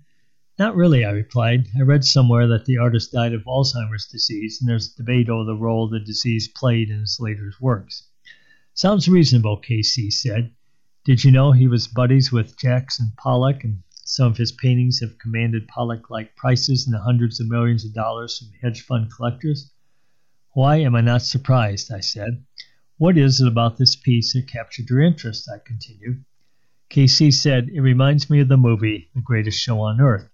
Not 0.58 0.76
really, 0.76 1.04
I 1.04 1.12
replied. 1.12 1.68
I 1.78 1.82
read 1.82 2.06
somewhere 2.06 2.48
that 2.48 2.66
the 2.66 2.78
artist 2.78 3.12
died 3.12 3.34
of 3.34 3.44
Alzheimer's 3.44 4.08
disease, 4.08 4.60
and 4.60 4.70
there's 4.70 4.94
a 4.94 4.98
debate 4.98 5.30
over 5.30 5.44
the 5.44 5.56
role 5.56 5.90
the 5.90 6.00
disease 6.00 6.48
played 6.48 6.90
in 6.90 7.02
his 7.02 7.20
later 7.20 7.52
works. 7.60 8.08
Sounds 8.74 9.08
reasonable, 9.08 9.62
KC 9.62 10.12
said. 10.12 10.52
Did 11.04 11.24
you 11.24 11.32
know 11.32 11.52
he 11.52 11.68
was 11.68 11.88
buddies 11.88 12.32
with 12.32 12.58
Jackson 12.58 13.12
Pollock 13.18 13.64
and 13.64 13.84
some 14.08 14.32
of 14.32 14.38
his 14.38 14.52
paintings 14.52 15.00
have 15.00 15.18
commanded 15.18 15.68
Pollock 15.68 16.12
like 16.12 16.36
prices 16.36 16.86
in 16.86 16.94
the 16.94 17.02
hundreds 17.02 17.40
of 17.40 17.50
millions 17.50 17.84
of 17.84 17.94
dollars 17.94 18.38
from 18.38 18.50
hedge 18.62 18.82
fund 18.82 19.12
collectors. 19.12 19.72
Why 20.52 20.78
am 20.78 20.96
I 20.96 21.02
not 21.02 21.24
surprised? 21.24 21.92
I 21.92 22.02
said. 22.02 22.46
What 22.98 23.18
is 23.18 23.42
it 23.42 23.48
about 23.48 23.78
this 23.78 23.96
piece 23.96 24.34
that 24.34 24.48
captured 24.48 24.92
your 24.92 25.02
interest? 25.02 25.50
I 25.50 25.58
continued. 25.58 26.24
KC 26.92 27.34
said, 27.34 27.70
It 27.70 27.82
reminds 27.82 28.30
me 28.30 28.42
of 28.42 28.48
the 28.48 28.58
movie 28.58 29.10
The 29.16 29.22
Greatest 29.22 29.60
Show 29.60 29.82
on 29.82 30.00
Earth. 30.00 30.30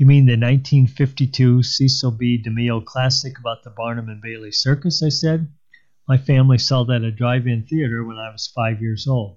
You 0.00 0.06
mean 0.06 0.24
the 0.24 0.32
1952 0.32 1.62
Cecil 1.62 2.12
B. 2.12 2.42
DeMille 2.42 2.82
classic 2.86 3.38
about 3.38 3.62
the 3.62 3.68
Barnum 3.68 4.08
and 4.08 4.22
Bailey 4.22 4.50
Circus? 4.50 5.02
I 5.02 5.10
said. 5.10 5.52
My 6.08 6.16
family 6.16 6.56
saw 6.56 6.84
that 6.84 7.02
at 7.02 7.04
a 7.04 7.10
drive 7.10 7.46
in 7.46 7.66
theater 7.66 8.02
when 8.02 8.16
I 8.16 8.30
was 8.30 8.46
five 8.46 8.80
years 8.80 9.06
old. 9.06 9.36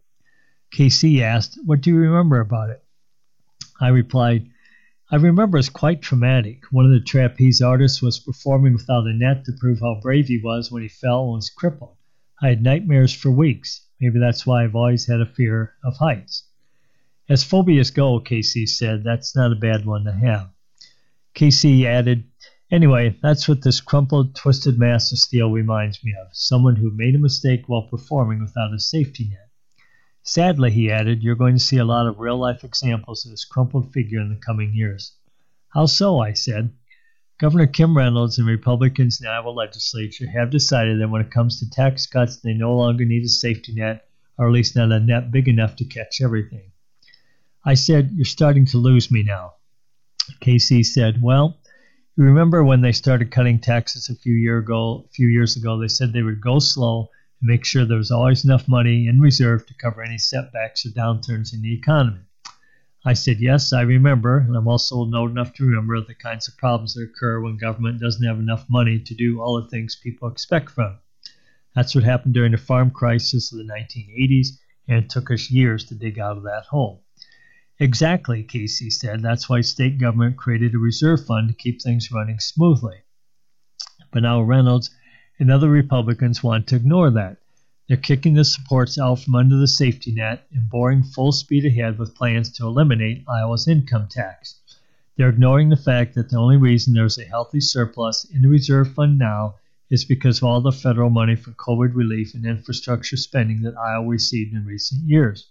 KC 0.74 1.20
asked, 1.20 1.60
What 1.66 1.82
do 1.82 1.90
you 1.90 1.98
remember 1.98 2.40
about 2.40 2.70
it? 2.70 2.82
I 3.82 3.90
replied, 3.90 4.48
I 5.12 5.18
remember 5.18 5.58
as 5.58 5.68
quite 5.68 6.02
traumatic. 6.02 6.64
One 6.72 6.86
of 6.86 6.92
the 6.92 7.02
trapeze 7.02 7.62
artists 7.62 8.02
was 8.02 8.22
performing 8.22 8.72
without 8.72 9.06
a 9.06 9.12
net 9.12 9.44
to 9.44 9.58
prove 9.60 9.82
how 9.82 10.00
brave 10.02 10.30
he 10.30 10.40
was 10.42 10.72
when 10.72 10.82
he 10.82 10.88
fell 10.88 11.26
and 11.26 11.34
was 11.34 11.50
crippled. 11.50 11.98
I 12.42 12.48
had 12.48 12.64
nightmares 12.64 13.14
for 13.14 13.32
weeks. 13.32 13.86
Maybe 14.00 14.18
that's 14.18 14.46
why 14.46 14.64
I've 14.64 14.78
always 14.78 15.08
had 15.08 15.20
a 15.20 15.26
fear 15.26 15.74
of 15.84 15.98
heights. 15.98 16.48
As 17.28 17.44
phobias 17.44 17.92
go, 17.92 18.22
Casey 18.22 18.66
said, 18.66 19.04
that's 19.04 19.36
not 19.36 19.52
a 19.52 19.56
bad 19.56 19.86
one 19.86 20.06
to 20.06 20.14
have. 20.14 20.53
Casey 21.34 21.88
added, 21.88 22.26
Anyway, 22.72 23.18
that's 23.22 23.48
what 23.48 23.62
this 23.62 23.82
crumpled, 23.82 24.36
twisted 24.36 24.80
mass 24.80 25.12
of 25.12 25.20
steel 25.20 25.52
reminds 25.52 26.04
me 26.04 26.14
of 26.22 26.28
someone 26.32 26.76
who 26.76 26.90
made 26.96 27.16
a 27.16 27.20
mistake 27.20 27.68
while 27.68 27.88
performing 27.88 28.42
without 28.42 28.74
a 28.74 28.80
safety 28.80 29.30
net. 29.30 29.50
Sadly, 30.24 30.72
he 30.72 30.90
added, 30.90 31.22
you're 31.22 31.36
going 31.36 31.56
to 31.56 31.60
see 31.60 31.78
a 31.78 31.86
lot 31.86 32.08
of 32.08 32.20
real 32.20 32.38
life 32.38 32.64
examples 32.64 33.26
of 33.26 33.32
this 33.32 33.46
crumpled 33.46 33.92
figure 33.92 34.22
in 34.22 34.30
the 34.30 34.36
coming 34.36 34.74
years. 34.74 35.16
How 35.70 35.86
so? 35.86 36.20
I 36.20 36.34
said. 36.34 36.74
Governor 37.40 37.68
Kim 37.68 37.98
Reynolds 37.98 38.38
and 38.38 38.48
Republicans 38.48 39.20
in 39.20 39.26
the 39.26 39.32
Iowa 39.32 39.50
legislature 39.50 40.30
have 40.30 40.50
decided 40.50 41.02
that 41.02 41.10
when 41.10 41.22
it 41.22 41.32
comes 41.32 41.60
to 41.60 41.70
tax 41.70 42.06
cuts, 42.06 42.38
they 42.38 42.54
no 42.54 42.76
longer 42.76 43.06
need 43.06 43.24
a 43.24 43.28
safety 43.28 43.74
net, 43.74 44.08
or 44.38 44.48
at 44.48 44.54
least 44.54 44.76
not 44.76 44.92
a 44.92 45.00
net 45.00 45.32
big 45.32 45.48
enough 45.48 45.76
to 45.78 45.86
catch 45.86 46.22
everything. 46.22 46.72
I 47.66 47.74
said, 47.74 48.12
You're 48.14 48.26
starting 48.26 48.66
to 48.68 48.78
lose 48.78 49.12
me 49.12 49.24
now. 49.24 49.56
Casey 50.40 50.84
said, 50.84 51.22
Well, 51.22 51.58
you 52.16 52.24
remember 52.24 52.64
when 52.64 52.82
they 52.82 52.92
started 52.92 53.32
cutting 53.32 53.60
taxes 53.60 54.08
a 54.10 54.16
few 54.16 54.34
year 54.34 54.60
ago, 54.60 55.04
a 55.06 55.10
few 55.10 55.28
years 55.28 55.58
ago, 55.58 55.78
they 55.78 55.88
said 55.88 56.14
they 56.14 56.22
would 56.22 56.40
go 56.40 56.60
slow 56.60 57.10
and 57.42 57.50
make 57.50 57.66
sure 57.66 57.86
there 57.86 57.98
was 57.98 58.12
always 58.12 58.46
enough 58.46 58.68
money 58.68 59.08
in 59.08 59.20
reserve 59.20 59.66
to 59.66 59.74
cover 59.74 60.02
any 60.02 60.18
setbacks 60.18 60.86
or 60.86 60.90
downturns 60.90 61.54
in 61.54 61.62
the 61.62 61.74
economy. 61.74 62.22
I 63.06 63.14
said, 63.14 63.42
Yes, 63.42 63.74
I 63.74 63.82
remember, 63.82 64.38
and 64.38 64.56
I'm 64.56 64.68
also 64.68 64.96
old 64.96 65.14
enough 65.14 65.54
to 65.56 65.66
remember 65.66 66.00
the 66.00 66.14
kinds 66.14 66.48
of 66.48 66.56
problems 66.56 66.94
that 66.94 67.04
occur 67.04 67.42
when 67.42 67.58
government 67.58 68.00
doesn't 68.00 68.26
have 68.26 68.40
enough 68.40 68.70
money 68.70 69.00
to 69.00 69.14
do 69.14 69.42
all 69.42 69.62
the 69.62 69.68
things 69.68 69.98
people 69.98 70.30
expect 70.30 70.70
from 70.70 70.94
it. 70.94 71.32
That's 71.76 71.96
what 71.96 72.06
happened 72.06 72.34
during 72.34 72.52
the 72.52 72.58
farm 72.58 72.92
crisis 72.92 73.52
of 73.52 73.58
the 73.58 73.66
1980s, 73.66 74.58
and 74.88 75.04
it 75.04 75.10
took 75.10 75.32
us 75.32 75.52
years 75.52 75.84
to 75.86 75.96
dig 75.96 76.18
out 76.18 76.38
of 76.38 76.44
that 76.44 76.66
hole. 76.70 77.03
Exactly, 77.84 78.44
Casey 78.44 78.90
said. 78.90 79.22
That's 79.22 79.50
why 79.50 79.60
state 79.60 80.00
government 80.00 80.38
created 80.38 80.74
a 80.74 80.78
reserve 80.78 81.26
fund 81.26 81.50
to 81.50 81.54
keep 81.54 81.82
things 81.82 82.14
running 82.14 82.40
smoothly. 82.40 83.04
But 84.10 84.24
now 84.24 84.42
Reynolds 84.42 84.90
and 85.38 85.52
other 85.52 85.70
Republicans 85.70 86.42
want 86.42 86.68
to 86.68 86.78
ignore 86.78 87.12
that. 87.12 87.40
They're 87.90 87.98
kicking 87.98 88.36
the 88.36 88.46
supports 88.46 88.98
out 88.98 89.20
from 89.20 89.36
under 89.36 89.58
the 89.58 89.68
safety 89.68 90.14
net 90.14 90.48
and 90.54 90.70
boring 90.70 91.04
full 91.04 91.34
speed 91.34 91.66
ahead 91.66 92.00
with 92.00 92.16
plans 92.16 92.54
to 92.54 92.66
eliminate 92.66 93.26
Iowa's 93.28 93.68
income 93.68 94.08
tax. 94.10 94.62
They're 95.18 95.28
ignoring 95.28 95.68
the 95.68 95.76
fact 95.76 96.16
that 96.16 96.30
the 96.30 96.38
only 96.38 96.56
reason 96.56 96.94
there's 96.94 97.18
a 97.18 97.26
healthy 97.26 97.60
surplus 97.60 98.24
in 98.24 98.44
the 98.44 98.48
reserve 98.48 98.94
fund 98.94 99.20
now 99.20 99.56
is 99.90 100.06
because 100.06 100.38
of 100.38 100.46
all 100.46 100.62
the 100.62 100.72
federal 100.72 101.10
money 101.10 101.36
for 101.36 101.52
COVID 101.52 101.94
relief 101.94 102.34
and 102.34 102.46
infrastructure 102.46 103.18
spending 103.18 103.64
that 103.64 103.76
Iowa 103.76 104.08
received 104.08 104.54
in 104.54 104.66
recent 104.66 105.02
years. 105.02 105.50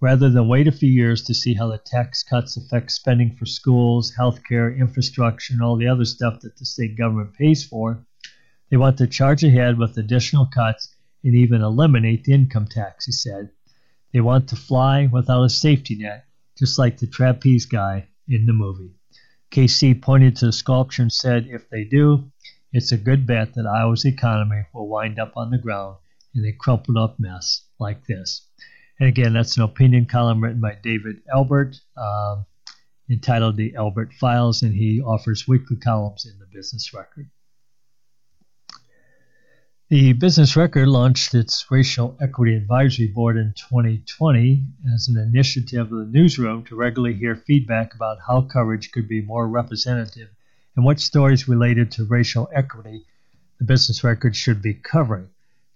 Rather 0.00 0.28
than 0.28 0.46
wait 0.46 0.68
a 0.68 0.72
few 0.72 0.90
years 0.90 1.22
to 1.22 1.32
see 1.32 1.54
how 1.54 1.68
the 1.68 1.78
tax 1.78 2.22
cuts 2.22 2.56
affect 2.56 2.90
spending 2.90 3.34
for 3.34 3.46
schools, 3.46 4.12
healthcare, 4.18 4.76
infrastructure, 4.78 5.54
and 5.54 5.62
all 5.62 5.76
the 5.76 5.88
other 5.88 6.04
stuff 6.04 6.40
that 6.40 6.56
the 6.58 6.66
state 6.66 6.98
government 6.98 7.32
pays 7.32 7.64
for, 7.64 8.04
they 8.70 8.76
want 8.76 8.98
to 8.98 9.06
charge 9.06 9.42
ahead 9.42 9.78
with 9.78 9.96
additional 9.96 10.46
cuts 10.46 10.94
and 11.24 11.34
even 11.34 11.62
eliminate 11.62 12.24
the 12.24 12.32
income 12.34 12.66
tax, 12.66 13.06
he 13.06 13.12
said. 13.12 13.48
They 14.12 14.20
want 14.20 14.48
to 14.48 14.56
fly 14.56 15.06
without 15.06 15.44
a 15.44 15.48
safety 15.48 15.96
net, 15.96 16.26
just 16.58 16.78
like 16.78 16.98
the 16.98 17.06
trapeze 17.06 17.64
guy 17.64 18.08
in 18.28 18.44
the 18.44 18.52
movie. 18.52 18.94
Casey 19.50 19.94
pointed 19.94 20.36
to 20.36 20.46
the 20.46 20.52
sculpture 20.52 21.02
and 21.02 21.12
said, 21.12 21.46
if 21.48 21.70
they 21.70 21.84
do, 21.84 22.30
it's 22.72 22.92
a 22.92 22.98
good 22.98 23.26
bet 23.26 23.54
that 23.54 23.66
Iowa's 23.66 24.04
economy 24.04 24.66
will 24.74 24.88
wind 24.88 25.18
up 25.18 25.32
on 25.36 25.50
the 25.50 25.58
ground 25.58 25.96
in 26.34 26.44
a 26.44 26.52
crumpled 26.52 26.98
up 26.98 27.18
mess 27.18 27.62
like 27.78 28.04
this. 28.06 28.46
And 28.98 29.08
again, 29.08 29.34
that's 29.34 29.56
an 29.56 29.62
opinion 29.62 30.06
column 30.06 30.42
written 30.42 30.60
by 30.60 30.78
David 30.82 31.16
Elbert, 31.32 31.78
um, 31.96 32.46
entitled 33.10 33.56
The 33.56 33.74
Elbert 33.74 34.14
Files, 34.14 34.62
and 34.62 34.74
he 34.74 35.02
offers 35.02 35.46
weekly 35.46 35.76
columns 35.76 36.24
in 36.24 36.38
the 36.38 36.46
Business 36.46 36.94
Record. 36.94 37.28
The 39.88 40.14
Business 40.14 40.56
Record 40.56 40.88
launched 40.88 41.34
its 41.34 41.70
Racial 41.70 42.16
Equity 42.20 42.56
Advisory 42.56 43.06
Board 43.06 43.36
in 43.36 43.54
2020 43.56 44.66
as 44.92 45.06
an 45.06 45.16
initiative 45.16 45.92
of 45.92 45.98
the 45.98 46.10
newsroom 46.10 46.64
to 46.64 46.74
regularly 46.74 47.14
hear 47.14 47.36
feedback 47.36 47.94
about 47.94 48.18
how 48.26 48.40
coverage 48.40 48.90
could 48.90 49.06
be 49.06 49.20
more 49.20 49.46
representative 49.46 50.28
and 50.74 50.84
what 50.84 50.98
stories 50.98 51.46
related 51.46 51.92
to 51.92 52.04
racial 52.04 52.48
equity 52.52 53.04
the 53.58 53.64
Business 53.64 54.02
Record 54.02 54.34
should 54.34 54.60
be 54.60 54.74
covering. 54.74 55.28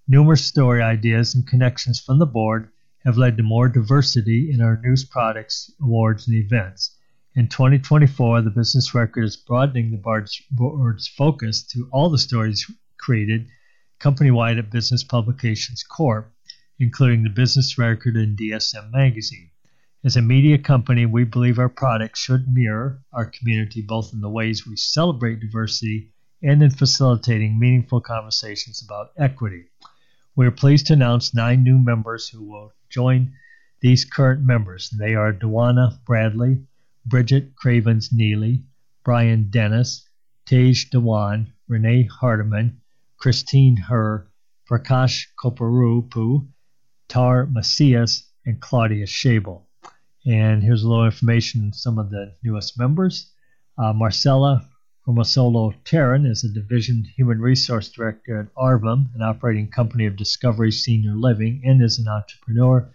Numerous 0.09 0.45
story 0.45 0.83
ideas 0.83 1.35
and 1.35 1.47
connections 1.47 2.01
from 2.01 2.19
the 2.19 2.27
board 2.27 2.69
have 3.05 3.17
led 3.17 3.37
to 3.37 3.43
more 3.43 3.69
diversity 3.69 4.51
in 4.53 4.61
our 4.61 4.81
news 4.83 5.05
products, 5.05 5.71
awards, 5.81 6.29
and 6.29 6.37
events. 6.37 6.97
In 7.35 7.49
2024, 7.49 8.43
the 8.43 8.51
Business 8.51 8.95
Record 8.95 9.25
is 9.25 9.37
broadening 9.37 9.91
the 9.91 10.35
board's 10.51 11.07
focus 11.07 11.63
to 11.69 11.89
all 11.93 12.11
the 12.11 12.19
stories 12.19 12.71
created 12.99 13.47
company-wide 14.01 14.59
at 14.59 14.71
Business 14.71 15.05
Publications 15.05 15.83
Corp., 15.83 16.33
including 16.79 17.23
the 17.23 17.31
Business 17.31 17.79
Record 17.79 18.17
and 18.17 18.37
DSM 18.37 18.91
Magazine. 18.91 19.51
As 20.03 20.17
a 20.17 20.23
media 20.23 20.59
company, 20.59 21.07
we 21.07 21.25
believe 21.25 21.59
our 21.59 21.69
products 21.69 22.21
should 22.21 22.53
mirror 22.53 23.03
our 23.13 23.27
community 23.27 23.83
both 23.83 24.13
in 24.13 24.23
the 24.23 24.31
ways 24.31 24.67
we 24.67 24.77
celebrate 24.77 25.41
diversity 25.41 26.13
and 26.43 26.63
in 26.63 26.71
facilitating 26.71 27.59
meaningful 27.59 28.01
conversations 28.01 28.83
about 28.83 29.13
equity. 29.19 29.67
We 30.35 30.47
are 30.47 30.51
pleased 30.51 30.87
to 30.87 30.95
announce 30.95 31.35
nine 31.35 31.63
new 31.63 31.79
members 31.79 32.29
who 32.29 32.43
will 32.43 32.73
join 32.91 33.33
these 33.81 34.05
current 34.05 34.43
members. 34.43 34.91
They 34.91 35.15
are 35.15 35.33
Dwana 35.33 35.99
Bradley, 36.05 36.67
Bridget 37.07 37.57
Cravens 37.57 38.11
Neely, 38.13 38.65
Brian 39.05 39.49
Dennis, 39.51 40.07
Tej 40.47 40.75
Dewan, 40.91 41.53
Renee 41.69 42.05
Hardiman, 42.05 42.81
Christine 43.17 43.77
Herr, 43.77 44.27
Prakash 44.69 45.27
Koparupu, 45.43 46.47
Tar 47.09 47.47
Macias, 47.47 48.29
and 48.45 48.61
Claudia 48.61 49.07
Schabel. 49.07 49.63
And 50.27 50.63
here's 50.63 50.83
a 50.83 50.89
little 50.89 51.07
information 51.07 51.65
on 51.65 51.73
some 51.73 51.99
of 51.99 52.11
the 52.11 52.35
newest 52.43 52.79
members. 52.79 53.33
Uh, 53.79 53.93
Marcella 53.93 54.69
Romasolo 55.11 55.75
Terran 55.83 56.25
is 56.25 56.45
a 56.45 56.49
Division 56.49 57.03
Human 57.03 57.41
Resource 57.41 57.89
Director 57.89 58.39
at 58.39 58.55
Arvum, 58.55 59.13
an 59.13 59.23
operating 59.23 59.67
company 59.67 60.07
of 60.07 60.15
Discovery 60.15 60.71
Senior 60.71 61.17
Living, 61.17 61.63
and 61.65 61.83
is 61.83 61.99
an 61.99 62.07
entrepreneur. 62.07 62.89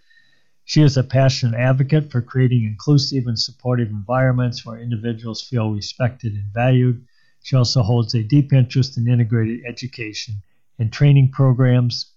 She 0.64 0.80
is 0.80 0.96
a 0.96 1.04
passionate 1.04 1.58
advocate 1.58 2.10
for 2.10 2.22
creating 2.22 2.64
inclusive 2.64 3.26
and 3.26 3.38
supportive 3.38 3.90
environments 3.90 4.64
where 4.64 4.80
individuals 4.80 5.42
feel 5.42 5.70
respected 5.70 6.32
and 6.32 6.50
valued. 6.54 7.04
She 7.42 7.54
also 7.54 7.82
holds 7.82 8.14
a 8.14 8.22
deep 8.22 8.50
interest 8.50 8.96
in 8.96 9.06
integrated 9.06 9.66
education 9.66 10.36
and 10.78 10.90
training 10.90 11.32
programs, 11.32 12.14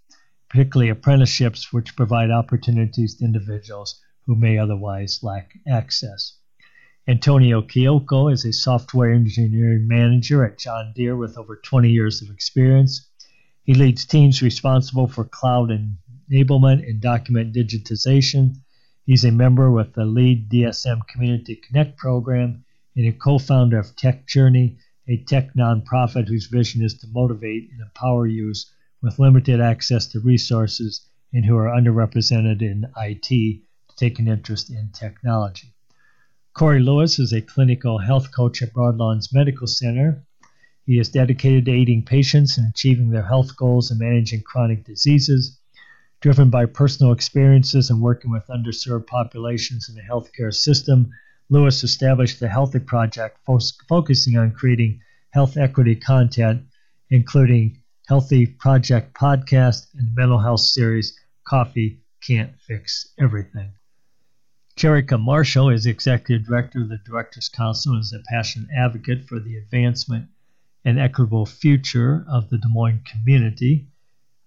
particularly 0.48 0.92
apprenticeships, 0.92 1.74
which 1.74 1.98
provide 1.98 2.32
opportunities 2.32 3.16
to 3.16 3.26
individuals 3.26 4.00
who 4.26 4.36
may 4.36 4.58
otherwise 4.58 5.24
lack 5.24 5.60
access. 5.68 6.39
Antonio 7.10 7.64
Kyoko 7.64 8.32
is 8.32 8.46
a 8.46 8.54
software 8.54 9.12
engineering 9.12 9.88
manager 9.88 10.46
at 10.46 10.60
John 10.60 10.94
Deere 10.96 11.16
with 11.18 11.40
over 11.40 11.56
20 11.56 11.90
years 11.90 12.22
of 12.22 12.30
experience. 12.30 13.10
He 13.64 13.74
leads 13.74 14.06
teams 14.06 14.44
responsible 14.44 15.08
for 15.08 15.24
cloud 15.24 15.72
enablement 16.32 16.88
and 16.88 17.02
document 17.02 17.56
digitization. 17.56 18.58
He's 19.06 19.26
a 19.26 19.32
member 19.32 19.72
with 19.72 19.94
the 19.94 20.06
Lead 20.06 20.52
DSM 20.52 21.08
Community 21.08 21.56
Connect 21.56 21.98
program 21.98 22.64
and 22.96 23.08
a 23.08 23.12
co 23.12 23.40
founder 23.40 23.80
of 23.80 23.96
Tech 23.96 24.28
Journey, 24.28 24.78
a 25.08 25.18
tech 25.24 25.56
nonprofit 25.56 26.28
whose 26.28 26.46
vision 26.46 26.84
is 26.84 26.94
to 27.00 27.08
motivate 27.08 27.72
and 27.72 27.82
empower 27.82 28.28
youth 28.28 28.66
with 29.02 29.18
limited 29.18 29.60
access 29.60 30.06
to 30.10 30.20
resources 30.20 31.10
and 31.34 31.44
who 31.44 31.58
are 31.58 31.76
underrepresented 31.76 32.62
in 32.62 32.86
IT 32.98 33.30
to 33.30 33.96
take 33.96 34.20
an 34.20 34.28
interest 34.28 34.70
in 34.70 34.92
technology. 34.94 35.74
Corey 36.60 36.82
Lewis 36.82 37.20
is 37.20 37.32
a 37.32 37.42
clinical 37.42 38.00
health 38.00 38.36
coach 38.36 38.62
at 38.62 38.74
Broadlawns 38.74 39.34
Medical 39.34 39.66
Center. 39.66 40.26
He 40.86 41.00
is 41.00 41.08
dedicated 41.08 41.64
to 41.64 41.72
aiding 41.72 42.04
patients 42.04 42.58
in 42.58 42.66
achieving 42.66 43.12
their 43.12 43.26
health 43.26 43.56
goals 43.56 43.90
and 43.90 44.00
managing 44.02 44.42
chronic 44.42 44.84
diseases. 44.84 45.58
Driven 46.20 46.50
by 46.50 46.66
personal 46.66 47.14
experiences 47.14 47.90
and 47.90 48.02
working 48.02 48.30
with 48.30 48.46
underserved 48.48 49.08
populations 49.08 49.88
in 49.88 49.96
the 49.96 50.02
healthcare 50.02 50.54
system, 50.54 51.10
Lewis 51.48 51.82
established 51.86 52.42
the 52.42 52.50
Healthy 52.50 52.80
Project, 52.80 53.38
fo- 53.46 53.60
focusing 53.88 54.36
on 54.36 54.52
creating 54.52 55.00
health 55.30 55.56
equity 55.56 55.96
content, 55.96 56.64
including 57.10 57.82
Healthy 58.10 58.48
Project 58.48 59.14
podcast 59.14 59.88
and 59.94 60.14
mental 60.14 60.40
health 60.40 60.60
series 60.60 61.18
Coffee 61.48 62.02
Can't 62.22 62.52
Fix 62.60 63.14
Everything. 63.18 63.79
Cherika 64.80 65.20
Marshall 65.20 65.72
is 65.72 65.86
Executive 65.86 66.48
Director 66.48 66.80
of 66.80 66.88
the 66.88 67.00
Directors 67.00 67.50
Council 67.50 67.96
and 67.96 68.02
is 68.02 68.14
a 68.14 68.24
passionate 68.30 68.70
advocate 68.74 69.26
for 69.26 69.38
the 69.38 69.58
advancement 69.58 70.30
and 70.86 70.98
equitable 70.98 71.46
future 71.46 72.26
of 72.30 72.50
the 72.50 72.58
Des 72.58 72.70
Moines 72.70 73.04
community. 73.04 73.90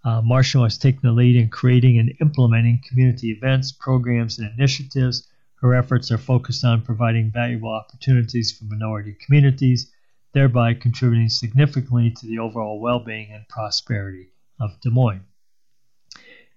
Uh, 0.02 0.22
Marshall 0.22 0.62
has 0.62 0.78
taken 0.78 1.00
the 1.02 1.12
lead 1.12 1.36
in 1.36 1.50
creating 1.50 1.98
and 1.98 2.14
implementing 2.22 2.80
community 2.88 3.30
events, 3.30 3.72
programs, 3.72 4.38
and 4.38 4.50
initiatives. 4.58 5.28
Her 5.56 5.74
efforts 5.74 6.10
are 6.10 6.16
focused 6.16 6.64
on 6.64 6.80
providing 6.80 7.30
valuable 7.30 7.68
opportunities 7.68 8.52
for 8.52 8.64
minority 8.64 9.14
communities, 9.20 9.92
thereby 10.32 10.72
contributing 10.72 11.28
significantly 11.28 12.10
to 12.10 12.26
the 12.26 12.38
overall 12.38 12.80
well 12.80 13.00
being 13.00 13.30
and 13.32 13.46
prosperity 13.48 14.30
of 14.58 14.80
Des 14.80 14.88
Moines. 14.88 15.26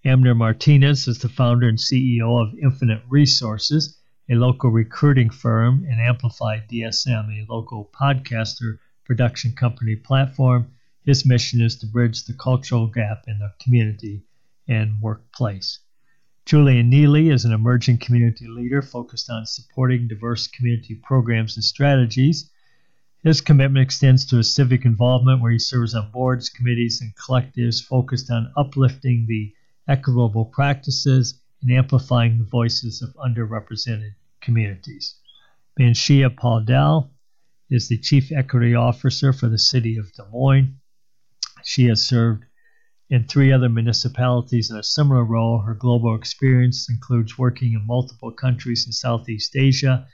Abner 0.05 0.35
Martinez 0.35 1.07
is 1.07 1.17
the 1.17 1.29
founder 1.29 1.67
and 1.67 1.79
CEO 1.79 2.39
of 2.39 2.57
Infinite 2.59 3.01
Resources, 3.09 3.97
a 4.29 4.35
local 4.35 4.69
recruiting 4.69 5.31
firm, 5.31 5.83
and 5.89 5.99
Amplified 5.99 6.69
DSM, 6.69 7.29
a 7.29 7.51
local 7.51 7.89
podcaster 7.91 8.77
production 9.03 9.53
company 9.53 9.95
platform 9.95 10.71
his 11.05 11.25
mission 11.25 11.59
is 11.59 11.75
to 11.77 11.87
bridge 11.87 12.23
the 12.25 12.33
cultural 12.33 12.85
gap 12.85 13.23
in 13.27 13.39
the 13.39 13.51
community 13.59 14.23
and 14.67 15.01
workplace. 15.01 15.79
Julian 16.45 16.89
Neely 16.89 17.29
is 17.29 17.43
an 17.43 17.51
emerging 17.51 17.97
community 17.97 18.47
leader 18.47 18.83
focused 18.83 19.31
on 19.31 19.47
supporting 19.47 20.07
diverse 20.07 20.45
community 20.45 20.93
programs 20.93 21.57
and 21.57 21.63
strategies. 21.63 22.51
His 23.23 23.41
commitment 23.41 23.83
extends 23.83 24.23
to 24.25 24.37
his 24.37 24.53
civic 24.53 24.85
involvement, 24.85 25.41
where 25.41 25.51
he 25.51 25.57
serves 25.57 25.95
on 25.95 26.11
boards, 26.11 26.49
committees, 26.49 27.01
and 27.01 27.15
collectives 27.15 27.83
focused 27.83 28.29
on 28.29 28.53
uplifting 28.55 29.25
the 29.27 29.54
equitable 29.87 30.45
practices 30.45 31.41
and 31.61 31.71
amplifying 31.71 32.37
the 32.37 32.45
voices 32.45 33.01
of 33.01 33.15
underrepresented 33.15 34.15
communities. 34.41 35.15
Manshia 35.79 36.29
Paudel 36.29 37.09
is 37.69 37.87
the 37.87 37.97
Chief 37.97 38.31
Equity 38.31 38.75
Officer 38.75 39.33
for 39.33 39.47
the 39.47 39.57
City 39.57 39.97
of 39.97 40.11
Des 40.13 40.23
Moines. 40.31 40.77
She 41.63 41.85
has 41.85 42.05
served 42.05 42.45
in 43.09 43.23
three 43.23 43.51
other 43.51 43.69
municipalities 43.69 44.71
in 44.71 44.77
a 44.77 44.83
similar 44.83 45.23
role. 45.23 45.59
Her 45.59 45.73
global 45.73 46.15
experience 46.15 46.89
includes 46.89 47.37
working 47.37 47.73
in 47.73 47.85
multiple 47.85 48.31
countries 48.31 48.85
in 48.85 48.91
Southeast 48.91 49.55
Asia, 49.55 50.07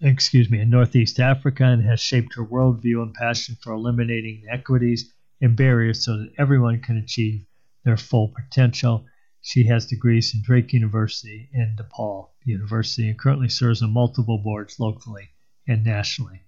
excuse 0.00 0.50
me, 0.50 0.60
in 0.60 0.70
Northeast 0.70 1.20
Africa, 1.20 1.64
and 1.64 1.82
has 1.82 2.00
shaped 2.00 2.34
her 2.34 2.44
worldview 2.44 3.02
and 3.02 3.14
passion 3.14 3.56
for 3.62 3.72
eliminating 3.72 4.42
inequities 4.46 5.12
and 5.40 5.56
barriers 5.56 6.04
so 6.04 6.16
that 6.18 6.32
everyone 6.38 6.80
can 6.80 6.96
achieve 6.98 7.44
their 7.84 7.96
full 7.96 8.28
potential. 8.28 9.06
She 9.40 9.64
has 9.68 9.86
degrees 9.86 10.30
from 10.30 10.42
Drake 10.42 10.72
University 10.72 11.48
and 11.52 11.78
DePaul 11.78 12.28
University 12.44 13.08
and 13.08 13.18
currently 13.18 13.48
serves 13.48 13.82
on 13.82 13.92
multiple 13.92 14.38
boards 14.38 14.78
locally 14.78 15.30
and 15.66 15.84
nationally. 15.84 16.42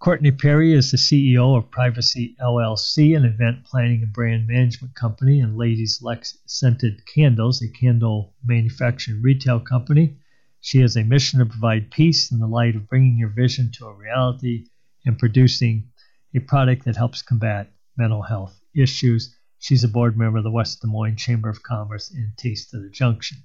Courtney 0.00 0.30
Perry 0.30 0.74
is 0.74 0.92
the 0.92 0.96
CEO 0.96 1.58
of 1.58 1.72
Privacy 1.72 2.36
LLC, 2.40 3.16
an 3.16 3.24
event 3.24 3.64
planning 3.64 4.04
and 4.04 4.12
brand 4.12 4.46
management 4.46 4.94
company, 4.94 5.40
and 5.40 5.56
Ladies 5.56 6.00
Lex 6.00 6.38
Scented 6.46 7.04
Candles, 7.04 7.60
a 7.62 7.68
candle 7.68 8.32
manufacturing 8.44 9.20
retail 9.22 9.58
company. 9.58 10.16
She 10.60 10.78
has 10.82 10.96
a 10.96 11.02
mission 11.02 11.40
to 11.40 11.46
provide 11.46 11.90
peace 11.90 12.30
in 12.30 12.38
the 12.38 12.46
light 12.46 12.76
of 12.76 12.88
bringing 12.88 13.18
your 13.18 13.30
vision 13.30 13.72
to 13.72 13.86
a 13.86 13.92
reality 13.92 14.66
and 15.04 15.18
producing 15.18 15.90
a 16.32 16.38
product 16.38 16.84
that 16.84 16.94
helps 16.94 17.22
combat 17.22 17.72
mental 17.96 18.22
health 18.22 18.60
issues. 18.76 19.36
She's 19.58 19.82
a 19.82 19.88
board 19.88 20.16
member 20.16 20.38
of 20.38 20.44
the 20.44 20.50
West 20.50 20.80
Des 20.80 20.86
Moines 20.86 21.16
Chamber 21.16 21.48
of 21.48 21.62
Commerce 21.62 22.10
and 22.10 22.36
Taste 22.36 22.72
of 22.74 22.82
the 22.82 22.90
Junction. 22.90 23.38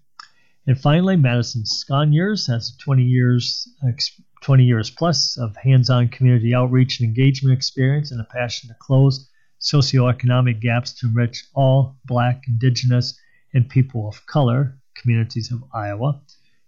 And 0.68 0.80
finally, 0.80 1.16
Madison 1.18 1.64
Sconiers 1.64 2.48
has 2.48 2.78
20 2.78 3.04
years 3.04 3.68
20 4.42 4.64
years 4.64 4.90
plus 4.90 5.38
of 5.38 5.56
hands 5.56 5.90
on 5.90 6.10
community 6.10 6.54
outreach 6.54 7.00
and 7.00 7.08
engagement 7.08 7.58
experience 7.58 8.12
and 8.12 8.22
a 8.22 8.26
passion 8.26 8.70
to 8.70 8.76
close 8.76 9.30
socioeconomic 9.60 10.60
gaps 10.60 10.94
to 10.94 11.08
enrich 11.08 11.46
all 11.56 11.98
Black, 12.06 12.44
Indigenous, 12.48 13.18
and 13.54 13.68
people 13.68 14.08
of 14.08 14.26
color 14.26 14.78
communities 14.96 15.52
of 15.52 15.64
Iowa. 15.74 16.22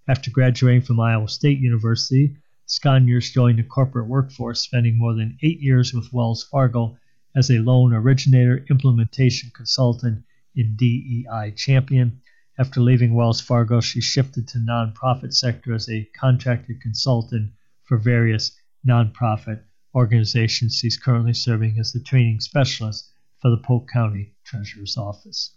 After 0.08 0.32
graduating 0.32 0.82
from 0.82 1.00
Iowa 1.00 1.28
State 1.28 1.60
University, 1.60 2.38
Sconiers 2.68 3.32
joined 3.32 3.60
the 3.60 3.64
corporate 3.64 4.08
workforce, 4.08 4.62
spending 4.62 4.98
more 4.98 5.14
than 5.14 5.38
eight 5.44 5.60
years 5.60 5.94
with 5.94 6.12
Wells 6.12 6.44
Fargo 6.44 6.98
as 7.36 7.50
a 7.50 7.60
loan 7.60 7.94
originator, 7.94 8.66
implementation 8.70 9.52
consultant, 9.54 10.24
and 10.56 10.78
DEI 10.78 11.52
champion. 11.56 12.22
After 12.58 12.80
leaving 12.80 13.14
Wells 13.14 13.42
Fargo, 13.42 13.82
she 13.82 14.00
shifted 14.00 14.48
to 14.48 14.58
nonprofit 14.58 15.34
sector 15.34 15.74
as 15.74 15.90
a 15.90 16.08
contracted 16.18 16.82
consultant 16.82 17.52
for 17.84 17.98
various 17.98 18.58
nonprofit 18.88 19.62
organizations. 19.94 20.76
She's 20.76 20.98
currently 20.98 21.34
serving 21.34 21.78
as 21.80 21.92
the 21.92 22.00
training 22.00 22.40
specialist 22.40 23.12
for 23.42 23.50
the 23.52 23.58
Polk 23.58 23.90
County 23.90 24.34
Treasurer's 24.46 24.98
Office. 24.98 25.52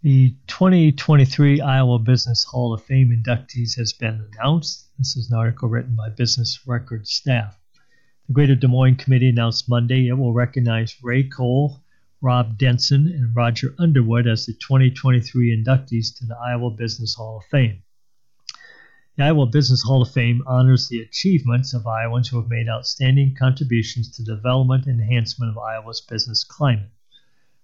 The 0.00 0.36
2023 0.46 1.60
Iowa 1.60 1.98
Business 1.98 2.44
Hall 2.44 2.72
of 2.72 2.84
Fame 2.84 3.10
inductees 3.10 3.76
has 3.76 3.92
been 3.92 4.30
announced. 4.32 4.88
This 4.96 5.16
is 5.16 5.30
an 5.30 5.36
article 5.36 5.68
written 5.68 5.96
by 5.96 6.08
Business 6.08 6.66
Record 6.66 7.06
staff. 7.08 7.57
The 8.28 8.34
Greater 8.34 8.56
Des 8.56 8.68
Moines 8.68 8.96
Committee 8.96 9.30
announced 9.30 9.70
Monday 9.70 10.08
it 10.08 10.18
will 10.18 10.34
recognize 10.34 11.02
Ray 11.02 11.22
Cole, 11.22 11.82
Rob 12.20 12.58
Denson, 12.58 13.06
and 13.08 13.34
Roger 13.34 13.74
Underwood 13.78 14.26
as 14.26 14.44
the 14.44 14.52
2023 14.52 15.50
inductees 15.56 16.14
to 16.18 16.26
the 16.26 16.36
Iowa 16.36 16.70
Business 16.70 17.14
Hall 17.14 17.38
of 17.38 17.46
Fame. 17.46 17.82
The 19.16 19.24
Iowa 19.24 19.46
Business 19.46 19.82
Hall 19.82 20.02
of 20.02 20.10
Fame 20.10 20.42
honors 20.46 20.88
the 20.88 21.00
achievements 21.00 21.72
of 21.72 21.86
Iowans 21.86 22.28
who 22.28 22.38
have 22.38 22.50
made 22.50 22.68
outstanding 22.68 23.34
contributions 23.34 24.10
to 24.10 24.22
the 24.22 24.36
development 24.36 24.84
and 24.84 25.00
enhancement 25.00 25.52
of 25.52 25.56
Iowa's 25.56 26.02
business 26.02 26.44
climate. 26.44 26.90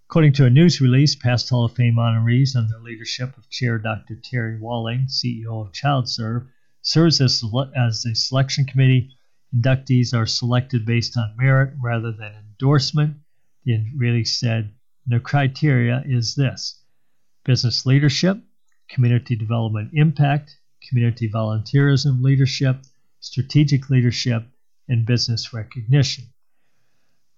According 0.09 0.33
to 0.33 0.47
a 0.47 0.51
news 0.51 0.81
release, 0.81 1.15
past 1.15 1.51
Hall 1.51 1.67
of 1.67 1.75
Fame 1.75 1.97
honorees 1.97 2.57
under 2.57 2.73
the 2.73 2.83
leadership 2.83 3.37
of 3.37 3.51
Chair 3.51 3.79
Dr. 3.79 4.17
Teri 4.17 4.59
Wahlig, 4.59 5.11
CEO 5.11 5.61
of 5.61 5.73
ChildServe, 5.73 6.49
serves 6.81 7.21
as, 7.21 7.45
as 7.77 8.07
a 8.07 8.15
selection 8.15 8.65
committee. 8.65 9.15
Inductees 9.55 10.13
are 10.13 10.27
selected 10.27 10.85
based 10.85 11.17
on 11.17 11.37
merit 11.37 11.75
rather 11.81 12.11
than 12.11 12.35
endorsement. 12.35 13.19
The 13.65 13.87
release 13.97 14.37
said 14.41 14.75
the 15.07 15.21
criteria 15.21 16.03
is 16.05 16.35
this 16.35 16.83
business 17.45 17.87
leadership, 17.87 18.43
community 18.89 19.37
development 19.37 19.91
impact, 19.93 20.59
community 20.89 21.31
volunteerism 21.31 22.21
leadership, 22.21 22.85
strategic 23.21 23.91
leadership, 23.91 24.45
and 24.89 25.07
business 25.07 25.53
recognition. 25.53 26.25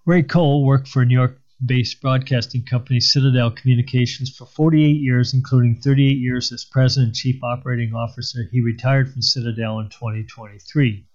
Ray 0.07 0.23
Cole 0.23 0.65
worked 0.65 0.89
for 0.89 1.05
New 1.05 1.15
York 1.15 1.41
based 1.65 2.01
broadcasting 2.01 2.65
company 2.65 3.01
Citadel 3.01 3.51
Communications 3.51 4.35
for 4.35 4.47
48 4.47 5.01
years, 5.01 5.35
including 5.35 5.81
38 5.81 6.19
years 6.19 6.51
as 6.53 6.65
president 6.65 7.09
and 7.09 7.15
chief 7.15 7.43
operating 7.43 7.95
officer. 7.95 8.49
He 8.51 8.61
retired 8.61 9.13
from 9.13 9.23
Citadel 9.23 9.81
in 9.81 9.89
2023. 9.89 11.07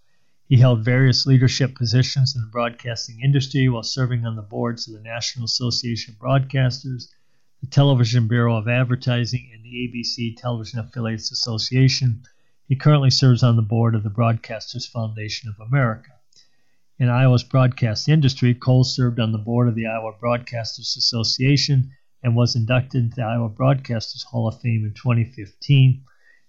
He 0.51 0.57
held 0.57 0.83
various 0.83 1.25
leadership 1.25 1.75
positions 1.75 2.35
in 2.35 2.41
the 2.41 2.49
broadcasting 2.49 3.21
industry 3.21 3.69
while 3.69 3.83
serving 3.83 4.25
on 4.25 4.35
the 4.35 4.41
boards 4.41 4.85
of 4.85 4.93
the 4.93 4.99
National 4.99 5.45
Association 5.45 6.13
of 6.13 6.19
Broadcasters, 6.19 7.07
the 7.61 7.67
Television 7.67 8.27
Bureau 8.27 8.57
of 8.57 8.67
Advertising, 8.67 9.49
and 9.53 9.63
the 9.63 9.69
ABC 9.69 10.35
Television 10.35 10.79
Affiliates 10.79 11.31
Association. 11.31 12.23
He 12.67 12.75
currently 12.75 13.11
serves 13.11 13.43
on 13.43 13.55
the 13.55 13.61
board 13.61 13.95
of 13.95 14.03
the 14.03 14.09
Broadcasters 14.09 14.85
Foundation 14.85 15.47
of 15.49 15.57
America. 15.65 16.11
In 16.99 17.07
Iowa's 17.07 17.45
broadcast 17.45 18.09
industry, 18.09 18.53
Cole 18.53 18.83
served 18.83 19.21
on 19.21 19.31
the 19.31 19.37
board 19.37 19.69
of 19.69 19.75
the 19.75 19.87
Iowa 19.87 20.11
Broadcasters 20.21 20.97
Association 20.97 21.93
and 22.21 22.35
was 22.35 22.57
inducted 22.57 23.05
into 23.05 23.15
the 23.15 23.23
Iowa 23.23 23.49
Broadcasters 23.49 24.25
Hall 24.25 24.49
of 24.49 24.59
Fame 24.59 24.83
in 24.83 24.93
2015. 24.95 26.03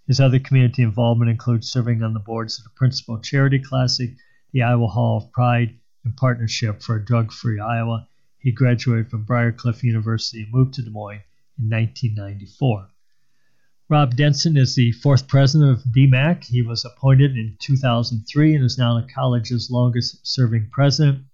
His 0.07 0.21
other 0.21 0.39
community 0.39 0.83
involvement 0.83 1.31
includes 1.31 1.71
serving 1.71 2.03
on 2.03 2.15
the 2.15 2.21
boards 2.21 2.59
of 2.59 2.65
the 2.65 2.71
Principal 2.71 3.19
Charity 3.21 3.59
Classic, 3.59 4.11
the 4.53 4.63
Iowa 4.63 4.89
Hall 4.89 5.19
of 5.19 5.33
Pride, 5.33 5.79
and 6.05 6.17
Partnership 6.17 6.83
for 6.83 6.97
a 6.97 7.05
Drug 7.05 7.33
Free 7.33 7.61
Iowa, 7.61 8.09
he 8.39 8.51
graduated 8.51 9.09
from 9.09 9.23
Briar 9.23 9.53
Cliff 9.53 9.85
University 9.85 10.43
and 10.43 10.53
moved 10.53 10.75
to 10.75 10.83
Des 10.83 10.91
Moines 10.91 11.23
in 11.57 11.71
1994. 11.71 12.89
Rob 13.89 14.17
Denson 14.17 14.57
is 14.57 14.75
the 14.75 14.91
fourth 14.91 15.29
president 15.29 15.71
of 15.71 15.85
DMACC. 15.85 16.47
He 16.47 16.63
was 16.63 16.85
appointed 16.85 17.37
in 17.37 17.57
2003 17.61 18.57
and 18.57 18.65
is 18.65 18.79
now 18.79 18.99
the 18.99 19.07
college's 19.07 19.71
longest 19.71 20.27
serving 20.27 20.71
president. 20.73 21.25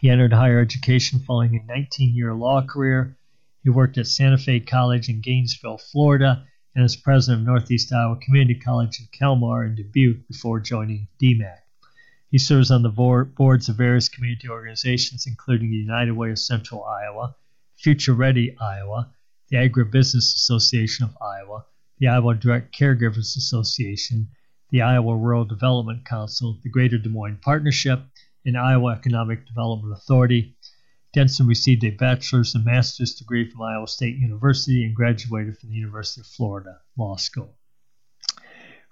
He 0.00 0.10
entered 0.10 0.32
higher 0.32 0.58
education 0.58 1.20
following 1.20 1.54
a 1.54 1.64
19 1.64 2.12
year 2.12 2.34
law 2.34 2.66
career. 2.66 3.16
He 3.62 3.70
worked 3.70 3.98
at 3.98 4.08
Santa 4.08 4.38
Fe 4.38 4.58
College 4.58 5.08
in 5.08 5.20
Gainesville, 5.20 5.78
Florida, 5.78 6.44
and 6.74 6.84
is 6.84 6.96
president 6.96 7.42
of 7.42 7.46
Northeast 7.46 7.92
Iowa 7.92 8.16
Community 8.16 8.58
College 8.58 9.00
in 9.00 9.08
Calmar 9.18 9.62
and 9.62 9.76
Dubuque 9.76 10.26
before 10.28 10.60
joining 10.60 11.08
DMACC. 11.20 11.58
He 12.30 12.38
serves 12.38 12.70
on 12.70 12.82
the 12.82 12.88
boards 12.88 13.68
of 13.68 13.76
various 13.76 14.08
community 14.08 14.48
organizations, 14.48 15.26
including 15.26 15.70
the 15.70 15.76
United 15.76 16.12
Way 16.12 16.30
of 16.30 16.38
Central 16.38 16.82
Iowa, 16.82 17.36
Future 17.76 18.14
Ready 18.14 18.56
Iowa, 18.58 19.12
the 19.50 19.58
Agribusiness 19.58 20.34
Association 20.34 21.04
of 21.04 21.14
Iowa, 21.20 21.66
the 21.98 22.08
Iowa 22.08 22.34
Direct 22.34 22.74
Caregivers 22.74 23.36
Association, 23.36 24.28
the 24.70 24.80
Iowa 24.80 25.14
Rural 25.14 25.44
Development 25.44 26.06
Council, 26.06 26.58
the 26.62 26.70
Greater 26.70 26.96
Des 26.96 27.10
Moines 27.10 27.38
Partnership, 27.42 28.00
and 28.46 28.56
Iowa 28.56 28.92
Economic 28.92 29.46
Development 29.46 29.92
Authority. 29.92 30.56
Denson 31.12 31.46
received 31.46 31.84
a 31.84 31.90
bachelor's 31.90 32.54
and 32.54 32.64
master's 32.64 33.14
degree 33.14 33.46
from 33.46 33.60
Iowa 33.60 33.86
State 33.86 34.16
University 34.16 34.82
and 34.82 34.96
graduated 34.96 35.58
from 35.58 35.68
the 35.68 35.76
University 35.76 36.22
of 36.22 36.26
Florida 36.26 36.80
Law 36.96 37.16
School. 37.16 37.54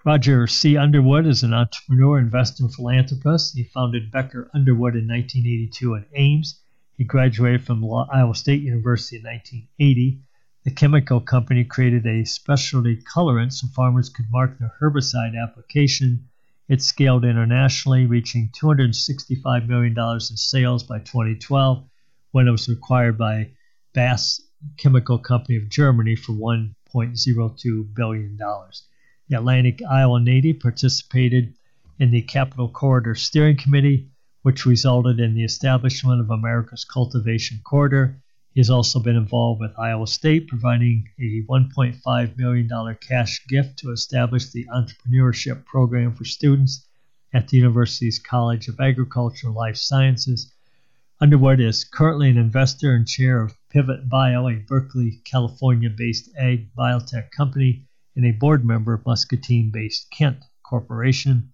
Roger 0.05 0.47
C. 0.47 0.77
Underwood 0.77 1.27
is 1.27 1.43
an 1.43 1.55
entrepreneur, 1.55 2.19
investor, 2.19 2.65
and 2.65 2.75
philanthropist. 2.75 3.57
He 3.57 3.65
founded 3.65 4.11
Becker 4.11 4.51
Underwood 4.53 4.97
in 4.97 5.09
1982 5.09 5.95
in 5.95 6.05
Ames. 6.15 6.61
He 6.99 7.05
graduated 7.05 7.65
from 7.65 7.83
Iowa 7.85 8.35
State 8.35 8.61
University 8.61 9.17
in 9.17 9.23
1980. 9.23 10.21
The 10.65 10.71
chemical 10.73 11.23
company 11.23 11.65
created 11.65 12.07
a 12.07 12.27
specialty 12.27 12.97
colorant 12.97 13.55
so 13.55 13.67
farmers 13.69 14.11
could 14.11 14.31
mark 14.31 14.59
their 14.59 14.75
herbicide 14.79 15.43
application. 15.43 16.29
It 16.69 16.83
scaled 16.83 17.25
internationally, 17.25 18.05
reaching 18.05 18.51
$265 18.51 19.67
million 19.67 19.99
in 19.99 20.21
sales 20.21 20.83
by 20.83 20.99
2012 20.99 21.90
when 22.33 22.47
it 22.47 22.53
was 22.53 22.69
acquired 22.69 23.19
by 23.19 23.51
BASF 23.95 24.41
Chemical 24.77 25.19
Company 25.19 25.57
of 25.57 25.69
Germany 25.69 26.15
for 26.15 26.33
$1.02 26.33 27.95
billion. 27.95 28.37
The 28.37 29.37
Atlantic 29.37 29.81
Iowa 29.83 30.21
native 30.21 30.61
participated 30.61 31.55
in 31.99 32.11
the 32.11 32.23
Capital 32.23 32.69
Corridor 32.69 33.15
Steering 33.15 33.57
Committee, 33.57 34.11
which 34.43 34.67
resulted 34.67 35.19
in 35.19 35.35
the 35.35 35.45
establishment 35.45 36.21
of 36.21 36.31
America's 36.31 36.85
Cultivation 36.85 37.61
Corridor. 37.65 38.23
He 38.53 38.61
has 38.61 38.71
also 38.71 39.01
been 39.01 39.17
involved 39.17 39.61
with 39.61 39.79
Iowa 39.79 40.07
State, 40.07 40.49
providing 40.49 41.09
a 41.19 41.43
$1.5 41.49 42.37
million 42.37 42.97
cash 43.01 43.47
gift 43.47 43.79
to 43.79 43.93
establish 43.93 44.51
the 44.51 44.67
entrepreneurship 44.67 45.65
program 45.65 46.15
for 46.15 46.25
students 46.25 46.87
at 47.33 47.49
the 47.49 47.57
university's 47.57 48.19
College 48.19 48.69
of 48.69 48.79
Agriculture 48.79 49.47
and 49.47 49.57
Life 49.57 49.77
Sciences 49.77 50.53
Underwood 51.23 51.61
is 51.61 51.85
currently 51.85 52.31
an 52.31 52.39
investor 52.39 52.95
and 52.95 53.07
chair 53.07 53.43
of 53.43 53.55
Pivot 53.69 54.09
Bio, 54.09 54.49
a 54.49 54.55
Berkeley, 54.55 55.21
California 55.27 55.91
based 55.91 56.31
ag 56.35 56.75
biotech 56.75 57.31
company, 57.31 57.87
and 58.17 58.25
a 58.25 58.31
board 58.31 58.65
member 58.65 58.95
of 58.95 59.05
Muscatine 59.05 59.71
based 59.71 60.11
Kent 60.11 60.43
Corporation. 60.63 61.51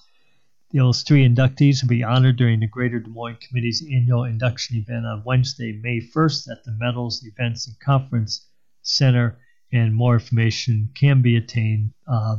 The 0.70 0.92
three 1.04 1.28
inductees 1.28 1.82
will 1.82 1.88
be 1.88 2.04
honored 2.04 2.36
during 2.36 2.60
the 2.60 2.68
Greater 2.68 3.00
Des 3.00 3.10
Moines 3.10 3.38
Committee's 3.40 3.82
annual 3.82 4.22
induction 4.22 4.76
event 4.76 5.04
on 5.04 5.24
Wednesday, 5.24 5.72
May 5.72 6.00
1st 6.00 6.48
at 6.48 6.62
the 6.62 6.70
Meadows 6.70 7.24
Events 7.26 7.66
and 7.66 7.76
Conference 7.80 8.46
Center, 8.82 9.36
and 9.72 9.92
more 9.92 10.14
information 10.14 10.90
can 10.94 11.22
be 11.22 11.36
attained 11.36 11.92
uh, 12.06 12.36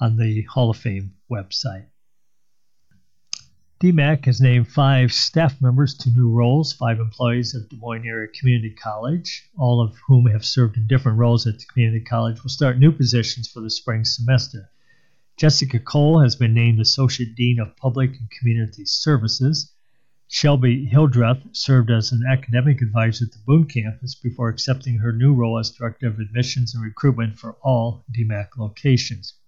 on 0.00 0.16
the 0.16 0.44
Hall 0.44 0.70
of 0.70 0.78
Fame 0.78 1.12
website. 1.30 1.89
DMACC 3.82 4.26
has 4.26 4.42
named 4.42 4.68
five 4.68 5.10
staff 5.10 5.58
members 5.58 5.94
to 5.94 6.10
new 6.10 6.28
roles, 6.28 6.70
five 6.70 7.00
employees 7.00 7.54
of 7.54 7.66
Des 7.70 7.76
Moines 7.76 8.06
Area 8.06 8.28
Community 8.28 8.74
College, 8.74 9.48
all 9.56 9.80
of 9.80 9.96
whom 10.06 10.26
have 10.26 10.44
served 10.44 10.76
in 10.76 10.86
different 10.86 11.16
roles 11.16 11.46
at 11.46 11.58
the 11.58 11.64
community 11.64 12.04
college, 12.04 12.42
will 12.42 12.50
start 12.50 12.78
new 12.78 12.92
positions 12.92 13.48
for 13.48 13.60
the 13.60 13.70
spring 13.70 14.04
semester. 14.04 14.68
Jessica 15.38 15.78
Cole 15.78 16.20
has 16.20 16.36
been 16.36 16.52
named 16.52 16.78
Associate 16.78 17.34
Dean 17.34 17.58
of 17.58 17.74
Public 17.78 18.10
and 18.10 18.30
Community 18.30 18.84
Services. 18.84 19.72
Shelby 20.28 20.84
Hildreth 20.84 21.38
served 21.52 21.90
as 21.90 22.12
an 22.12 22.22
academic 22.30 22.82
advisor 22.82 23.24
at 23.24 23.32
the 23.32 23.38
Boone 23.46 23.64
campus 23.64 24.14
before 24.14 24.50
accepting 24.50 24.98
her 24.98 25.10
new 25.10 25.32
role 25.32 25.58
as 25.58 25.70
Director 25.70 26.08
of 26.08 26.18
Admissions 26.18 26.74
and 26.74 26.84
Recruitment 26.84 27.38
for 27.38 27.56
all 27.62 28.04
DMACC 28.12 28.58
locations. 28.58 29.39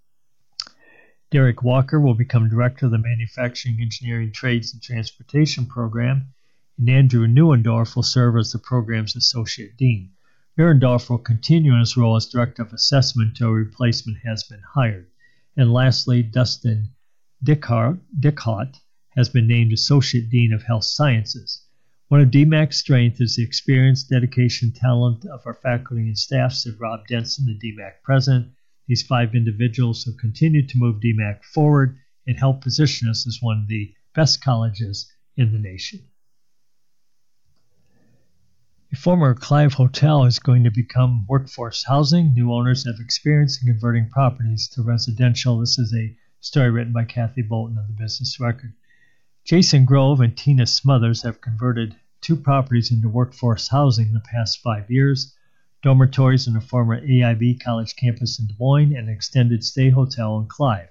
Derek 1.32 1.62
Walker 1.62 1.98
will 1.98 2.12
become 2.12 2.50
director 2.50 2.84
of 2.84 2.92
the 2.92 2.98
Manufacturing, 2.98 3.80
Engineering, 3.80 4.32
Trades, 4.32 4.74
and 4.74 4.82
Transportation 4.82 5.64
program, 5.64 6.26
and 6.76 6.90
Andrew 6.90 7.26
Neuendorf 7.26 7.96
will 7.96 8.02
serve 8.02 8.36
as 8.36 8.52
the 8.52 8.58
program's 8.58 9.16
associate 9.16 9.78
dean. 9.78 10.10
Neuendorf 10.58 11.08
will 11.08 11.16
continue 11.16 11.72
in 11.72 11.80
his 11.80 11.96
role 11.96 12.16
as 12.16 12.26
director 12.26 12.60
of 12.60 12.74
assessment 12.74 13.30
until 13.30 13.48
a 13.48 13.52
replacement 13.52 14.18
has 14.18 14.42
been 14.42 14.60
hired. 14.74 15.06
And 15.56 15.72
lastly, 15.72 16.22
Dustin 16.22 16.90
Dickhart 17.42 18.78
has 19.16 19.30
been 19.30 19.46
named 19.46 19.72
associate 19.72 20.28
dean 20.28 20.52
of 20.52 20.64
health 20.64 20.84
sciences. 20.84 21.62
One 22.08 22.20
of 22.20 22.30
DMACC's 22.30 22.76
strengths 22.76 23.22
is 23.22 23.36
the 23.36 23.42
experience, 23.42 24.04
dedication, 24.04 24.70
talent 24.70 25.24
of 25.24 25.46
our 25.46 25.54
faculty 25.54 26.02
and 26.02 26.18
staff, 26.18 26.52
said 26.52 26.78
Rob 26.78 27.06
Denson, 27.06 27.46
the 27.46 27.54
DMACC 27.54 28.02
president. 28.02 28.52
These 28.86 29.02
five 29.02 29.34
individuals 29.34 30.04
have 30.04 30.16
continued 30.16 30.68
to 30.70 30.78
move 30.78 31.00
DMACC 31.00 31.44
forward 31.44 31.98
and 32.26 32.38
help 32.38 32.62
position 32.62 33.08
us 33.08 33.26
as 33.26 33.38
one 33.40 33.58
of 33.58 33.68
the 33.68 33.94
best 34.14 34.42
colleges 34.42 35.10
in 35.36 35.52
the 35.52 35.58
nation. 35.58 36.00
A 38.92 38.96
former 38.96 39.34
Clive 39.34 39.72
Hotel 39.72 40.24
is 40.24 40.38
going 40.38 40.64
to 40.64 40.70
become 40.70 41.26
workforce 41.26 41.84
housing. 41.84 42.34
New 42.34 42.52
owners 42.52 42.84
have 42.84 43.00
experience 43.00 43.62
in 43.62 43.68
converting 43.68 44.10
properties 44.10 44.68
to 44.68 44.82
residential. 44.82 45.60
This 45.60 45.78
is 45.78 45.94
a 45.94 46.14
story 46.40 46.70
written 46.70 46.92
by 46.92 47.04
Kathy 47.04 47.42
Bolton 47.42 47.78
of 47.78 47.86
the 47.86 47.94
Business 47.94 48.38
Record. 48.38 48.74
Jason 49.44 49.86
Grove 49.86 50.20
and 50.20 50.36
Tina 50.36 50.66
Smothers 50.66 51.22
have 51.22 51.40
converted 51.40 51.96
two 52.20 52.36
properties 52.36 52.90
into 52.90 53.08
workforce 53.08 53.68
housing 53.68 54.08
in 54.08 54.14
the 54.14 54.20
past 54.20 54.60
five 54.60 54.90
years 54.90 55.34
dormitories 55.82 56.46
in 56.46 56.54
the 56.54 56.60
former 56.60 57.00
AIB 57.00 57.60
College 57.60 57.96
campus 57.96 58.38
in 58.38 58.46
Des 58.46 58.54
Moines, 58.58 58.94
and 58.94 59.08
an 59.08 59.14
extended 59.14 59.64
stay 59.64 59.90
hotel 59.90 60.38
in 60.38 60.46
Clive. 60.46 60.88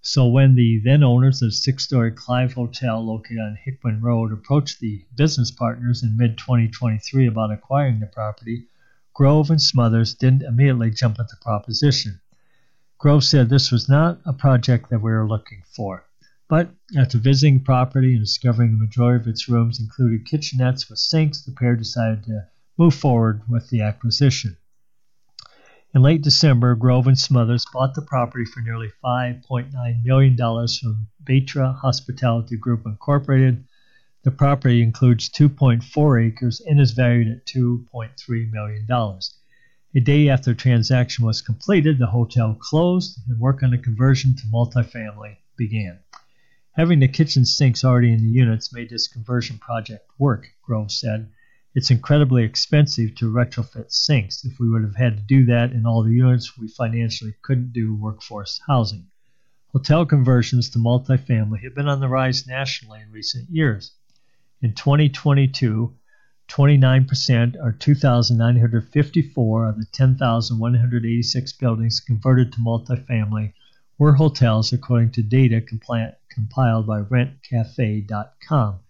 So 0.00 0.26
when 0.26 0.54
the 0.54 0.80
then 0.80 1.04
owners 1.04 1.42
of 1.42 1.48
the 1.48 1.52
six 1.52 1.84
story 1.84 2.10
Clive 2.10 2.54
Hotel 2.54 3.04
located 3.04 3.38
on 3.38 3.58
Hickman 3.62 4.00
Road 4.00 4.32
approached 4.32 4.80
the 4.80 5.04
business 5.14 5.50
partners 5.50 6.02
in 6.02 6.16
mid 6.16 6.38
2023 6.38 7.26
about 7.26 7.52
acquiring 7.52 8.00
the 8.00 8.06
property, 8.06 8.66
Grove 9.14 9.50
and 9.50 9.60
Smothers 9.60 10.14
didn't 10.14 10.42
immediately 10.42 10.90
jump 10.90 11.20
at 11.20 11.28
the 11.28 11.36
proposition. 11.36 12.20
Grove 12.98 13.24
said 13.24 13.48
this 13.48 13.70
was 13.70 13.88
not 13.88 14.20
a 14.24 14.32
project 14.32 14.88
that 14.88 15.02
we 15.02 15.12
were 15.12 15.28
looking 15.28 15.62
for. 15.66 16.04
But 16.48 16.74
after 16.96 17.18
visiting 17.18 17.60
property 17.60 18.14
and 18.14 18.24
discovering 18.24 18.72
the 18.72 18.84
majority 18.84 19.22
of 19.22 19.28
its 19.28 19.48
rooms 19.48 19.78
included 19.78 20.26
kitchenettes 20.26 20.88
with 20.88 20.98
sinks, 20.98 21.42
the 21.42 21.52
pair 21.52 21.76
decided 21.76 22.24
to 22.24 22.48
move 22.82 22.94
forward 22.94 23.40
with 23.48 23.70
the 23.70 23.80
acquisition. 23.80 24.56
In 25.94 26.02
late 26.02 26.20
December, 26.20 26.74
Grove 26.74 27.06
and 27.06 27.16
Smothers 27.16 27.64
bought 27.72 27.94
the 27.94 28.02
property 28.02 28.44
for 28.44 28.60
nearly 28.60 28.90
$5.9 29.04 30.04
million 30.04 30.36
from 30.36 31.06
Batra 31.22 31.78
Hospitality 31.78 32.56
Group 32.56 32.84
Incorporated. 32.84 33.64
The 34.24 34.32
property 34.32 34.82
includes 34.82 35.28
2.4 35.28 36.26
acres 36.26 36.60
and 36.60 36.80
is 36.80 36.90
valued 36.90 37.28
at 37.28 37.46
$2.3 37.46 38.50
million. 38.50 38.88
A 39.94 40.00
day 40.00 40.28
after 40.28 40.50
the 40.50 40.56
transaction 40.56 41.24
was 41.24 41.40
completed, 41.40 42.00
the 42.00 42.06
hotel 42.06 42.56
closed 42.60 43.16
and 43.28 43.38
work 43.38 43.62
on 43.62 43.70
the 43.70 43.78
conversion 43.78 44.34
to 44.34 44.46
multifamily 44.48 45.36
began. 45.56 46.00
Having 46.72 46.98
the 46.98 47.06
kitchen 47.06 47.46
sinks 47.46 47.84
already 47.84 48.12
in 48.12 48.22
the 48.22 48.28
units 48.28 48.74
made 48.74 48.90
this 48.90 49.06
conversion 49.06 49.58
project 49.58 50.10
work, 50.18 50.48
Grove 50.64 50.90
said. 50.90 51.30
It's 51.74 51.90
incredibly 51.90 52.44
expensive 52.44 53.14
to 53.14 53.32
retrofit 53.32 53.90
sinks. 53.90 54.44
If 54.44 54.60
we 54.60 54.68
would 54.68 54.82
have 54.82 54.96
had 54.96 55.16
to 55.16 55.22
do 55.22 55.46
that 55.46 55.72
in 55.72 55.86
all 55.86 56.02
the 56.02 56.12
units, 56.12 56.58
we 56.58 56.68
financially 56.68 57.34
couldn't 57.40 57.72
do 57.72 57.94
workforce 57.94 58.60
housing. 58.66 59.06
Hotel 59.68 60.04
conversions 60.04 60.68
to 60.68 60.78
multifamily 60.78 61.62
have 61.62 61.74
been 61.74 61.88
on 61.88 62.00
the 62.00 62.08
rise 62.08 62.46
nationally 62.46 63.00
in 63.00 63.10
recent 63.10 63.48
years. 63.48 63.92
In 64.60 64.74
2022, 64.74 65.96
29% 66.46 67.56
or 67.56 67.72
2,954 67.72 69.66
of 69.66 69.78
the 69.78 69.86
10,186 69.86 71.52
buildings 71.54 72.00
converted 72.00 72.52
to 72.52 72.58
multifamily 72.58 73.54
were 73.96 74.12
hotels, 74.12 74.74
according 74.74 75.10
to 75.12 75.22
data 75.22 75.62
compiled 75.62 76.86
by 76.86 77.00
RentCafe.com. 77.00 78.80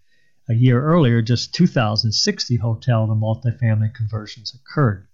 A 0.48 0.54
year 0.54 0.82
earlier, 0.82 1.22
just 1.22 1.54
2,060 1.54 2.56
hotel 2.56 3.06
to 3.06 3.12
multifamily 3.12 3.94
conversions 3.94 4.52
occurred. 4.52 5.06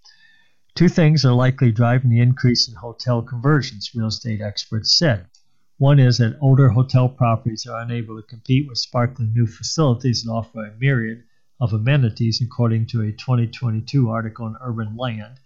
Two 0.74 0.89
things 0.89 1.22
are 1.22 1.35
likely 1.35 1.70
driving 1.70 2.11
the 2.11 2.20
increase 2.20 2.66
in 2.66 2.74
hotel 2.74 3.20
conversions, 3.20 3.95
real 3.95 4.07
estate 4.07 4.41
experts 4.41 4.97
said. 4.97 5.26
One 5.76 5.99
is 5.99 6.16
that 6.16 6.39
older 6.41 6.70
hotel 6.70 7.11
properties 7.11 7.66
are 7.66 7.79
unable 7.79 8.16
to 8.16 8.26
compete 8.26 8.66
with 8.66 8.79
sparkling 8.79 9.35
new 9.35 9.47
facilities 9.47 10.24
that 10.24 10.33
offer 10.33 10.64
a 10.64 10.74
myriad 10.79 11.24
of 11.61 11.74
amenities, 11.74 12.41
according 12.41 12.87
to 12.87 13.03
a 13.03 13.12
2022 13.12 14.09
article 14.09 14.47
in 14.47 14.57
Urban 14.62 14.97
Land. 14.97 15.41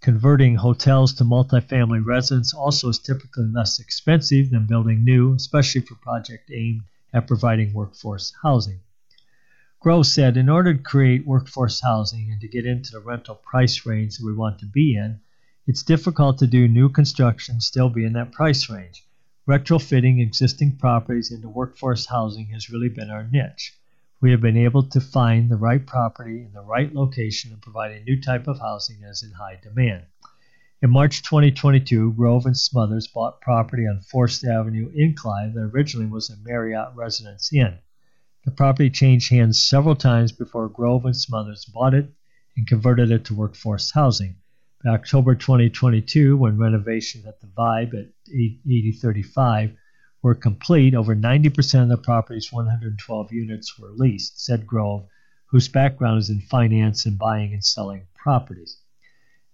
Converting 0.00 0.56
hotels 0.56 1.14
to 1.14 1.24
multifamily 1.24 2.04
residence 2.04 2.52
also 2.52 2.88
is 2.88 2.98
typically 2.98 3.46
less 3.46 3.78
expensive 3.78 4.50
than 4.50 4.66
building 4.66 5.04
new, 5.04 5.34
especially 5.34 5.82
for 5.82 5.94
projects 5.94 6.50
aimed 6.52 6.82
at 7.12 7.28
providing 7.28 7.72
workforce 7.72 8.32
housing. 8.42 8.80
Grove 9.84 10.06
said 10.06 10.38
in 10.38 10.48
order 10.48 10.72
to 10.72 10.82
create 10.82 11.26
workforce 11.26 11.82
housing 11.82 12.32
and 12.32 12.40
to 12.40 12.48
get 12.48 12.64
into 12.64 12.90
the 12.90 13.00
rental 13.00 13.34
price 13.34 13.84
range 13.84 14.16
that 14.16 14.24
we 14.24 14.32
want 14.32 14.58
to 14.58 14.64
be 14.64 14.96
in, 14.96 15.20
It's 15.66 15.82
difficult 15.82 16.38
to 16.38 16.46
do 16.46 16.66
new 16.66 16.88
construction 16.88 17.60
still 17.60 17.90
be 17.90 18.06
in 18.06 18.14
that 18.14 18.32
price 18.32 18.70
range. 18.70 19.04
Retrofitting 19.46 20.22
existing 20.22 20.78
properties 20.78 21.30
into 21.30 21.50
workforce 21.50 22.06
housing 22.06 22.46
has 22.46 22.70
really 22.70 22.88
been 22.88 23.10
our 23.10 23.28
niche. 23.28 23.78
We 24.22 24.30
have 24.30 24.40
been 24.40 24.56
able 24.56 24.84
to 24.84 25.02
find 25.02 25.50
the 25.50 25.58
right 25.58 25.86
property 25.86 26.40
in 26.40 26.54
the 26.54 26.62
right 26.62 26.90
location 26.94 27.52
and 27.52 27.60
provide 27.60 27.92
a 27.92 28.04
new 28.04 28.18
type 28.18 28.48
of 28.48 28.60
housing 28.60 29.02
that 29.02 29.10
is 29.10 29.22
in 29.22 29.32
high 29.32 29.60
demand. 29.62 30.04
In 30.80 30.88
March 30.88 31.22
2022, 31.22 32.14
Grove 32.14 32.46
and 32.46 32.56
Smothers 32.56 33.06
bought 33.06 33.42
property 33.42 33.86
on 33.86 34.00
Forest 34.00 34.46
Avenue 34.46 34.90
in 34.94 35.14
Clive 35.14 35.52
that 35.52 35.60
originally 35.74 36.06
was 36.06 36.30
a 36.30 36.38
Marriott 36.38 36.94
Residence 36.94 37.52
Inn. 37.52 37.80
The 38.44 38.50
property 38.50 38.90
changed 38.90 39.30
hands 39.30 39.62
several 39.62 39.96
times 39.96 40.30
before 40.30 40.68
Grove 40.68 41.06
and 41.06 41.16
Smothers 41.16 41.64
bought 41.64 41.94
it 41.94 42.12
and 42.56 42.66
converted 42.66 43.10
it 43.10 43.24
to 43.24 43.34
workforce 43.34 43.90
housing. 43.90 44.36
By 44.84 44.90
October 44.90 45.34
2022, 45.34 46.36
when 46.36 46.58
renovations 46.58 47.24
at 47.24 47.40
the 47.40 47.46
Vibe 47.46 47.94
at 47.94 48.12
8035 48.28 49.74
were 50.20 50.34
complete, 50.34 50.94
over 50.94 51.16
90% 51.16 51.84
of 51.84 51.88
the 51.88 51.96
property's 51.96 52.52
112 52.52 53.32
units 53.32 53.78
were 53.78 53.92
leased, 53.92 54.44
said 54.44 54.66
Grove, 54.66 55.08
whose 55.46 55.68
background 55.68 56.18
is 56.18 56.28
in 56.28 56.42
finance 56.42 57.06
and 57.06 57.18
buying 57.18 57.54
and 57.54 57.64
selling 57.64 58.06
properties. 58.14 58.76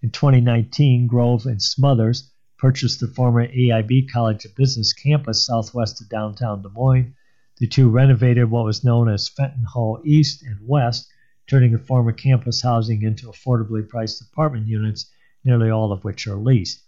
In 0.03 0.11
2019, 0.11 1.07
Grove 1.07 1.47
and 1.47 1.62
Smothers 1.62 2.32
purchased 2.59 2.99
the 2.99 3.07
former 3.07 3.47
AIB 3.47 4.11
College 4.11 4.45
of 4.45 4.57
Business 4.57 4.93
campus 4.93 5.47
southwest 5.47 6.01
of 6.01 6.09
downtown 6.09 6.62
Des 6.62 6.70
Moines. 6.70 7.14
The 7.61 7.66
two 7.66 7.90
renovated 7.90 8.50
what 8.50 8.64
was 8.64 8.82
known 8.82 9.11
as 9.11 9.28
Fenton 9.28 9.64
Hall 9.64 10.00
East 10.02 10.42
and 10.42 10.66
West, 10.66 11.06
turning 11.46 11.72
the 11.72 11.78
former 11.78 12.11
campus 12.11 12.62
housing 12.62 13.02
into 13.02 13.26
affordably 13.26 13.86
priced 13.86 14.22
apartment 14.22 14.66
units 14.66 15.12
nearly 15.44 15.68
all 15.68 15.92
of 15.92 16.02
which 16.02 16.26
are 16.26 16.36
leased. 16.36 16.80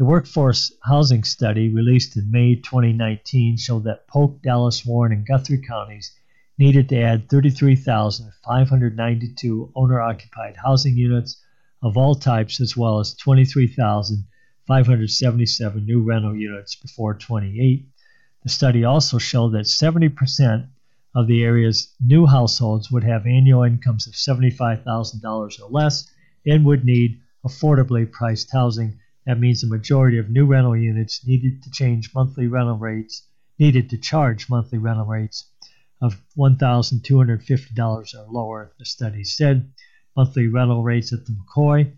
A 0.00 0.04
workforce 0.04 0.72
housing 0.82 1.22
study 1.22 1.68
released 1.68 2.16
in 2.16 2.28
May 2.28 2.56
2019 2.56 3.56
showed 3.56 3.84
that 3.84 4.08
Polk, 4.08 4.42
Dallas, 4.42 4.84
Warren, 4.84 5.12
and 5.12 5.24
Guthrie 5.24 5.62
counties 5.62 6.10
needed 6.58 6.88
to 6.88 7.00
add 7.00 7.28
33,592 7.28 9.72
owner 9.76 10.00
occupied 10.00 10.56
housing 10.56 10.96
units 10.96 11.40
of 11.82 11.96
all 11.96 12.16
types, 12.16 12.60
as 12.60 12.76
well 12.76 12.98
as 12.98 13.14
23,577 13.14 15.86
new 15.86 16.02
rental 16.02 16.34
units 16.34 16.74
before 16.74 17.14
28. 17.14 17.86
The 18.42 18.48
study 18.48 18.84
also 18.84 19.18
showed 19.18 19.50
that 19.50 19.66
70% 19.66 20.68
of 21.14 21.26
the 21.26 21.42
area's 21.42 21.94
new 22.00 22.24
households 22.24 22.90
would 22.90 23.04
have 23.04 23.26
annual 23.26 23.64
incomes 23.64 24.06
of 24.06 24.14
$75,000 24.14 25.60
or 25.60 25.70
less 25.70 26.10
and 26.46 26.64
would 26.64 26.84
need 26.84 27.20
affordably 27.44 28.10
priced 28.10 28.50
housing. 28.50 28.98
That 29.26 29.38
means 29.38 29.60
the 29.60 29.66
majority 29.66 30.16
of 30.16 30.30
new 30.30 30.46
rental 30.46 30.74
units 30.74 31.26
needed 31.26 31.62
to 31.64 31.70
change 31.70 32.14
monthly 32.14 32.46
rental 32.46 32.78
rates, 32.78 33.28
needed 33.58 33.90
to 33.90 33.98
charge 33.98 34.48
monthly 34.48 34.78
rental 34.78 35.04
rates 35.04 35.44
of 36.00 36.22
$1,250 36.36 38.14
or 38.14 38.32
lower, 38.32 38.72
the 38.78 38.86
study 38.86 39.22
said. 39.22 39.70
Monthly 40.16 40.46
rental 40.46 40.82
rates 40.82 41.12
at 41.12 41.26
the 41.26 41.32
McCoy 41.32 41.92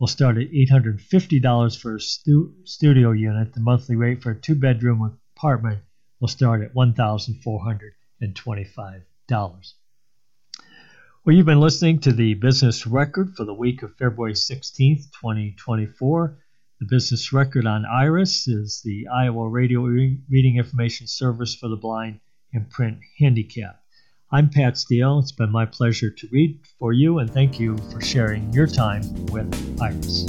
will 0.00 0.08
start 0.08 0.38
at 0.38 0.50
$850 0.50 1.78
for 1.78 1.94
a 1.94 2.00
stu- 2.00 2.52
studio 2.64 3.12
unit. 3.12 3.52
The 3.52 3.60
monthly 3.60 3.94
rate 3.94 4.22
for 4.22 4.32
a 4.32 4.40
two 4.40 4.56
bedroom 4.56 5.18
apartment 5.44 5.80
will 6.20 6.28
start 6.28 6.62
at 6.62 6.72
$1,425. 6.74 9.02
Well, 11.24 11.36
you've 11.36 11.44
been 11.44 11.60
listening 11.60 11.98
to 12.00 12.12
the 12.12 12.32
business 12.32 12.86
record 12.86 13.34
for 13.36 13.44
the 13.44 13.52
week 13.52 13.82
of 13.82 13.94
February 13.96 14.32
16th, 14.32 15.10
2024. 15.20 16.38
The 16.80 16.86
business 16.88 17.30
record 17.34 17.66
on 17.66 17.84
IRIS 17.84 18.48
is 18.48 18.80
the 18.86 19.06
Iowa 19.14 19.46
Radio 19.46 19.82
Reading 19.82 20.56
Information 20.56 21.06
Service 21.06 21.54
for 21.54 21.68
the 21.68 21.76
Blind 21.76 22.20
and 22.54 22.70
Print 22.70 23.00
Handicap. 23.18 23.82
I'm 24.32 24.48
Pat 24.48 24.78
Steele. 24.78 25.18
It's 25.18 25.32
been 25.32 25.52
my 25.52 25.66
pleasure 25.66 26.08
to 26.08 26.26
read 26.32 26.58
for 26.78 26.94
you, 26.94 27.18
and 27.18 27.30
thank 27.30 27.60
you 27.60 27.76
for 27.92 28.00
sharing 28.00 28.50
your 28.54 28.66
time 28.66 29.02
with 29.26 29.78
IRIS. 29.78 30.24